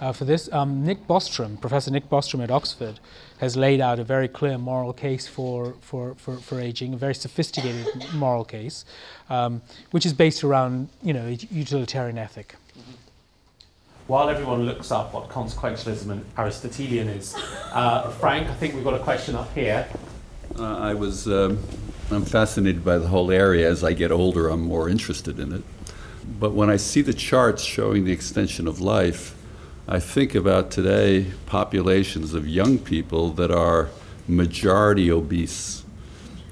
uh, 0.00 0.12
for 0.12 0.24
this. 0.24 0.52
Um, 0.52 0.84
Nick 0.84 1.06
Bostrom, 1.06 1.60
Professor 1.60 1.90
Nick 1.90 2.08
Bostrom 2.08 2.42
at 2.42 2.50
Oxford, 2.50 3.00
has 3.38 3.56
laid 3.56 3.80
out 3.80 3.98
a 3.98 4.04
very 4.04 4.28
clear 4.28 4.58
moral 4.58 4.92
case 4.92 5.26
for, 5.26 5.74
for, 5.80 6.14
for, 6.16 6.36
for 6.36 6.60
aging, 6.60 6.94
a 6.94 6.96
very 6.96 7.14
sophisticated 7.14 7.86
moral 8.14 8.44
case, 8.44 8.84
um, 9.30 9.62
which 9.90 10.04
is 10.04 10.12
based 10.12 10.44
around 10.44 10.88
you 11.02 11.12
know, 11.12 11.26
utilitarian 11.50 12.18
ethic. 12.18 12.54
while 14.06 14.30
everyone 14.30 14.64
looks 14.64 14.90
up 14.90 15.12
what 15.12 15.28
consequentialism 15.28 16.10
and 16.10 16.24
Aristotelian 16.36 17.08
is, 17.08 17.34
uh, 17.72 18.10
Frank, 18.12 18.48
I 18.48 18.54
think 18.54 18.74
we've 18.74 18.84
got 18.84 18.94
a 18.94 19.04
question 19.04 19.34
up 19.34 19.52
here. 19.54 19.86
Uh, 20.58 20.76
I 20.76 20.94
was, 20.94 21.28
um, 21.28 21.58
I'm 22.10 22.24
fascinated 22.24 22.84
by 22.84 22.98
the 22.98 23.06
whole 23.06 23.30
area. 23.30 23.70
As 23.70 23.84
I 23.84 23.92
get 23.92 24.10
older, 24.10 24.48
I'm 24.48 24.62
more 24.62 24.88
interested 24.88 25.38
in 25.38 25.52
it. 25.52 25.62
But 26.40 26.52
when 26.52 26.68
I 26.68 26.76
see 26.76 27.00
the 27.00 27.14
charts 27.14 27.62
showing 27.62 28.04
the 28.04 28.12
extension 28.12 28.66
of 28.66 28.80
life, 28.80 29.36
I 29.86 30.00
think 30.00 30.34
about 30.34 30.70
today 30.70 31.30
populations 31.46 32.34
of 32.34 32.48
young 32.48 32.78
people 32.78 33.30
that 33.32 33.50
are 33.52 33.90
majority 34.26 35.10
obese, 35.12 35.84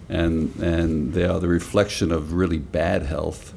and, 0.08 0.54
and 0.56 1.12
they 1.12 1.24
are 1.24 1.40
the 1.40 1.48
reflection 1.48 2.12
of 2.12 2.32
really 2.32 2.58
bad 2.58 3.02
health 3.02 3.54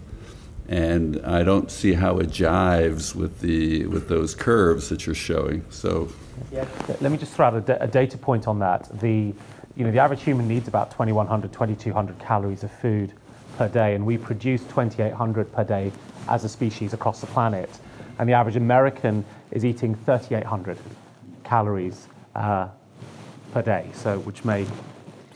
and 0.67 1.19
I 1.25 1.41
don't 1.41 1.71
see 1.71 1.93
how 1.93 2.19
it 2.19 2.27
jives 2.27 3.15
with 3.15 3.41
the 3.41 3.87
with 3.87 4.07
those 4.07 4.35
curves 4.35 4.89
that 4.89 5.07
you're 5.07 5.15
showing. 5.15 5.65
So, 5.71 6.09
yeah. 6.51 6.67
Let 7.01 7.11
me 7.11 7.17
just 7.17 7.33
throw 7.33 7.47
out 7.47 7.67
a, 7.67 7.83
a 7.83 7.87
data 7.87 8.19
point 8.19 8.47
on 8.47 8.59
that. 8.59 8.87
The 8.99 9.33
you 9.75 9.83
know 9.83 9.91
the 9.91 9.99
average 9.99 10.23
human 10.23 10.47
needs 10.47 10.67
about 10.67 10.91
2,100, 10.91 11.51
2,200 11.51 12.19
calories 12.19 12.63
of 12.63 12.71
food 12.71 13.13
per 13.57 13.67
day, 13.67 13.95
and 13.95 14.05
we 14.05 14.17
produce 14.17 14.61
2,800 14.63 15.51
per 15.53 15.63
day 15.63 15.91
as 16.27 16.43
a 16.43 16.49
species 16.49 16.93
across 16.93 17.21
the 17.21 17.27
planet. 17.27 17.69
And 18.17 18.27
the 18.27 18.33
average 18.33 18.55
American 18.55 19.25
is 19.51 19.63
eating 19.63 19.95
3,800 19.95 20.77
calories 21.43 22.07
uh, 22.35 22.67
per 23.53 23.61
day, 23.61 23.89
so 23.93 24.19
which 24.19 24.45
may 24.45 24.65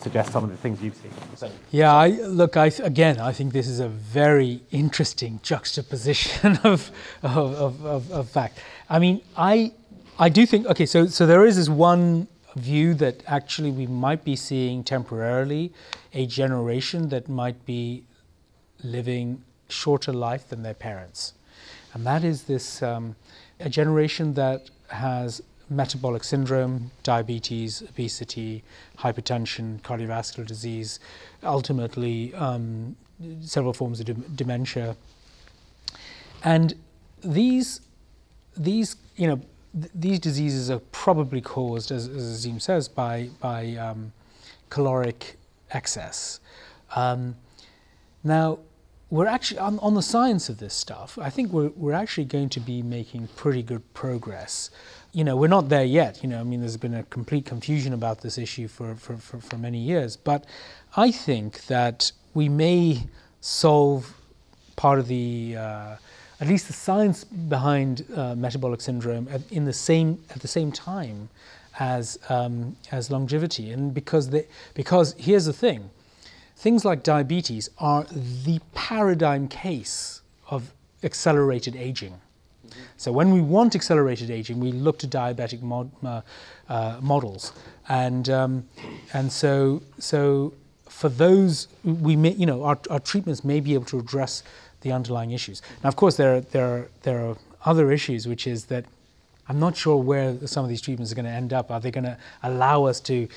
suggest 0.03 0.31
some 0.31 0.43
of 0.43 0.49
the 0.49 0.57
things 0.57 0.81
you've 0.81 0.95
seen. 0.95 1.11
So, 1.35 1.49
yeah, 1.71 1.93
I, 1.93 2.09
look, 2.09 2.57
I, 2.57 2.67
again, 2.83 3.19
I 3.19 3.31
think 3.31 3.53
this 3.53 3.67
is 3.67 3.79
a 3.79 3.87
very 3.87 4.61
interesting 4.71 5.39
juxtaposition 5.43 6.57
of, 6.63 6.91
of, 7.23 7.81
of, 7.85 8.11
of, 8.11 8.29
fact. 8.29 8.59
I 8.89 8.99
mean, 8.99 9.21
I, 9.37 9.71
I 10.19 10.29
do 10.29 10.45
think, 10.45 10.67
okay, 10.67 10.85
so, 10.85 11.07
so 11.07 11.25
there 11.25 11.45
is 11.45 11.55
this 11.55 11.69
one 11.69 12.27
view 12.55 12.93
that 12.95 13.23
actually 13.25 13.71
we 13.71 13.87
might 13.87 14.23
be 14.23 14.35
seeing 14.35 14.83
temporarily 14.83 15.73
a 16.13 16.25
generation 16.25 17.09
that 17.09 17.27
might 17.27 17.65
be 17.65 18.03
living 18.83 19.43
shorter 19.69 20.13
life 20.13 20.47
than 20.49 20.63
their 20.63 20.73
parents. 20.73 21.33
And 21.93 22.05
that 22.05 22.23
is 22.23 22.43
this 22.43 22.83
um, 22.83 23.15
a 23.59 23.69
generation 23.69 24.33
that 24.33 24.69
has 24.89 25.41
metabolic 25.69 26.23
syndrome, 26.23 26.91
diabetes, 27.03 27.81
obesity, 27.81 28.63
hypertension, 28.99 29.81
cardiovascular 29.81 30.45
disease, 30.45 30.99
ultimately 31.43 32.33
um, 32.35 32.95
several 33.41 33.73
forms 33.73 33.99
of 33.99 34.05
de- 34.05 34.13
dementia. 34.13 34.95
And 36.43 36.75
these, 37.23 37.81
these, 38.55 38.97
you 39.15 39.27
know, 39.27 39.41
th- 39.73 39.91
these 39.93 40.19
diseases 40.19 40.69
are 40.69 40.79
probably 40.91 41.41
caused, 41.41 41.91
as, 41.91 42.07
as 42.07 42.45
Azeem 42.45 42.61
says, 42.61 42.87
by, 42.87 43.29
by 43.39 43.75
um, 43.75 44.13
caloric 44.69 45.37
excess. 45.71 46.39
Um, 46.95 47.35
now, 48.23 48.59
we're 49.09 49.27
actually 49.27 49.59
on, 49.59 49.77
on, 49.79 49.93
the 49.93 50.01
science 50.01 50.49
of 50.49 50.57
this 50.57 50.73
stuff. 50.73 51.19
I 51.21 51.29
think 51.29 51.51
we're, 51.51 51.69
we're 51.75 51.93
actually 51.93 52.25
going 52.25 52.49
to 52.49 52.59
be 52.59 52.81
making 52.81 53.27
pretty 53.35 53.61
good 53.61 53.93
progress 53.93 54.71
you 55.13 55.23
know, 55.23 55.37
we're 55.37 55.47
not 55.47 55.69
there 55.69 55.85
yet. 55.85 56.21
You 56.23 56.29
know, 56.29 56.39
I 56.39 56.43
mean, 56.43 56.59
there's 56.59 56.75
been 56.75 56.95
a 56.95 57.03
complete 57.03 57.45
confusion 57.45 57.93
about 57.93 58.21
this 58.21 58.37
issue 58.37 58.67
for, 58.67 58.95
for, 58.95 59.15
for, 59.17 59.39
for 59.39 59.57
many 59.57 59.77
years. 59.77 60.17
But 60.17 60.45
I 60.97 61.11
think 61.11 61.67
that 61.67 62.11
we 62.33 62.49
may 62.49 63.03
solve 63.39 64.15
part 64.75 64.97
of 64.97 65.07
the, 65.07 65.55
uh, 65.55 65.95
at 66.43 66.49
least 66.49 66.67
the 66.67 66.73
science 66.73 67.23
behind 67.23 68.05
uh, 68.17 68.35
metabolic 68.35 68.81
syndrome 68.81 69.29
at, 69.31 69.49
in 69.49 69.63
the 69.63 69.71
same, 69.71 70.21
at 70.31 70.41
the 70.41 70.47
same 70.47 70.73
time 70.73 71.29
as, 71.79 72.19
um, 72.27 72.75
as 72.91 73.09
longevity. 73.09 73.71
And 73.71 73.93
because, 73.93 74.29
they, 74.29 74.45
because 74.73 75.15
here's 75.17 75.45
the 75.45 75.53
thing 75.53 75.89
things 76.57 76.83
like 76.83 77.01
diabetes 77.01 77.69
are 77.77 78.03
the 78.43 78.59
paradigm 78.73 79.47
case 79.47 80.21
of 80.49 80.73
accelerated 81.01 81.77
aging. 81.77 82.19
So 82.97 83.13
when 83.13 83.31
we 83.31 83.39
want 83.39 83.73
accelerated 83.73 84.29
aging, 84.29 84.59
we 84.59 84.73
look 84.73 84.99
to 84.99 85.07
diabetic 85.07 85.61
mod, 85.61 85.91
uh, 86.03 86.21
uh, 86.67 86.99
models, 87.01 87.53
and 87.87 88.29
um, 88.29 88.67
and 89.13 89.31
so 89.31 89.81
so 89.99 90.53
for 90.89 91.09
those 91.09 91.67
we 91.83 92.15
may 92.15 92.31
you 92.33 92.45
know 92.45 92.63
our, 92.63 92.79
our 92.89 92.99
treatments 92.99 93.43
may 93.43 93.59
be 93.59 93.73
able 93.73 93.85
to 93.85 93.99
address 93.99 94.43
the 94.83 94.91
underlying 94.91 95.31
issues. 95.31 95.61
Now, 95.83 95.87
of 95.89 95.95
course, 95.95 96.15
there 96.15 96.35
are, 96.35 96.41
there 96.41 96.65
are, 96.65 96.87
there 97.01 97.25
are 97.25 97.37
other 97.65 97.91
issues, 97.91 98.27
which 98.27 98.45
is 98.45 98.65
that 98.65 98.85
I'm 99.49 99.59
not 99.59 99.75
sure 99.75 99.97
where 99.97 100.37
some 100.45 100.63
of 100.63 100.69
these 100.69 100.81
treatments 100.81 101.11
are 101.11 101.15
going 101.15 101.25
to 101.25 101.31
end 101.31 101.51
up. 101.51 101.71
Are 101.71 101.79
they 101.79 101.91
going 101.91 102.05
to 102.05 102.17
allow 102.43 102.85
us 102.85 102.99
to 103.01 103.27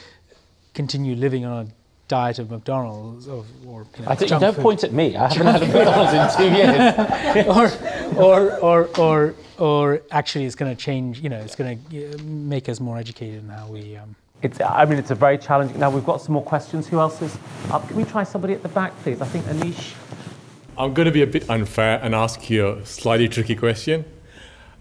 continue 0.75 1.17
living 1.17 1.45
on 1.45 1.67
a 1.67 1.69
diet 2.09 2.39
of 2.39 2.51
McDonald's 2.51 3.27
or, 3.27 3.45
or 3.67 3.87
you 3.99 4.05
know, 4.05 4.11
I 4.11 4.15
think 4.15 4.31
don't 4.31 4.55
food. 4.55 4.63
point 4.63 4.85
at 4.85 4.93
me. 4.93 5.17
I 5.17 5.33
haven't 5.33 5.47
had 5.47 5.63
a 5.63 5.67
McDonald's 5.67 6.39
in 6.39 6.49
two 6.49 6.55
years. 6.55 7.47
or, 8.17 8.23
or, 8.23 8.59
or, 8.61 9.01
or, 9.01 9.35
or 9.59 10.03
actually, 10.11 10.45
it's 10.45 10.55
going 10.55 10.75
to 10.75 10.81
change. 10.81 11.21
You 11.21 11.31
know, 11.31 11.39
it's 11.39 11.57
going 11.57 11.83
to 11.91 12.23
make 12.23 12.69
us 12.69 12.79
more 12.79 12.99
educated 12.99 13.43
in 13.43 13.49
how 13.49 13.67
we. 13.67 13.97
Um, 13.97 14.15
it's, 14.43 14.61
I 14.61 14.85
mean, 14.85 14.99
it's 14.99 15.11
a 15.11 15.15
very 15.15 15.39
challenging. 15.39 15.81
Now 15.81 15.91
we've 15.91 16.05
got 16.05 16.21
some 16.21 16.35
more 16.35 16.45
questions. 16.45 16.87
Who 16.87 17.01
else 17.01 17.23
is 17.23 17.37
up? 17.71 17.89
Can 17.89 17.97
we 17.97 18.05
try 18.05 18.23
somebody 18.23 18.53
at 18.55 18.63
the 18.63 18.69
back, 18.69 18.97
please? 19.03 19.21
I 19.21 19.27
think 19.27 19.45
Anish. 19.47 19.95
I'm 20.79 20.93
going 20.95 21.07
to 21.07 21.13
be 21.13 21.23
a 21.23 21.27
bit 21.27 21.49
unfair 21.49 21.99
and 22.03 22.15
ask 22.15 22.51
you 22.51 22.69
a 22.69 22.87
slightly 22.87 23.29
tricky 23.29 23.57
question 23.57 24.05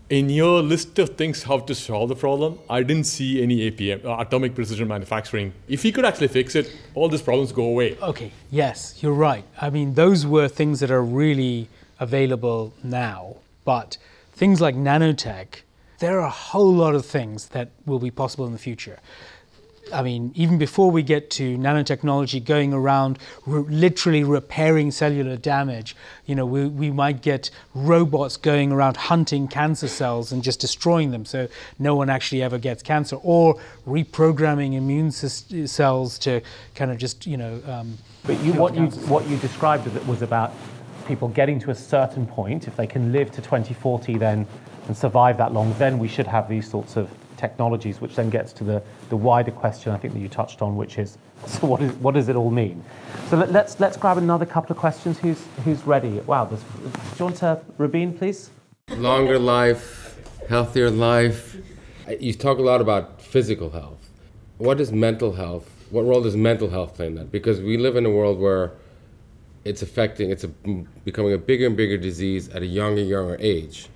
in 0.10 0.30
your 0.30 0.62
list 0.62 1.00
of 1.00 1.10
things 1.18 1.43
how 1.43 1.60
to 1.60 1.74
solve 1.74 2.10
the 2.10 2.16
problem, 2.16 2.60
I 2.70 2.84
didn't 2.84 3.06
see 3.06 3.41
any 3.41 3.72
APM, 3.72 4.06
uh, 4.06 4.18
atomic 4.20 4.54
precision 4.54 4.88
manufacturing. 4.88 5.54
If 5.68 5.84
you 5.84 5.91
could 5.91 6.06
actually 6.06 6.28
fix 6.28 6.56
it, 6.56 6.72
all 6.93 7.10
these 7.10 7.22
problems 7.22 7.52
go 7.52 7.64
away. 7.64 7.98
Okay, 8.02 8.32
yes, 8.52 9.02
you're 9.02 9.14
right. 9.14 9.43
I 9.60 9.70
mean, 9.70 9.96
those 9.96 10.26
were 10.26 10.48
things 10.48 10.80
that 10.82 10.91
are 10.91 11.04
really 11.04 11.70
available 12.00 12.74
now, 12.84 13.38
but 13.64 13.98
things 14.32 14.62
like 14.62 14.76
nanotech, 14.76 15.62
there 16.00 16.20
are 16.20 16.28
a 16.28 16.30
whole 16.30 16.74
lot 16.74 16.93
of 16.93 17.06
things 17.06 17.48
that 17.50 17.72
will 17.86 18.00
be 18.00 18.12
possible 18.12 18.46
in 18.46 18.52
the 18.52 18.60
future. 18.60 19.00
I 19.94 20.02
mean, 20.02 20.32
even 20.36 20.58
before 20.58 20.92
we 20.92 21.04
get 21.04 21.30
to 21.32 21.58
nanotechnology 21.58 22.44
going 22.44 22.74
around 22.74 23.20
re- 23.46 23.64
literally 23.70 24.24
repairing 24.24 24.92
cellular 24.92 25.38
damage, 25.38 25.96
you 26.26 26.36
know, 26.36 26.46
we, 26.46 26.66
we 26.68 26.92
might 26.92 27.22
get 27.22 27.50
robots 27.74 28.38
going 28.38 28.72
around 28.72 28.98
hunting 28.98 29.48
cancer 29.48 29.88
cells 29.88 30.32
and 30.32 30.44
just 30.44 30.60
destroying 30.60 31.12
them 31.12 31.26
so 31.26 31.48
no 31.78 31.96
one 31.96 32.10
actually 32.10 32.42
ever 32.42 32.58
gets 32.58 32.82
cancer, 32.82 33.18
or 33.24 33.60
reprogramming 33.88 34.74
immune 34.74 35.12
cells 35.12 36.20
to 36.20 36.42
kind 36.74 36.92
of 36.92 36.98
just, 36.98 37.26
you 37.26 37.38
know. 37.38 37.62
Um, 37.68 37.98
but 38.24 38.40
you, 38.42 38.54
what, 38.54 38.76
you, 38.76 38.88
what 39.08 39.28
you 39.28 39.38
described 39.38 39.88
was 40.08 40.22
about 40.22 40.54
people 41.08 41.28
getting 41.28 41.60
to 41.60 41.72
a 41.72 41.76
certain 41.76 42.26
point, 42.26 42.68
if 42.68 42.76
they 42.76 42.88
can 42.88 43.12
live 43.12 43.32
to 43.32 43.42
2040 43.42 44.18
then 44.18 44.48
and 44.88 44.98
survive 44.98 45.38
that 45.38 45.54
long, 45.54 45.74
then 45.78 46.00
we 46.00 46.08
should 46.08 46.28
have 46.28 46.50
these 46.50 46.70
sorts 46.70 46.96
of 46.96 47.10
technologies, 47.38 48.02
which 48.02 48.16
then 48.16 48.30
gets 48.30 48.54
to 48.54 48.64
the, 48.64 48.82
the 49.10 49.16
wider 49.16 49.52
question 49.52 49.92
I 49.92 49.98
think 49.98 50.14
that 50.14 50.20
you 50.20 50.30
touched 50.30 50.62
on, 50.62 50.76
which 50.76 50.98
is 50.98 51.18
so 51.46 51.68
what, 51.68 51.82
is, 51.82 51.92
what 51.94 52.14
does 52.14 52.30
it 52.30 52.36
all 52.36 52.52
mean? 52.52 52.84
So 53.30 53.38
let, 53.38 53.50
us 53.50 53.54
let's, 53.54 53.80
let's 53.80 53.98
grab 53.98 54.18
another 54.18 54.46
couple 54.46 54.72
of 54.72 54.78
questions. 54.78 55.20
Who's, 55.20 55.44
who's 55.64 55.86
ready? 55.86 56.20
Wow, 56.22 56.46
do 56.46 56.58
you 57.18 57.26
want 57.26 57.38
to, 57.38 57.62
Rabin, 57.78 58.18
please? 58.18 58.50
Longer 58.90 59.40
life, 59.40 60.20
healthier 60.48 60.90
life. 60.90 61.58
You 62.20 62.34
talk 62.34 62.60
a 62.60 62.62
lot 62.62 62.82
about 62.82 63.22
physical 63.22 63.72
health. 63.72 64.10
What 64.58 64.80
is 64.80 64.92
mental 64.92 65.34
health? 65.34 65.70
What 65.90 66.04
role 66.04 66.22
does 66.22 66.36
mental 66.36 66.70
health 66.70 66.96
play 66.96 67.08
in 67.08 67.16
that? 67.16 67.32
Because 67.32 67.62
we 67.62 67.78
live 67.78 67.96
in 67.96 68.06
a 68.06 68.10
world 68.10 68.40
where 68.40 68.74
it's 69.66 69.82
affecting, 69.82 70.30
it's 70.30 70.44
a, 70.44 70.48
becoming 71.04 71.34
a 71.34 71.38
bigger 71.38 71.66
and 71.66 71.76
bigger 71.76 71.98
disease 71.98 72.50
at 72.50 72.62
a 72.62 72.66
younger, 72.66 73.02
younger 73.02 73.38
age. 73.40 73.88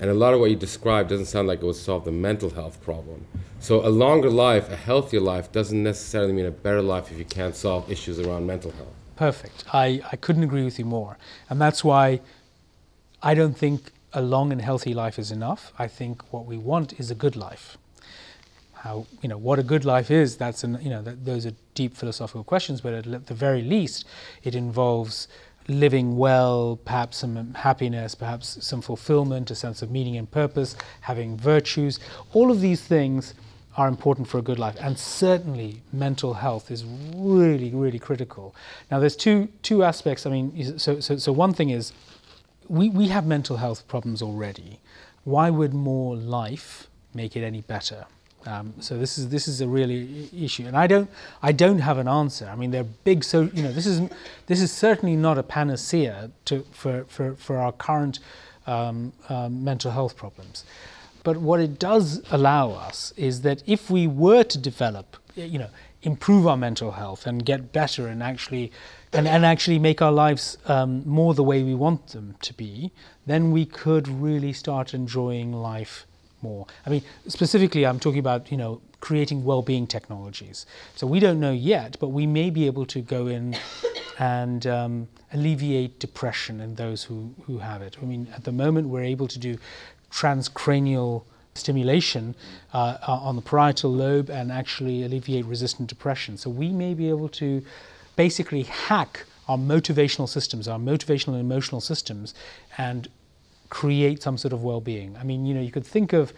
And 0.00 0.10
a 0.10 0.14
lot 0.14 0.32
of 0.32 0.40
what 0.40 0.50
you 0.50 0.56
described 0.56 1.10
doesn't 1.10 1.26
sound 1.26 1.48
like 1.48 1.60
it 1.60 1.64
would 1.64 1.74
solve 1.76 2.04
the 2.04 2.12
mental 2.12 2.50
health 2.50 2.80
problem. 2.82 3.26
So 3.60 3.84
a 3.84 3.90
longer 3.90 4.30
life, 4.30 4.70
a 4.70 4.76
healthier 4.76 5.20
life, 5.20 5.50
doesn't 5.50 5.82
necessarily 5.82 6.32
mean 6.32 6.46
a 6.46 6.52
better 6.52 6.82
life 6.82 7.10
if 7.10 7.18
you 7.18 7.24
can't 7.24 7.56
solve 7.56 7.90
issues 7.90 8.20
around 8.20 8.46
mental 8.46 8.70
health. 8.72 8.94
Perfect. 9.16 9.64
I, 9.72 10.00
I 10.12 10.16
couldn't 10.16 10.44
agree 10.44 10.64
with 10.64 10.78
you 10.78 10.84
more. 10.84 11.18
And 11.50 11.60
that's 11.60 11.82
why 11.82 12.20
I 13.22 13.34
don't 13.34 13.56
think 13.56 13.90
a 14.12 14.22
long 14.22 14.52
and 14.52 14.62
healthy 14.62 14.94
life 14.94 15.18
is 15.18 15.32
enough. 15.32 15.72
I 15.78 15.88
think 15.88 16.32
what 16.32 16.46
we 16.46 16.56
want 16.56 16.98
is 17.00 17.10
a 17.10 17.14
good 17.14 17.34
life. 17.34 17.76
How 18.74 19.06
you 19.22 19.28
know 19.28 19.36
what 19.36 19.58
a 19.58 19.64
good 19.64 19.84
life 19.84 20.08
is? 20.08 20.36
That's 20.36 20.62
an 20.62 20.78
you 20.80 20.88
know 20.88 21.02
that, 21.02 21.24
those 21.24 21.44
are 21.44 21.52
deep 21.74 21.96
philosophical 21.96 22.44
questions, 22.44 22.80
but 22.80 22.94
at 22.94 23.26
the 23.26 23.34
very 23.34 23.60
least, 23.60 24.06
it 24.44 24.54
involves 24.54 25.26
living 25.68 26.16
well, 26.16 26.78
perhaps 26.84 27.18
some 27.18 27.54
happiness, 27.54 28.14
perhaps 28.14 28.58
some 28.64 28.80
fulfillment, 28.80 29.50
a 29.50 29.54
sense 29.54 29.82
of 29.82 29.90
meaning 29.90 30.16
and 30.16 30.30
purpose, 30.30 30.76
having 31.02 31.36
virtues. 31.36 32.00
All 32.32 32.50
of 32.50 32.60
these 32.60 32.82
things 32.82 33.34
are 33.76 33.86
important 33.86 34.26
for 34.26 34.38
a 34.38 34.42
good 34.42 34.58
life. 34.58 34.76
And 34.80 34.98
certainly 34.98 35.82
mental 35.92 36.34
health 36.34 36.70
is 36.70 36.84
really, 37.14 37.70
really 37.70 37.98
critical. 37.98 38.54
Now, 38.90 38.98
there's 38.98 39.14
two, 39.16 39.48
two 39.62 39.84
aspects. 39.84 40.26
I 40.26 40.30
mean, 40.30 40.78
so, 40.78 41.00
so, 41.00 41.16
so 41.16 41.32
one 41.32 41.52
thing 41.54 41.70
is 41.70 41.92
we, 42.68 42.88
we 42.88 43.08
have 43.08 43.26
mental 43.26 43.58
health 43.58 43.86
problems 43.86 44.20
already. 44.22 44.80
why 45.24 45.50
would 45.50 45.74
more 45.74 46.16
life 46.16 46.88
make 47.14 47.36
it 47.36 47.44
any 47.44 47.60
better? 47.60 48.06
Um, 48.46 48.72
so 48.80 48.96
this 48.96 49.18
is 49.18 49.28
this 49.28 49.48
is 49.48 49.60
a 49.60 49.68
really 49.68 50.28
issue, 50.32 50.66
and 50.66 50.76
I 50.76 50.86
don't 50.86 51.10
I 51.42 51.52
don't 51.52 51.80
have 51.80 51.98
an 51.98 52.08
answer. 52.08 52.48
I 52.48 52.56
mean, 52.56 52.70
they're 52.70 52.84
big. 52.84 53.24
So 53.24 53.42
you 53.42 53.62
know, 53.62 53.72
this 53.72 53.86
is 53.86 54.08
this 54.46 54.60
is 54.60 54.72
certainly 54.72 55.16
not 55.16 55.38
a 55.38 55.42
panacea 55.42 56.30
to 56.46 56.64
for 56.70 57.04
for, 57.08 57.34
for 57.34 57.58
our 57.58 57.72
current 57.72 58.20
um, 58.66 59.12
um, 59.28 59.64
mental 59.64 59.90
health 59.90 60.16
problems. 60.16 60.64
But 61.24 61.38
what 61.38 61.60
it 61.60 61.78
does 61.78 62.22
allow 62.30 62.70
us 62.70 63.12
is 63.16 63.42
that 63.42 63.62
if 63.66 63.90
we 63.90 64.06
were 64.06 64.44
to 64.44 64.58
develop, 64.58 65.16
you 65.34 65.58
know, 65.58 65.70
improve 66.02 66.46
our 66.46 66.56
mental 66.56 66.92
health 66.92 67.26
and 67.26 67.44
get 67.44 67.72
better 67.72 68.06
and 68.06 68.22
actually 68.22 68.70
and, 69.12 69.26
and 69.26 69.44
actually 69.44 69.78
make 69.78 70.00
our 70.00 70.12
lives 70.12 70.58
um, 70.66 71.02
more 71.06 71.34
the 71.34 71.42
way 71.42 71.62
we 71.62 71.74
want 71.74 72.08
them 72.08 72.36
to 72.42 72.54
be, 72.54 72.92
then 73.26 73.50
we 73.50 73.64
could 73.64 74.06
really 74.06 74.52
start 74.52 74.94
enjoying 74.94 75.52
life 75.52 76.06
more. 76.42 76.66
I 76.86 76.90
mean, 76.90 77.02
specifically, 77.26 77.84
I'm 77.86 78.00
talking 78.00 78.20
about 78.20 78.50
you 78.50 78.56
know 78.56 78.80
creating 79.00 79.44
well-being 79.44 79.86
technologies. 79.86 80.66
So 80.96 81.06
we 81.06 81.20
don't 81.20 81.38
know 81.38 81.52
yet, 81.52 81.96
but 82.00 82.08
we 82.08 82.26
may 82.26 82.50
be 82.50 82.66
able 82.66 82.86
to 82.86 83.00
go 83.00 83.28
in 83.28 83.56
and 84.18 84.66
um, 84.66 85.08
alleviate 85.32 86.00
depression 86.00 86.60
in 86.60 86.74
those 86.74 87.04
who, 87.04 87.32
who 87.44 87.58
have 87.58 87.80
it. 87.80 87.96
I 88.02 88.04
mean, 88.04 88.26
at 88.34 88.44
the 88.44 88.52
moment, 88.52 88.88
we're 88.88 89.04
able 89.04 89.28
to 89.28 89.38
do 89.38 89.56
transcranial 90.10 91.24
stimulation 91.54 92.34
uh, 92.72 92.96
on 93.06 93.36
the 93.36 93.42
parietal 93.42 93.92
lobe 93.92 94.30
and 94.30 94.50
actually 94.50 95.04
alleviate 95.04 95.44
resistant 95.44 95.88
depression. 95.88 96.36
So 96.36 96.50
we 96.50 96.70
may 96.70 96.94
be 96.94 97.08
able 97.08 97.28
to 97.30 97.62
basically 98.16 98.62
hack 98.62 99.24
our 99.48 99.56
motivational 99.56 100.28
systems, 100.28 100.68
our 100.68 100.78
motivational 100.78 101.28
and 101.28 101.40
emotional 101.40 101.80
systems, 101.80 102.34
and 102.76 103.08
create 103.70 104.22
some 104.22 104.38
sort 104.38 104.52
of 104.52 104.62
well-being. 104.62 105.16
I 105.16 105.24
mean, 105.24 105.46
you 105.46 105.54
know, 105.54 105.60
you 105.60 105.70
could 105.70 105.86
think 105.86 106.12
of 106.12 106.32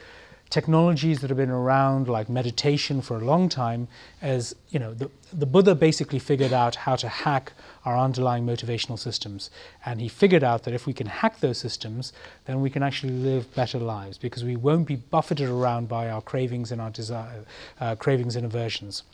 technologies 0.50 1.20
that 1.20 1.30
have 1.30 1.36
been 1.36 1.48
around 1.48 2.08
like 2.08 2.28
meditation 2.28 3.00
for 3.00 3.16
a 3.16 3.24
long 3.24 3.48
time 3.48 3.86
as 4.20 4.54
you 4.70 4.80
know 4.80 4.92
the, 4.92 5.08
the 5.32 5.46
buddha 5.46 5.76
basically 5.76 6.18
figured 6.18 6.52
out 6.52 6.74
how 6.74 6.96
to 6.96 7.08
hack 7.08 7.52
our 7.84 7.96
underlying 7.96 8.44
motivational 8.44 8.98
systems 8.98 9.48
and 9.86 10.00
he 10.00 10.08
figured 10.08 10.42
out 10.42 10.64
that 10.64 10.74
if 10.74 10.86
we 10.86 10.92
can 10.92 11.06
hack 11.06 11.38
those 11.38 11.56
systems 11.56 12.12
then 12.46 12.60
we 12.60 12.68
can 12.68 12.82
actually 12.82 13.12
live 13.12 13.52
better 13.54 13.78
lives 13.78 14.18
because 14.18 14.42
we 14.42 14.56
won't 14.56 14.88
be 14.88 14.96
buffeted 14.96 15.48
around 15.48 15.88
by 15.88 16.10
our 16.10 16.20
cravings 16.20 16.72
and 16.72 16.80
our 16.80 16.90
desire 16.90 17.44
uh, 17.80 17.94
cravings 17.94 18.34
and 18.34 18.44
aversions 18.44 19.04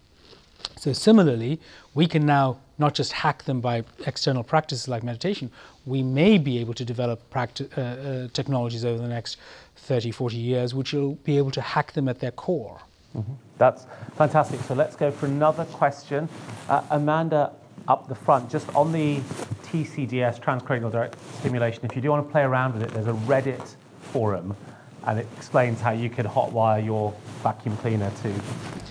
so 0.87 0.93
similarly 0.93 1.59
we 1.95 2.07
can 2.07 2.25
now 2.25 2.57
not 2.79 2.95
just 2.95 3.11
hack 3.11 3.43
them 3.43 3.61
by 3.61 3.83
external 4.07 4.45
practices 4.45 4.87
like 4.87 5.03
meditation 5.03 5.51
we 5.85 6.01
may 6.01 6.39
be 6.39 6.59
able 6.59 6.75
to 6.75 6.85
develop 6.85 7.29
practi- 7.29 7.67
uh, 7.77 7.81
uh, 7.81 8.29
technologies 8.33 8.85
over 8.85 9.03
the 9.03 9.09
next 9.09 9.37
30, 9.77 10.13
40 10.13 10.37
years, 10.37 10.75
which 10.75 10.93
will 10.93 11.15
be 11.25 11.39
able 11.39 11.51
to 11.53 11.61
hack 11.61 11.93
them 11.93 12.09
at 12.09 12.19
their 12.21 12.33
core. 12.33 12.81
Mm-hmm. 13.17 13.33
That's 13.59 13.87
fantastic. 14.17 14.61
So 14.61 14.75
let's 14.75 14.97
go 14.97 15.11
for 15.11 15.27
another 15.27 15.65
question. 15.67 16.29
Uh, 16.69 16.83
Amanda, 16.91 17.53
up 17.89 18.09
the 18.09 18.15
front, 18.15 18.51
just 18.51 18.69
on 18.75 18.93
the 18.93 19.19
TCDS, 19.63 20.41
transcranial 20.41 20.91
direct 20.91 21.17
stimulation, 21.39 21.85
if 21.85 21.95
you 21.95 22.03
do 22.03 22.11
want 22.11 22.27
to 22.27 22.31
play 22.31 22.43
around 22.43 22.75
with 22.75 22.83
it, 22.83 22.91
there's 22.91 23.07
a 23.07 23.19
Reddit 23.31 23.77
forum 24.01 24.57
and 25.05 25.21
it 25.21 25.27
explains 25.37 25.81
how 25.81 25.93
you 25.93 26.11
can 26.11 26.27
hotwire 26.27 26.85
your 26.85 27.15
vacuum 27.43 27.77
cleaner 27.77 28.11
to 28.23 28.33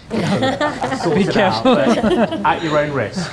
sort 0.10 1.18
it 1.18 1.38
out, 1.38 1.64
but 1.64 1.98
at 2.46 2.64
your 2.64 2.78
own 2.78 2.92
risk. 2.92 3.32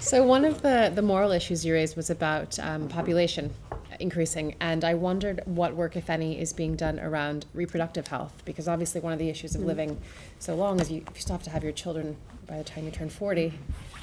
So 0.00 0.24
one 0.24 0.44
of 0.44 0.62
the, 0.62 0.90
the 0.94 1.02
moral 1.02 1.32
issues 1.32 1.64
you 1.66 1.74
raised 1.74 1.96
was 1.96 2.08
about 2.08 2.58
um, 2.60 2.88
population 2.88 3.52
increasing, 4.00 4.54
and 4.60 4.84
I 4.84 4.94
wondered 4.94 5.42
what 5.44 5.74
work, 5.74 5.96
if 5.96 6.08
any, 6.08 6.40
is 6.40 6.52
being 6.52 6.76
done 6.76 6.98
around 7.00 7.46
reproductive 7.52 8.06
health, 8.06 8.42
because 8.44 8.68
obviously 8.68 9.00
one 9.00 9.12
of 9.12 9.18
the 9.18 9.28
issues 9.28 9.54
of 9.54 9.62
living 9.62 10.00
so 10.38 10.54
long 10.54 10.80
is 10.80 10.90
you, 10.90 10.98
you 10.98 11.20
still 11.20 11.34
have 11.34 11.42
to 11.42 11.50
have 11.50 11.64
your 11.64 11.72
children 11.72 12.16
by 12.46 12.56
the 12.58 12.64
time 12.64 12.84
you 12.84 12.90
turn 12.90 13.10
40. 13.10 13.52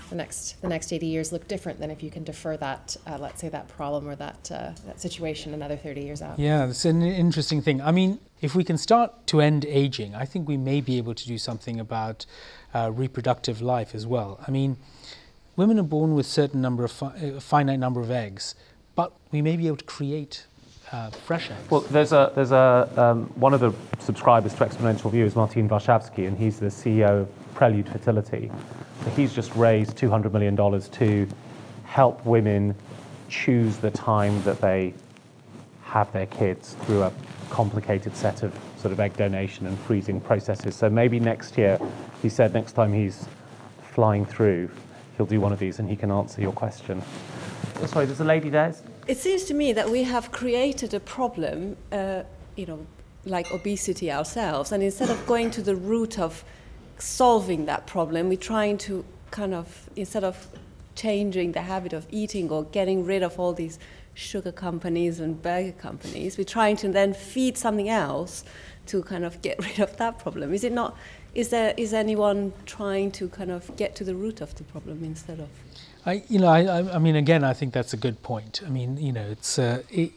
The 0.09 0.15
next 0.15 0.61
the 0.61 0.67
next 0.67 0.93
80 0.93 1.05
years 1.05 1.31
look 1.31 1.47
different 1.47 1.79
than 1.79 1.89
if 1.89 2.03
you 2.03 2.11
can 2.11 2.23
defer 2.23 2.57
that, 2.57 2.95
uh, 3.07 3.17
let's 3.19 3.41
say, 3.41 3.49
that 3.49 3.67
problem 3.67 4.07
or 4.07 4.15
that 4.15 4.51
uh, 4.51 4.71
that 4.85 5.01
situation 5.01 5.53
another 5.53 5.75
30 5.77 6.01
years 6.01 6.21
out. 6.21 6.37
Yeah, 6.37 6.67
it's 6.67 6.85
an 6.85 7.01
interesting 7.01 7.61
thing. 7.61 7.81
I 7.81 7.91
mean, 7.91 8.19
if 8.41 8.53
we 8.55 8.63
can 8.63 8.77
start 8.77 9.25
to 9.27 9.41
end 9.41 9.65
aging, 9.65 10.13
I 10.13 10.25
think 10.25 10.47
we 10.47 10.57
may 10.57 10.79
be 10.81 10.97
able 10.97 11.15
to 11.15 11.27
do 11.27 11.37
something 11.37 11.79
about 11.79 12.25
uh, 12.73 12.91
reproductive 12.93 13.61
life 13.61 13.95
as 13.95 14.05
well. 14.05 14.39
I 14.47 14.51
mean, 14.51 14.77
women 15.55 15.79
are 15.79 15.83
born 15.83 16.13
with 16.13 16.25
certain 16.25 16.61
number 16.61 16.83
of 16.83 16.91
fi- 16.91 17.15
a 17.15 17.39
finite 17.41 17.79
number 17.79 18.01
of 18.01 18.11
eggs, 18.11 18.53
but 18.95 19.13
we 19.31 19.41
may 19.41 19.57
be 19.57 19.67
able 19.67 19.77
to 19.77 19.85
create 19.85 20.45
uh, 20.95 21.09
fresh 21.09 21.51
eggs. 21.51 21.69
Well, 21.69 21.81
there's 21.81 22.13
a 22.13 22.31
there's 22.35 22.51
a 22.51 22.89
um, 22.95 23.25
one 23.35 23.53
of 23.53 23.59
the 23.59 23.73
subscribers 23.99 24.53
to 24.55 24.65
Exponential 24.65 25.11
View 25.11 25.25
is 25.25 25.35
Martin 25.35 25.67
Varsavsky, 25.67 26.27
and 26.27 26.37
he's 26.37 26.59
the 26.59 26.67
CEO 26.67 27.21
of 27.21 27.53
Prelude 27.53 27.89
Fertility. 27.89 28.49
So 29.03 29.09
he's 29.11 29.33
just 29.33 29.53
raised 29.55 29.97
200 29.97 30.31
million 30.31 30.55
dollars 30.55 30.87
to 30.89 31.27
help 31.83 32.25
women 32.25 32.75
choose 33.29 33.77
the 33.77 33.91
time 33.91 34.41
that 34.43 34.61
they 34.61 34.93
have 35.83 36.11
their 36.13 36.27
kids 36.27 36.75
through 36.81 37.03
a 37.03 37.11
complicated 37.49 38.15
set 38.15 38.43
of 38.43 38.57
sort 38.77 38.91
of 38.91 38.99
egg 38.99 39.15
donation 39.17 39.67
and 39.67 39.77
freezing 39.79 40.19
processes. 40.21 40.75
So 40.75 40.89
maybe 40.89 41.19
next 41.19 41.57
year, 41.57 41.79
he 42.21 42.29
said 42.29 42.53
next 42.53 42.73
time 42.73 42.93
he's 42.93 43.27
flying 43.93 44.25
through, 44.25 44.69
he'll 45.17 45.25
do 45.25 45.39
one 45.39 45.53
of 45.53 45.59
these 45.59 45.79
and 45.79 45.89
he 45.89 45.95
can 45.95 46.11
answer 46.11 46.41
your 46.41 46.51
question. 46.51 47.01
Oh, 47.81 47.85
sorry, 47.85 48.05
there's 48.05 48.19
a 48.21 48.25
lady 48.25 48.49
there. 48.49 48.73
It 49.07 49.19
seems 49.19 49.43
to 49.45 49.53
me 49.53 49.71
that 49.73 49.87
we 49.87 50.01
have 50.03 50.31
created 50.31 50.95
a 50.95 50.99
problem, 50.99 51.77
uh, 51.91 52.23
you 52.55 52.65
know, 52.65 52.87
like 53.23 53.51
obesity 53.51 54.11
ourselves, 54.11 54.71
and 54.71 54.81
instead 54.81 55.11
of 55.11 55.27
going 55.27 55.51
to 55.51 55.61
the 55.61 55.75
root 55.75 56.17
of 56.17 56.43
solving 56.97 57.65
that 57.67 57.85
problem, 57.85 58.29
we're 58.29 58.37
trying 58.37 58.79
to 58.79 59.05
kind 59.29 59.53
of, 59.53 59.89
instead 59.95 60.23
of 60.23 60.47
changing 60.95 61.51
the 61.51 61.61
habit 61.61 61.93
of 61.93 62.07
eating 62.09 62.49
or 62.49 62.63
getting 62.63 63.05
rid 63.05 63.21
of 63.21 63.39
all 63.39 63.53
these 63.53 63.77
sugar 64.15 64.51
companies 64.51 65.19
and 65.19 65.39
burger 65.39 65.73
companies, 65.73 66.35
we're 66.35 66.43
trying 66.43 66.75
to 66.77 66.89
then 66.89 67.13
feed 67.13 67.59
something 67.59 67.89
else 67.89 68.43
to 68.87 69.03
kind 69.03 69.23
of 69.23 69.39
get 69.43 69.59
rid 69.63 69.79
of 69.79 69.95
that 69.97 70.17
problem. 70.17 70.51
Is 70.51 70.63
it 70.63 70.71
not? 70.71 70.97
Is 71.35 71.49
there 71.49 71.75
is 71.77 71.93
anyone 71.93 72.53
trying 72.65 73.11
to 73.11 73.27
kind 73.27 73.51
of 73.51 73.75
get 73.75 73.95
to 73.97 74.03
the 74.03 74.15
root 74.15 74.41
of 74.41 74.55
the 74.55 74.63
problem 74.63 75.03
instead 75.03 75.39
of? 75.39 75.49
I, 76.05 76.23
you 76.29 76.39
know, 76.39 76.47
I, 76.47 76.95
I- 76.95 76.99
mean, 76.99 77.15
again, 77.15 77.43
I 77.43 77.53
think 77.53 77.73
that's 77.73 77.93
a 77.93 77.97
good 77.97 78.21
point. 78.21 78.61
I 78.65 78.69
mean, 78.69 78.97
you 78.97 79.11
know, 79.11 79.25
it's 79.25 79.57
uh, 79.57 79.81
it, 79.89 80.11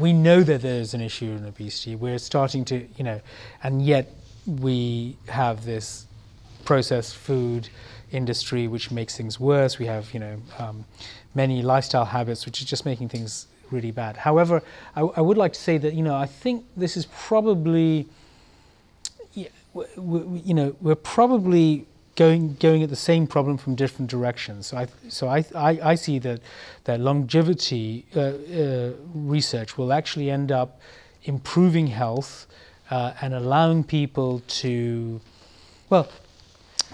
we 0.00 0.12
know 0.12 0.42
that 0.42 0.62
there's 0.62 0.94
an 0.94 1.00
issue 1.00 1.26
in 1.26 1.44
obesity. 1.44 1.94
We're 1.94 2.18
starting 2.18 2.64
to, 2.66 2.86
you 2.96 3.04
know, 3.04 3.20
and 3.62 3.84
yet 3.84 4.10
we 4.46 5.16
have 5.28 5.64
this 5.64 6.06
processed 6.64 7.16
food 7.16 7.68
industry 8.10 8.66
which 8.66 8.90
makes 8.90 9.16
things 9.16 9.38
worse. 9.38 9.78
We 9.78 9.86
have, 9.86 10.12
you 10.14 10.20
know, 10.20 10.42
um, 10.58 10.84
many 11.34 11.60
lifestyle 11.62 12.06
habits 12.06 12.46
which 12.46 12.60
is 12.60 12.66
just 12.66 12.86
making 12.86 13.10
things 13.10 13.46
really 13.70 13.90
bad. 13.90 14.16
However, 14.16 14.62
I, 14.96 15.02
I 15.02 15.20
would 15.20 15.36
like 15.36 15.52
to 15.52 15.60
say 15.60 15.76
that, 15.78 15.92
you 15.92 16.02
know, 16.02 16.14
I 16.16 16.24
think 16.26 16.64
this 16.76 16.96
is 16.96 17.06
probably 17.06 18.08
you 19.34 20.54
know, 20.54 20.74
we're 20.80 20.94
probably 20.94 21.86
going 22.18 22.54
going 22.54 22.82
at 22.82 22.90
the 22.90 22.96
same 22.96 23.28
problem 23.28 23.56
from 23.56 23.76
different 23.76 24.10
directions. 24.10 24.66
So 24.66 24.76
I 24.76 24.86
so 25.08 25.28
I 25.28 25.44
I, 25.54 25.70
I 25.92 25.94
see 25.94 26.18
that 26.18 26.40
that 26.84 26.98
longevity 27.00 28.06
uh, 28.14 28.20
uh, 28.20 28.92
research 29.14 29.78
will 29.78 29.92
actually 29.92 30.28
end 30.28 30.50
up 30.50 30.80
improving 31.22 31.86
health 31.86 32.46
uh, 32.90 33.12
and 33.22 33.34
allowing 33.34 33.84
people 33.84 34.42
to, 34.60 35.20
well. 35.88 36.08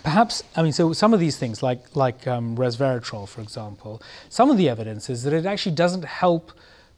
Perhaps 0.03 0.43
I 0.55 0.63
mean 0.63 0.73
so 0.73 0.93
some 0.93 1.15
of 1.15 1.21
these 1.21 1.39
things 1.39 1.63
like 1.63 1.97
like 1.97 2.27
um, 2.27 2.57
resveratrol 2.59 3.27
for 3.27 3.41
example 3.41 4.03
some 4.29 4.51
of 4.51 4.59
the 4.59 4.69
evidence 4.69 5.09
is 5.09 5.23
that 5.23 5.33
it 5.33 5.47
actually 5.47 5.75
doesn't 5.75 6.05
help 6.05 6.53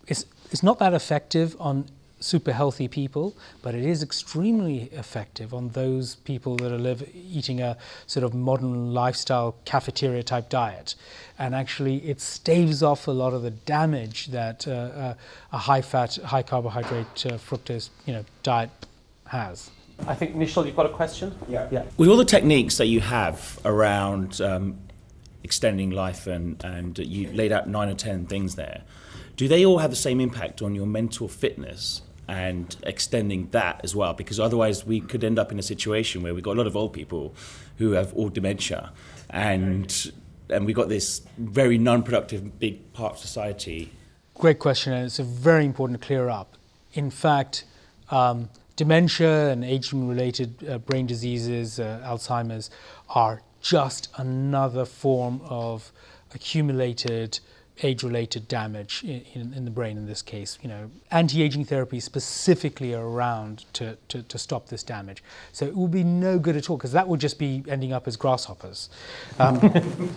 it's 0.08 0.24
it's 0.50 0.64
not 0.64 0.80
that 0.80 0.92
effective 0.92 1.54
on 1.60 1.84
super 2.18 2.52
healthy 2.52 2.88
people, 2.88 3.36
but 3.62 3.74
it 3.74 3.84
is 3.84 4.02
extremely 4.02 4.84
effective 4.92 5.52
on 5.52 5.68
those 5.70 6.16
people 6.16 6.56
that 6.56 6.72
are 6.72 6.78
live, 6.78 7.08
eating 7.14 7.60
a 7.60 7.76
sort 8.06 8.24
of 8.24 8.34
modern 8.34 8.92
lifestyle 8.94 9.54
cafeteria 9.64 10.22
type 10.22 10.48
diet. 10.48 10.94
And 11.38 11.54
actually, 11.54 11.98
it 12.08 12.20
staves 12.20 12.82
off 12.82 13.06
a 13.06 13.10
lot 13.10 13.34
of 13.34 13.42
the 13.42 13.50
damage 13.50 14.28
that 14.28 14.66
uh, 14.66 14.70
uh, 14.70 15.14
a 15.52 15.58
high 15.58 15.82
fat, 15.82 16.16
high 16.16 16.42
carbohydrate, 16.42 17.26
uh, 17.26 17.32
fructose 17.32 17.90
you 18.06 18.14
know, 18.14 18.24
diet 18.42 18.70
has. 19.26 19.70
I 20.06 20.14
think 20.14 20.36
Nishal, 20.36 20.66
you've 20.66 20.76
got 20.76 20.86
a 20.86 20.90
question. 20.90 21.34
Yeah. 21.48 21.68
Yeah. 21.70 21.84
With 21.96 22.08
all 22.08 22.16
the 22.16 22.24
techniques 22.24 22.76
that 22.78 22.86
you 22.86 23.00
have 23.00 23.58
around 23.64 24.40
um, 24.40 24.78
extending 25.42 25.90
life, 25.90 26.26
and, 26.26 26.62
and 26.64 26.98
you 26.98 27.30
laid 27.32 27.52
out 27.52 27.68
nine 27.68 27.88
or 27.88 27.94
ten 27.94 28.26
things 28.26 28.56
there, 28.56 28.82
do 29.36 29.48
they 29.48 29.66
all 29.66 29.78
have 29.78 29.90
the 29.90 29.96
same 29.96 30.20
impact 30.20 30.62
on 30.62 30.74
your 30.74 30.86
mental 30.86 31.28
fitness 31.28 32.02
and 32.28 32.76
extending 32.82 33.48
that 33.50 33.80
as 33.84 33.94
well? 33.94 34.12
Because 34.12 34.40
otherwise, 34.40 34.84
we 34.86 35.00
could 35.00 35.24
end 35.24 35.38
up 35.38 35.52
in 35.52 35.58
a 35.58 35.62
situation 35.62 36.22
where 36.22 36.34
we've 36.34 36.44
got 36.44 36.56
a 36.56 36.58
lot 36.58 36.66
of 36.66 36.76
old 36.76 36.92
people 36.92 37.34
who 37.78 37.92
have 37.92 38.12
all 38.14 38.28
dementia, 38.28 38.92
and 39.30 40.12
and 40.48 40.64
we've 40.64 40.76
got 40.76 40.88
this 40.88 41.22
very 41.38 41.76
non-productive 41.76 42.60
big 42.60 42.92
part 42.92 43.14
of 43.14 43.18
society 43.18 43.90
Great 44.38 44.58
question, 44.58 44.92
and 44.92 45.06
it's 45.06 45.18
very 45.18 45.64
important 45.64 45.98
to 45.98 46.06
clear 46.06 46.28
up. 46.28 46.58
in 46.92 47.10
fact, 47.10 47.64
um, 48.10 48.50
dementia 48.76 49.50
and 49.50 49.64
aging 49.64 50.06
related 50.06 50.68
uh, 50.68 50.76
brain 50.76 51.06
diseases, 51.06 51.80
uh, 51.80 52.02
Alzheimer's, 52.04 52.70
are 53.08 53.40
just 53.62 54.08
another 54.18 54.84
form 54.84 55.40
of 55.44 55.90
accumulated 56.34 57.40
age-related 57.82 58.48
damage 58.48 59.02
in, 59.04 59.22
in, 59.34 59.54
in, 59.54 59.64
the 59.64 59.70
brain 59.70 59.96
in 59.96 60.06
this 60.06 60.22
case. 60.22 60.58
You 60.62 60.68
know, 60.68 60.90
anti-aging 61.10 61.64
therapy 61.66 62.00
specifically 62.00 62.94
around 62.94 63.64
to, 63.74 63.96
to, 64.08 64.22
to, 64.22 64.38
stop 64.38 64.68
this 64.68 64.82
damage. 64.82 65.22
So 65.52 65.66
it 65.66 65.76
will 65.76 65.88
be 65.88 66.04
no 66.04 66.38
good 66.38 66.56
at 66.56 66.70
all 66.70 66.76
because 66.76 66.92
that 66.92 67.06
would 67.08 67.20
just 67.20 67.38
be 67.38 67.64
ending 67.68 67.92
up 67.92 68.06
as 68.06 68.16
grasshoppers. 68.16 68.88
Um, 69.38 69.58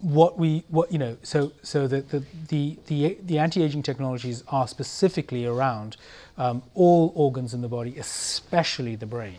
what 0.00 0.38
we 0.38 0.62
what 0.68 0.92
you 0.92 0.98
know 0.98 1.16
so 1.24 1.50
so 1.62 1.88
the 1.88 2.02
the 2.02 2.22
the, 2.48 2.78
the, 2.86 3.18
the 3.22 3.38
anti-aging 3.38 3.82
technologies 3.82 4.44
are 4.46 4.68
specifically 4.68 5.44
around 5.44 5.96
um, 6.36 6.62
all 6.74 7.12
organs 7.16 7.52
in 7.52 7.60
the 7.62 7.68
body, 7.68 7.98
especially 7.98 8.94
the 8.94 9.06
brain. 9.06 9.38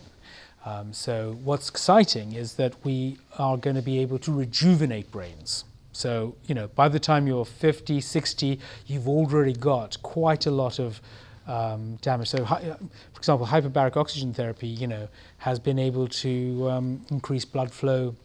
Um, 0.65 0.91
so 0.91 1.37
what's 1.43 1.69
exciting 1.69 2.33
is 2.33 2.55
that 2.55 2.73
we 2.83 3.17
are 3.37 3.55
going 3.55 3.77
to 3.77 3.81
be 3.81 3.99
able 3.99 4.19
to 4.19 4.31
rejuvenate 4.33 5.09
brains. 5.09 5.63
So, 5.99 6.33
you 6.47 6.55
know, 6.55 6.69
by 6.69 6.87
the 6.87 6.97
time 6.97 7.27
you're 7.27 7.43
50, 7.43 7.99
60, 7.99 8.57
you've 8.87 9.09
already 9.09 9.51
got 9.51 10.01
quite 10.01 10.45
a 10.45 10.51
lot 10.51 10.79
of 10.79 11.01
um, 11.45 11.97
damage. 11.97 12.29
So, 12.29 12.45
hi, 12.45 12.61
for 12.61 13.17
example, 13.19 13.45
hyperbaric 13.45 13.97
oxygen 13.97 14.33
therapy, 14.33 14.67
you 14.67 14.87
know, 14.87 15.09
has 15.39 15.59
been 15.59 15.77
able 15.77 16.07
to 16.07 16.69
um, 16.69 17.05
increase 17.11 17.43
blood 17.43 17.69
flow 17.69 18.15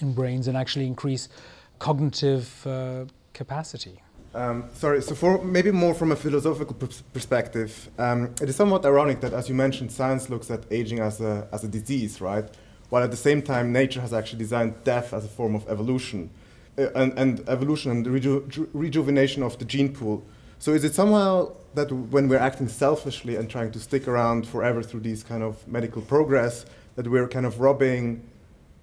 in 0.00 0.12
brains 0.12 0.46
and 0.46 0.58
actually 0.58 0.86
increase 0.86 1.30
cognitive 1.78 2.66
uh, 2.66 3.06
capacity. 3.32 4.02
Um, 4.34 4.64
sorry, 4.74 5.00
so 5.00 5.14
for 5.14 5.42
maybe 5.42 5.70
more 5.70 5.94
from 5.94 6.12
a 6.12 6.16
philosophical 6.16 6.76
perspective, 7.14 7.88
um, 7.98 8.34
it 8.42 8.50
is 8.50 8.56
somewhat 8.56 8.84
ironic 8.84 9.20
that, 9.22 9.32
as 9.32 9.48
you 9.48 9.54
mentioned, 9.54 9.90
science 9.90 10.28
looks 10.28 10.50
at 10.50 10.64
aging 10.70 10.98
as 10.98 11.22
a, 11.22 11.48
as 11.50 11.64
a 11.64 11.68
disease, 11.68 12.20
right? 12.20 12.44
While 12.90 13.04
at 13.04 13.10
the 13.10 13.16
same 13.16 13.40
time, 13.40 13.72
nature 13.72 14.02
has 14.02 14.12
actually 14.12 14.40
designed 14.40 14.84
death 14.84 15.14
as 15.14 15.24
a 15.24 15.28
form 15.28 15.54
of 15.54 15.66
evolution, 15.70 16.28
uh, 16.28 16.40
and, 16.76 17.18
and, 17.18 17.48
evolution 17.48 17.90
and 17.90 18.04
the 18.04 18.10
reju 18.10 18.68
rejuvenation 18.72 19.42
of 19.42 19.58
the 19.58 19.64
gene 19.64 19.92
pool. 19.92 20.24
So 20.58 20.72
is 20.72 20.84
it 20.84 20.94
somehow 20.94 21.52
that 21.74 21.92
when 21.92 22.28
we're 22.28 22.38
acting 22.38 22.68
selfishly 22.68 23.36
and 23.36 23.50
trying 23.50 23.70
to 23.72 23.80
stick 23.80 24.08
around 24.08 24.46
forever 24.46 24.82
through 24.82 25.00
these 25.00 25.22
kind 25.22 25.42
of 25.42 25.66
medical 25.68 26.02
progress, 26.02 26.64
that 26.96 27.08
we're 27.08 27.28
kind 27.28 27.46
of 27.46 27.60
robbing 27.60 28.28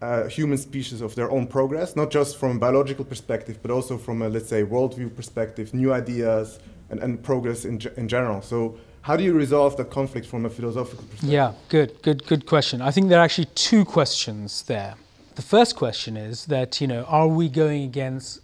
uh, 0.01 0.27
human 0.27 0.57
species 0.57 1.01
of 1.01 1.15
their 1.15 1.31
own 1.31 1.47
progress, 1.47 1.95
not 1.95 2.11
just 2.11 2.37
from 2.37 2.57
a 2.57 2.59
biological 2.59 3.05
perspective, 3.05 3.59
but 3.61 3.71
also 3.71 3.97
from 3.97 4.21
a, 4.21 4.29
let's 4.29 4.49
say, 4.49 4.63
worldview 4.63 5.15
perspective, 5.15 5.73
new 5.73 5.93
ideas, 5.93 6.59
and, 6.89 6.99
and 6.99 7.23
progress 7.23 7.65
in, 7.65 7.79
in 7.97 8.07
general. 8.07 8.41
So, 8.41 8.77
how 9.03 9.15
do 9.15 9.23
you 9.23 9.33
resolve 9.33 9.77
that 9.77 9.89
conflict 9.89 10.27
from 10.27 10.45
a 10.45 10.49
philosophical 10.49 11.03
perspective? 11.05 11.29
Yeah, 11.29 11.53
good, 11.69 11.99
good, 12.03 12.25
good 12.27 12.45
question. 12.45 12.81
I 12.81 12.91
think 12.91 13.09
there 13.09 13.19
are 13.19 13.23
actually 13.23 13.49
two 13.55 13.83
questions 13.85 14.63
there. 14.63 14.95
The 15.41 15.47
first 15.47 15.75
question 15.75 16.17
is 16.17 16.45
that, 16.45 16.79
you 16.79 16.85
know, 16.85 17.03
are 17.05 17.27
we 17.27 17.49
going 17.49 17.83
against 17.83 18.41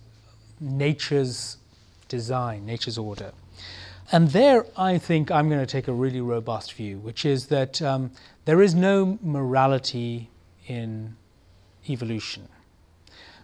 nature's 0.59 1.57
design, 2.07 2.65
nature's 2.65 2.97
order? 2.97 3.33
And 4.11 4.29
there, 4.29 4.65
I 4.75 4.97
think 4.97 5.29
I'm 5.29 5.47
going 5.47 5.59
to 5.59 5.67
take 5.67 5.87
a 5.87 5.93
really 5.93 6.21
robust 6.21 6.73
view, 6.73 6.97
which 6.97 7.23
is 7.23 7.49
that 7.49 7.83
um, 7.83 8.09
there 8.45 8.63
is 8.63 8.73
no 8.73 9.19
morality 9.21 10.31
in 10.65 11.15
evolution. 11.87 12.47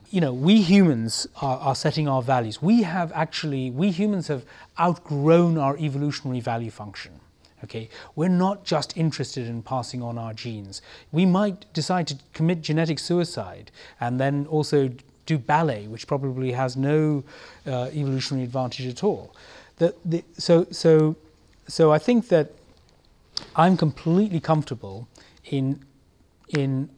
You 0.09 0.21
know, 0.21 0.33
we 0.33 0.63
humans 0.63 1.27
are, 1.39 1.59
are, 1.59 1.75
setting 1.75 2.07
our 2.07 2.23
values. 2.23 2.59
We 2.59 2.81
have 2.81 3.11
actually, 3.11 3.69
we 3.69 3.91
humans 3.91 4.29
have 4.29 4.45
outgrown 4.79 5.59
our 5.59 5.77
evolutionary 5.77 6.39
value 6.39 6.71
function. 6.71 7.19
Okay, 7.63 7.89
we're 8.15 8.27
not 8.27 8.65
just 8.65 8.97
interested 8.97 9.47
in 9.47 9.61
passing 9.61 10.01
on 10.01 10.17
our 10.17 10.33
genes. 10.33 10.81
We 11.11 11.25
might 11.25 11.71
decide 11.73 12.07
to 12.07 12.17
commit 12.33 12.61
genetic 12.61 12.99
suicide 12.99 13.71
and 14.01 14.19
then 14.19 14.45
also 14.47 14.91
do 15.25 15.37
ballet, 15.37 15.87
which 15.87 16.05
probably 16.05 16.51
has 16.51 16.75
no 16.75 17.23
uh, 17.65 17.89
evolutionary 17.93 18.43
advantage 18.43 18.85
at 18.87 19.03
all. 19.03 19.33
The, 19.77 19.95
the, 20.03 20.23
so, 20.37 20.67
so, 20.71 21.15
so 21.67 21.91
I 21.91 21.99
think 21.99 22.27
that 22.27 22.51
I'm 23.55 23.77
completely 23.77 24.39
comfortable 24.39 25.07
in, 25.45 25.79
in 26.49 26.89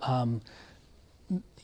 um, 0.00 0.40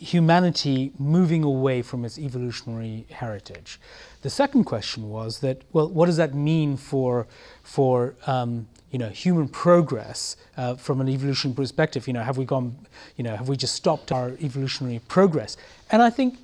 humanity 0.04 0.92
moving 0.98 1.42
away 1.42 1.82
from 1.82 2.04
its 2.04 2.18
evolutionary 2.18 3.06
heritage. 3.10 3.80
The 4.22 4.30
second 4.30 4.64
question 4.64 5.08
was 5.08 5.40
that, 5.40 5.62
well, 5.72 5.88
what 5.88 6.06
does 6.06 6.18
that 6.18 6.34
mean 6.34 6.76
for, 6.76 7.26
for 7.62 8.14
um, 8.26 8.66
you 8.90 8.98
know, 8.98 9.08
human 9.08 9.48
progress 9.48 10.36
uh, 10.56 10.76
from 10.76 11.00
an 11.00 11.08
evolutionary 11.08 11.56
perspective? 11.56 12.06
You 12.06 12.12
know, 12.12 12.22
have 12.22 12.36
we 12.36 12.44
gone, 12.44 12.76
you 13.16 13.24
know, 13.24 13.34
have 13.34 13.48
we 13.48 13.56
just 13.56 13.74
stopped 13.74 14.12
our 14.12 14.30
evolutionary 14.40 15.00
progress? 15.08 15.56
And 15.90 16.02
I 16.02 16.10
think 16.10 16.38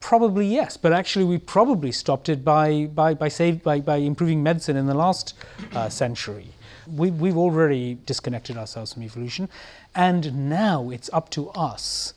probably 0.00 0.46
yes, 0.46 0.76
but 0.76 0.92
actually 0.92 1.24
we 1.24 1.38
probably 1.38 1.92
stopped 1.92 2.28
it 2.28 2.44
by, 2.44 2.86
by, 2.86 3.14
by, 3.14 3.30
by, 3.64 3.80
by 3.80 3.96
improving 3.96 4.42
medicine 4.42 4.76
in 4.76 4.86
the 4.86 4.94
last 4.94 5.34
uh, 5.74 5.88
century. 5.88 6.48
We, 6.86 7.10
we've 7.10 7.38
already 7.38 7.98
disconnected 8.06 8.58
ourselves 8.58 8.92
from 8.92 9.02
evolution, 9.02 9.48
and 9.94 10.50
now 10.50 10.90
it's 10.90 11.08
up 11.12 11.30
to 11.30 11.48
us 11.50 12.12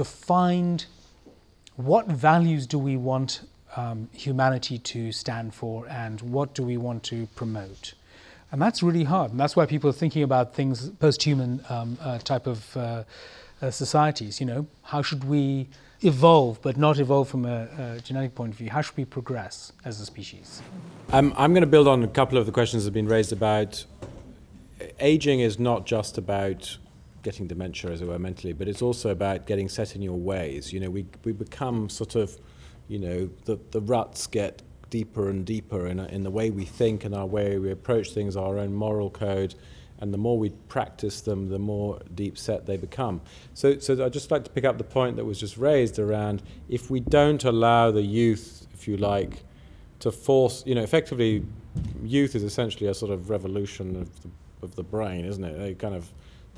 to 0.00 0.04
find 0.04 0.86
what 1.76 2.06
values 2.06 2.66
do 2.66 2.78
we 2.78 2.96
want 2.96 3.42
um, 3.76 4.08
humanity 4.12 4.78
to 4.78 5.12
stand 5.12 5.54
for 5.54 5.86
and 5.88 6.22
what 6.22 6.54
do 6.54 6.62
we 6.62 6.78
want 6.78 7.02
to 7.02 7.26
promote. 7.36 7.92
And 8.50 8.62
that's 8.62 8.82
really 8.82 9.04
hard. 9.04 9.30
And 9.30 9.38
that's 9.38 9.56
why 9.56 9.66
people 9.66 9.90
are 9.90 9.98
thinking 10.04 10.22
about 10.22 10.54
things, 10.54 10.88
post 10.88 11.22
human 11.22 11.62
um, 11.68 11.98
uh, 12.00 12.16
type 12.18 12.46
of 12.46 12.74
uh, 12.76 13.04
uh, 13.60 13.70
societies. 13.70 14.40
You 14.40 14.46
know, 14.46 14.66
how 14.84 15.02
should 15.02 15.24
we 15.24 15.68
evolve, 16.00 16.62
but 16.62 16.78
not 16.78 16.98
evolve 16.98 17.28
from 17.28 17.44
a, 17.44 17.68
a, 17.78 18.00
genetic 18.00 18.34
point 18.34 18.52
of 18.52 18.58
view? 18.58 18.70
How 18.70 18.80
should 18.80 18.96
we 18.96 19.04
progress 19.04 19.70
as 19.84 20.00
a 20.00 20.06
species? 20.06 20.62
Um, 21.12 21.34
I'm 21.36 21.52
going 21.52 21.60
to 21.60 21.74
build 21.76 21.86
on 21.86 22.02
a 22.02 22.08
couple 22.08 22.38
of 22.38 22.46
the 22.46 22.52
questions 22.52 22.84
that 22.84 22.88
have 22.88 22.94
been 22.94 23.06
raised 23.06 23.32
about 23.32 23.84
aging 24.98 25.40
is 25.40 25.58
not 25.58 25.84
just 25.84 26.16
about 26.16 26.78
getting 27.22 27.46
dementia, 27.46 27.90
as 27.90 28.02
it 28.02 28.08
were, 28.08 28.18
mentally, 28.18 28.52
but 28.52 28.68
it's 28.68 28.82
also 28.82 29.10
about 29.10 29.46
getting 29.46 29.68
set 29.68 29.94
in 29.96 30.02
your 30.02 30.18
ways. 30.18 30.72
You 30.72 30.80
know, 30.80 30.90
we, 30.90 31.06
we 31.24 31.32
become 31.32 31.88
sort 31.88 32.14
of, 32.14 32.38
you 32.88 32.98
know, 32.98 33.30
the, 33.44 33.58
the 33.70 33.80
ruts 33.80 34.26
get 34.26 34.62
deeper 34.90 35.30
and 35.30 35.44
deeper 35.44 35.86
in, 35.86 36.00
in 36.00 36.22
the 36.22 36.30
way 36.30 36.50
we 36.50 36.64
think 36.64 37.04
and 37.04 37.14
our 37.14 37.26
way 37.26 37.58
we 37.58 37.70
approach 37.70 38.10
things, 38.12 38.36
our 38.36 38.58
own 38.58 38.74
moral 38.74 39.10
code. 39.10 39.54
And 40.00 40.14
the 40.14 40.18
more 40.18 40.38
we 40.38 40.50
practice 40.68 41.20
them, 41.20 41.50
the 41.50 41.58
more 41.58 42.00
deep 42.14 42.38
set 42.38 42.64
they 42.64 42.78
become. 42.78 43.20
So, 43.52 43.78
so 43.78 44.02
I'd 44.04 44.14
just 44.14 44.30
like 44.30 44.44
to 44.44 44.50
pick 44.50 44.64
up 44.64 44.78
the 44.78 44.84
point 44.84 45.16
that 45.16 45.24
was 45.24 45.38
just 45.38 45.58
raised 45.58 45.98
around 45.98 46.42
if 46.68 46.90
we 46.90 47.00
don't 47.00 47.44
allow 47.44 47.90
the 47.90 48.02
youth, 48.02 48.66
if 48.72 48.88
you 48.88 48.96
like, 48.96 49.44
to 49.98 50.10
force, 50.10 50.62
you 50.66 50.74
know, 50.74 50.82
effectively, 50.82 51.44
youth 52.02 52.34
is 52.34 52.42
essentially 52.42 52.88
a 52.88 52.94
sort 52.94 53.12
of 53.12 53.28
revolution 53.28 53.94
of 53.96 54.22
the, 54.22 54.30
of 54.62 54.74
the 54.74 54.82
brain, 54.82 55.26
isn't 55.26 55.44
it? 55.44 55.58
They 55.58 55.74
kind 55.74 55.94
of 55.94 56.10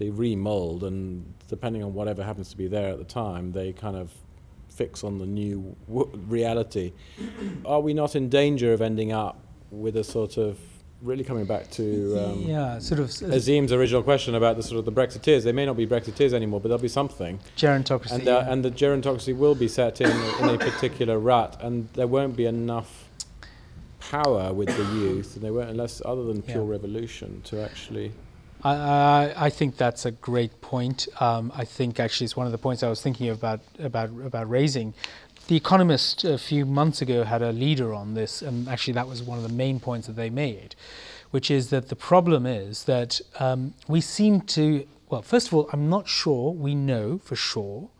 they 0.03 0.11
remold, 0.11 0.83
and 0.83 1.33
depending 1.49 1.83
on 1.85 1.95
whatever 1.95 2.25
happens 2.25 2.51
to 2.51 2.57
be 2.57 2.67
there 2.67 2.89
at 2.89 2.99
the 2.99 3.05
time, 3.05 3.53
they 3.53 3.73
kind 3.73 3.97
of 3.97 4.11
fix 4.69 5.05
on 5.05 5.19
the 5.19 5.27
new 5.27 5.77
w- 5.87 6.11
reality. 6.27 6.93
Are 7.65 7.81
we 7.81 7.95
not 7.95 8.17
in 8.17 8.29
danger 8.29 8.73
of 8.73 8.83
ending 8.83 9.13
up 9.13 9.39
with 9.71 9.97
a 9.97 10.05
sort 10.05 10.39
of 10.39 10.59
really 11.03 11.25
coming 11.25 11.45
back 11.45 11.71
to 11.71 12.17
um, 12.17 12.43
yeah, 12.43 12.79
sort 12.79 13.01
of 13.01 13.07
Azeem's 13.07 13.73
original 13.73 14.03
question 14.03 14.35
about 14.35 14.57
the 14.57 14.63
sort 14.63 14.79
of 14.79 14.85
the 14.85 14.93
Brexiteers. 14.93 15.43
They 15.45 15.53
may 15.53 15.67
not 15.67 15.77
be 15.77 15.87
Brexiteers 15.87 16.33
anymore, 16.33 16.61
but 16.61 16.69
there'll 16.69 16.83
be 16.83 16.89
something. 16.89 17.39
Gerontocracy. 17.57 18.13
And, 18.13 18.29
uh, 18.29 18.45
yeah. 18.45 18.53
and 18.53 18.65
the 18.65 18.71
gerontocracy 18.71 19.37
will 19.37 19.55
be 19.55 19.69
set 19.69 20.01
in 20.01 20.11
in 20.11 20.49
a 20.49 20.59
particular 20.59 21.19
rut, 21.19 21.59
and 21.61 21.89
there 21.95 22.09
won't 22.09 22.37
be 22.37 22.47
enough 22.47 23.09
power 24.01 24.53
with 24.53 24.69
the 24.69 24.85
youth, 24.97 25.37
and 25.37 25.45
they 25.45 25.51
won't 25.51 25.71
unless 25.71 26.03
other 26.05 26.25
than 26.25 26.43
pure 26.43 26.65
yeah. 26.65 26.71
revolution 26.71 27.41
to 27.45 27.63
actually. 27.63 28.13
I, 28.65 29.33
I, 29.37 29.51
think 29.51 29.77
that's 29.77 30.07
a 30.07 30.13
great 30.13 30.61
point. 30.61 31.09
Um, 31.21 31.53
I 31.55 31.65
think 31.65 31.99
actually 31.99 32.27
it's 32.27 32.37
one 32.37 32.47
of 32.47 32.53
the 32.53 32.59
points 32.59 32.83
I 32.83 32.89
was 32.89 33.01
thinking 33.01 33.29
about 33.29 33.61
about 33.79 34.11
about 34.25 34.49
raising. 34.49 34.95
The 35.49 35.57
Economist 35.57 36.23
a 36.23 36.39
few 36.39 36.65
months 36.65 37.03
ago 37.03 37.25
had 37.25 37.43
a 37.43 37.53
leader 37.53 37.93
on 37.93 38.15
this, 38.15 38.41
and 38.43 38.69
actually 38.69 38.95
that 38.95 39.09
was 39.09 39.23
one 39.23 39.39
of 39.39 39.43
the 39.43 39.53
main 39.53 39.81
points 39.81 40.07
that 40.07 40.15
they 40.15 40.31
made, 40.31 40.77
which 41.33 41.51
is 41.51 41.71
that 41.71 41.89
the 41.89 41.97
problem 41.97 42.47
is 42.47 42.85
that 42.85 43.21
um, 43.41 43.75
we 43.89 44.01
seem 44.01 44.43
to. 44.43 44.87
Well, 45.11 45.23
first 45.23 45.49
of 45.49 45.55
all, 45.55 45.69
I'm 45.73 45.91
not 45.91 46.09
sure 46.09 46.53
we 46.53 46.75
know 46.75 47.19
for 47.19 47.37
sure 47.37 47.91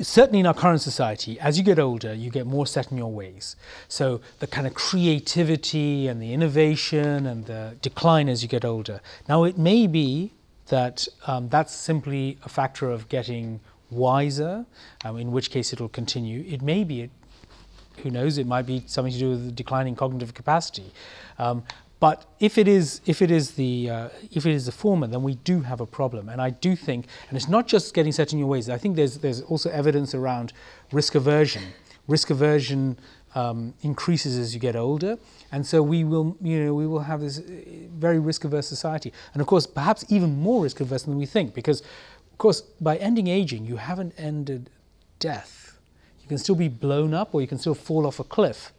certainly 0.00 0.40
in 0.40 0.46
our 0.46 0.54
current 0.54 0.80
society, 0.80 1.38
as 1.40 1.56
you 1.56 1.64
get 1.64 1.78
older, 1.78 2.12
you 2.12 2.30
get 2.30 2.46
more 2.46 2.66
set 2.66 2.90
in 2.90 2.98
your 2.98 3.12
ways. 3.12 3.56
So 3.88 4.20
the 4.40 4.46
kind 4.46 4.66
of 4.66 4.74
creativity 4.74 6.08
and 6.08 6.20
the 6.20 6.32
innovation 6.32 7.26
and 7.26 7.46
the 7.46 7.76
decline 7.80 8.28
as 8.28 8.42
you 8.42 8.48
get 8.48 8.64
older. 8.64 9.00
Now, 9.28 9.44
it 9.44 9.56
may 9.56 9.86
be 9.86 10.32
that 10.68 11.06
um, 11.26 11.48
that's 11.48 11.74
simply 11.74 12.38
a 12.44 12.48
factor 12.48 12.90
of 12.90 13.08
getting 13.08 13.60
wiser, 13.90 14.66
um, 15.04 15.18
in 15.18 15.30
which 15.30 15.50
case 15.50 15.72
it'll 15.72 15.88
continue. 15.88 16.44
It 16.48 16.62
may 16.62 16.84
be, 16.84 17.10
who 18.02 18.10
knows, 18.10 18.38
it 18.38 18.46
might 18.46 18.66
be 18.66 18.82
something 18.86 19.12
to 19.12 19.18
do 19.18 19.30
with 19.30 19.44
the 19.46 19.52
declining 19.52 19.94
cognitive 19.94 20.34
capacity. 20.34 20.92
Um, 21.38 21.64
But 22.00 22.26
if 22.40 22.58
it 22.58 22.68
is 22.68 23.00
if 23.06 23.22
it 23.22 23.30
is 23.30 23.52
the 23.52 23.90
uh, 23.90 24.08
if 24.30 24.44
it 24.46 24.52
is 24.52 24.66
the 24.66 24.72
former, 24.72 25.06
then 25.06 25.22
we 25.22 25.36
do 25.36 25.60
have 25.62 25.80
a 25.80 25.86
problem. 25.86 26.28
And 26.28 26.40
I 26.40 26.50
do 26.50 26.76
think, 26.76 27.06
and 27.28 27.36
it's 27.36 27.48
not 27.48 27.66
just 27.66 27.94
getting 27.94 28.12
set 28.12 28.32
in 28.32 28.38
your 28.38 28.48
ways. 28.48 28.68
I 28.68 28.78
think 28.78 28.96
there's 28.96 29.18
there's 29.18 29.40
also 29.42 29.70
evidence 29.70 30.14
around 30.14 30.52
risk 30.92 31.14
aversion. 31.14 31.62
Risk 32.06 32.28
aversion 32.30 32.98
um, 33.34 33.74
increases 33.82 34.36
as 34.36 34.52
you 34.54 34.60
get 34.60 34.76
older, 34.76 35.18
and 35.50 35.66
so 35.66 35.82
we 35.82 36.04
will 36.04 36.36
you 36.42 36.64
know 36.64 36.74
we 36.74 36.86
will 36.86 37.00
have 37.00 37.20
this 37.20 37.38
uh, 37.38 37.42
very 37.96 38.18
risk 38.18 38.44
averse 38.44 38.66
society. 38.66 39.12
And 39.32 39.40
of 39.40 39.46
course, 39.46 39.66
perhaps 39.66 40.04
even 40.08 40.36
more 40.36 40.62
risk 40.62 40.80
averse 40.80 41.04
than 41.04 41.16
we 41.16 41.26
think, 41.26 41.54
because 41.54 41.80
of 41.80 42.38
course 42.38 42.60
by 42.80 42.96
ending 42.96 43.28
aging, 43.28 43.64
you 43.64 43.76
haven't 43.76 44.12
ended 44.18 44.68
death. 45.18 45.78
You 46.22 46.28
can 46.28 46.38
still 46.38 46.54
be 46.54 46.68
blown 46.68 47.14
up, 47.14 47.34
or 47.34 47.40
you 47.40 47.46
can 47.46 47.58
still 47.58 47.74
fall 47.74 48.06
off 48.06 48.18
a 48.20 48.24
cliff. 48.24 48.72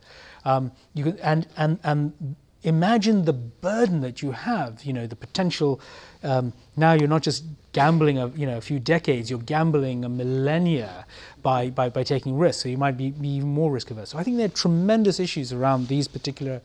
Um, 0.46 0.72
you 0.94 1.04
can, 1.06 1.20
and 1.20 1.48
and 1.58 1.80
and 1.84 2.36
imagine 2.66 3.26
the 3.26 3.34
burden 3.34 4.02
that 4.02 4.22
you 4.22 4.32
have, 4.32 4.84
you 4.84 4.92
know, 4.92 5.08
the 5.08 5.16
potential. 5.16 5.80
Um, 6.24 6.52
now 6.76 6.94
you're 6.94 7.08
not 7.08 7.22
just 7.22 7.46
gambling 7.72 8.18
a, 8.18 8.28
you 8.30 8.46
know, 8.46 8.58
a 8.58 8.62
few 8.62 8.80
decades, 8.80 9.30
you're 9.30 9.40
gambling 9.40 10.04
a 10.04 10.10
millennia 10.10 11.06
by, 11.42 11.70
by, 11.70 11.90
by 11.90 12.04
taking 12.04 12.38
risks. 12.38 12.64
So 12.64 12.70
you 12.70 12.78
might 12.78 12.98
be, 12.98 13.12
be 13.12 13.30
even 13.30 13.50
more 13.50 13.72
risk 13.72 13.92
averse. 13.92 14.10
So 14.10 14.18
I 14.18 14.24
think 14.24 14.38
there 14.38 14.48
are 14.48 14.50
tremendous 14.50 15.20
issues 15.20 15.54
around 15.54 15.88
these 15.88 16.08
particular 16.08 16.62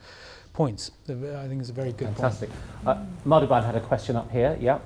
points. 0.53 0.91
I 1.09 1.47
think 1.49 1.61
it's 1.61 1.71
a 1.71 1.73
very 1.73 1.93
good 1.93 2.09
Fantastic. 2.09 2.51
point. 2.51 2.61
Fantastic. 2.85 3.51
Uh, 3.51 3.63
had 3.63 3.77
a 3.77 3.81
question 3.81 4.17
up 4.17 4.31
here. 4.31 4.57
Yeah. 4.61 4.79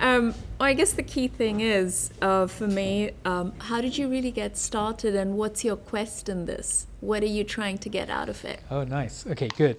Um, 0.00 0.34
I 0.58 0.74
guess 0.74 0.92
the 0.92 1.02
key 1.02 1.28
thing 1.28 1.60
is, 1.60 2.10
uh, 2.22 2.46
for 2.46 2.66
me, 2.66 3.12
um, 3.24 3.52
how 3.58 3.80
did 3.80 3.98
you 3.98 4.08
really 4.08 4.30
get 4.30 4.56
started 4.56 5.14
and 5.14 5.36
what's 5.36 5.64
your 5.64 5.76
quest 5.76 6.28
in 6.28 6.46
this? 6.46 6.86
What 7.00 7.22
are 7.22 7.26
you 7.26 7.44
trying 7.44 7.78
to 7.78 7.88
get 7.88 8.08
out 8.08 8.28
of 8.28 8.44
it? 8.44 8.60
Oh, 8.70 8.84
nice. 8.84 9.26
Okay, 9.26 9.48
good. 9.48 9.76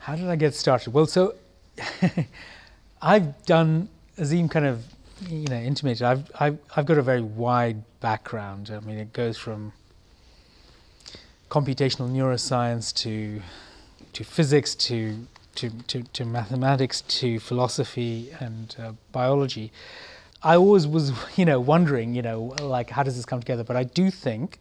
How 0.00 0.16
did 0.16 0.28
I 0.28 0.36
get 0.36 0.54
started? 0.54 0.94
Well, 0.94 1.04
so 1.04 1.34
I've 3.02 3.44
done, 3.44 3.90
Azeem 4.16 4.50
kind 4.50 4.64
of, 4.64 4.82
you 5.28 5.46
know, 5.46 5.56
intimated, 5.56 6.02
I've, 6.02 6.30
I've, 6.40 6.58
I've 6.74 6.86
got 6.86 6.96
a 6.96 7.02
very 7.02 7.20
wide 7.20 7.82
background. 8.00 8.70
I 8.74 8.80
mean, 8.80 8.96
it 8.96 9.12
goes 9.12 9.36
from 9.36 9.74
computational 11.50 12.10
neuroscience 12.10 12.94
to, 12.94 13.42
to 14.14 14.24
physics 14.24 14.74
to, 14.76 15.26
to, 15.56 15.68
to, 15.68 16.02
to 16.02 16.24
mathematics 16.24 17.02
to 17.02 17.38
philosophy 17.38 18.32
and 18.40 18.74
uh, 18.82 18.92
biology. 19.12 19.70
I 20.42 20.56
always 20.56 20.86
was, 20.86 21.12
you 21.36 21.44
know, 21.44 21.60
wondering, 21.60 22.14
you 22.14 22.22
know, 22.22 22.56
like, 22.62 22.88
how 22.88 23.02
does 23.02 23.16
this 23.16 23.26
come 23.26 23.40
together? 23.40 23.64
But 23.64 23.76
I 23.76 23.84
do 23.84 24.10
think 24.10 24.56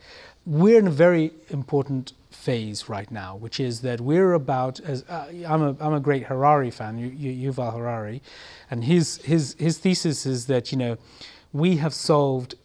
we're 0.50 0.80
in 0.80 0.88
a 0.88 0.92
very 0.92 1.32
important 1.50 2.14
phase 2.32 2.90
right 2.90 3.12
now, 3.12 3.36
which 3.36 3.60
is 3.60 3.82
that 3.82 4.02
we're 4.02 4.34
about 4.34 4.80
as 4.80 5.04
uh, 5.08 5.28
I'm 5.48 5.62
a 5.62 5.76
I'm 5.80 5.94
a 5.94 6.00
great 6.00 6.24
Harari 6.24 6.72
fan, 6.72 6.98
Yuval 6.98 7.72
Harari, 7.72 8.24
and 8.72 8.84
his 8.84 9.18
his 9.18 9.56
his 9.60 9.78
thesis 9.78 10.26
is 10.26 10.48
that 10.48 10.72
you 10.72 10.78
know 10.78 10.98
we 11.54 11.78
have 11.78 11.94
solved 11.94 12.56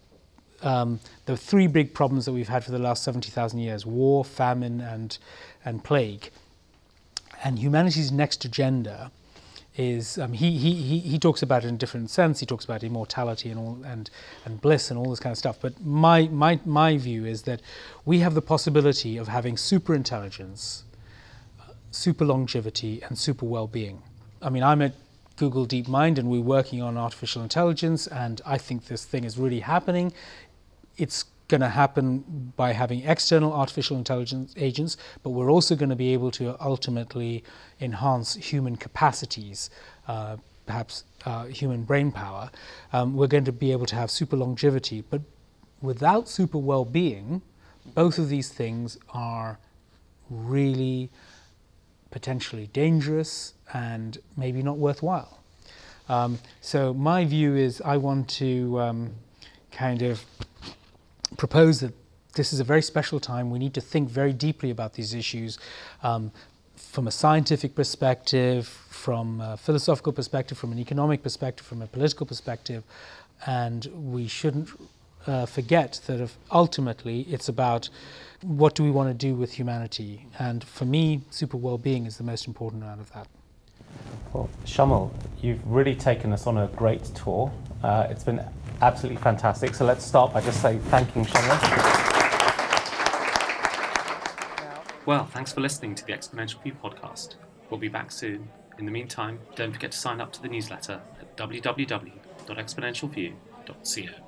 um, 0.62 0.98
the 1.26 1.36
three 1.36 1.66
big 1.66 1.92
problems 1.92 2.24
that 2.24 2.32
we've 2.32 2.48
had 2.48 2.64
for 2.64 2.70
the 2.70 2.78
last 2.78 3.02
seventy 3.02 3.30
thousand 3.30 3.58
years: 3.58 3.84
war, 3.84 4.24
famine, 4.24 4.80
and 4.80 5.18
and 5.64 5.84
plague. 5.84 6.30
And 7.44 7.58
humanity's 7.58 8.10
next 8.10 8.46
agenda 8.46 9.10
is 9.76 10.18
um, 10.18 10.32
he, 10.32 10.56
he, 10.56 11.00
he, 11.00 11.18
talks 11.18 11.42
about 11.42 11.64
it 11.64 11.68
in 11.68 11.74
a 11.74 11.78
different 11.78 12.08
sense. 12.08 12.38
He 12.38 12.46
talks 12.46 12.64
about 12.64 12.84
immortality 12.84 13.50
and 13.50 13.58
all 13.58 13.78
and, 13.84 14.08
and 14.44 14.60
bliss 14.60 14.90
and 14.90 14.98
all 14.98 15.10
this 15.10 15.18
kind 15.18 15.32
of 15.32 15.38
stuff. 15.38 15.58
But 15.60 15.84
my, 15.84 16.28
my, 16.28 16.60
my 16.64 16.96
view 16.96 17.24
is 17.24 17.42
that 17.42 17.60
we 18.04 18.20
have 18.20 18.34
the 18.34 18.42
possibility 18.42 19.16
of 19.16 19.26
having 19.26 19.56
super 19.56 19.94
intelligence, 19.94 20.84
super 21.90 22.24
longevity, 22.24 23.02
and 23.02 23.18
super 23.18 23.46
well-being. 23.46 24.02
I 24.40 24.50
mean, 24.50 24.62
I'm 24.62 24.80
at 24.80 24.94
Google 25.36 25.66
DeepMind 25.66 26.18
and 26.18 26.30
we're 26.30 26.40
working 26.40 26.80
on 26.80 26.96
artificial 26.96 27.42
intelligence, 27.42 28.06
and 28.06 28.40
I 28.46 28.58
think 28.58 28.86
this 28.86 29.04
thing 29.04 29.24
is 29.24 29.36
really 29.36 29.60
happening. 29.60 30.12
It's 30.96 31.24
going 31.48 31.60
to 31.60 31.68
happen 31.68 32.52
by 32.56 32.72
having 32.72 33.02
external 33.02 33.52
artificial 33.52 33.96
intelligence 33.96 34.54
agents, 34.56 34.96
but 35.22 35.30
we're 35.30 35.50
also 35.50 35.76
going 35.76 35.90
to 35.90 35.96
be 35.96 36.12
able 36.12 36.30
to 36.32 36.56
ultimately 36.60 37.44
enhance 37.80 38.34
human 38.34 38.76
capacities, 38.76 39.70
uh, 40.08 40.36
perhaps 40.66 41.04
uh, 41.26 41.44
human 41.44 41.82
brain 41.82 42.10
power. 42.10 42.50
Um, 42.92 43.14
we're 43.16 43.26
going 43.26 43.44
to 43.44 43.52
be 43.52 43.72
able 43.72 43.86
to 43.86 43.96
have 43.96 44.10
super 44.10 44.36
longevity, 44.36 45.04
but 45.08 45.20
without 45.82 46.28
super 46.28 46.58
well 46.58 46.84
being, 46.84 47.42
both 47.94 48.18
of 48.18 48.28
these 48.28 48.48
things 48.48 48.98
are 49.12 49.58
really 50.30 51.10
potentially 52.10 52.68
dangerous 52.72 53.54
and 53.74 54.18
maybe 54.36 54.62
not 54.62 54.78
worthwhile. 54.78 55.40
Um, 56.08 56.38
so, 56.60 56.94
my 56.94 57.24
view 57.24 57.56
is 57.56 57.80
I 57.80 57.96
want 57.96 58.28
to 58.30 58.80
um, 58.80 59.10
kind 59.72 60.02
of 60.02 60.24
propose 61.36 61.80
that 61.80 61.92
this 62.34 62.52
is 62.52 62.60
a 62.60 62.64
very 62.64 62.82
special 62.82 63.20
time. 63.20 63.50
We 63.50 63.58
need 63.58 63.74
to 63.74 63.80
think 63.80 64.08
very 64.08 64.32
deeply 64.32 64.70
about 64.70 64.94
these 64.94 65.14
issues 65.14 65.58
um, 66.02 66.32
from 66.76 67.06
a 67.06 67.10
scientific 67.10 67.74
perspective, 67.74 68.66
from 68.66 69.40
a 69.40 69.56
philosophical 69.56 70.12
perspective, 70.12 70.58
from 70.58 70.72
an 70.72 70.78
economic 70.78 71.22
perspective, 71.22 71.66
from 71.66 71.82
a 71.82 71.86
political 71.86 72.26
perspective. 72.26 72.82
And 73.46 73.86
we 73.94 74.26
shouldn't 74.26 74.70
uh, 75.26 75.46
forget 75.46 76.00
that 76.06 76.30
ultimately 76.50 77.22
it's 77.22 77.48
about 77.48 77.88
what 78.42 78.74
do 78.74 78.82
we 78.82 78.90
want 78.90 79.08
to 79.08 79.14
do 79.14 79.34
with 79.34 79.52
humanity. 79.52 80.26
And 80.38 80.62
for 80.64 80.84
me, 80.84 81.22
super 81.30 81.56
well 81.56 81.78
being 81.78 82.06
is 82.06 82.16
the 82.16 82.24
most 82.24 82.46
important 82.46 82.84
out 82.84 82.98
of 82.98 83.12
that. 83.12 83.26
Well, 84.32 84.50
Shamil, 84.64 85.12
you've 85.40 85.64
really 85.66 85.94
taken 85.94 86.32
us 86.32 86.46
on 86.46 86.58
a 86.58 86.66
great 86.68 87.04
tour. 87.14 87.52
Uh, 87.82 88.08
it's 88.10 88.24
been 88.24 88.44
absolutely 88.84 89.22
fantastic. 89.22 89.74
So 89.74 89.84
let's 89.84 90.04
start 90.04 90.32
by 90.32 90.40
just 90.42 90.60
saying 90.60 90.80
thanking 90.82 91.24
Shamil. 91.24 92.04
Well, 95.06 95.26
thanks 95.26 95.52
for 95.52 95.60
listening 95.60 95.94
to 95.96 96.06
the 96.06 96.12
Exponential 96.12 96.62
View 96.62 96.76
podcast. 96.82 97.34
We'll 97.70 97.80
be 97.80 97.88
back 97.88 98.10
soon. 98.10 98.48
In 98.78 98.86
the 98.86 98.92
meantime, 98.92 99.38
don't 99.54 99.72
forget 99.72 99.92
to 99.92 99.98
sign 99.98 100.20
up 100.20 100.32
to 100.32 100.42
the 100.42 100.48
newsletter 100.48 101.00
at 101.20 101.36
www.exponentialview.co. 101.36 104.23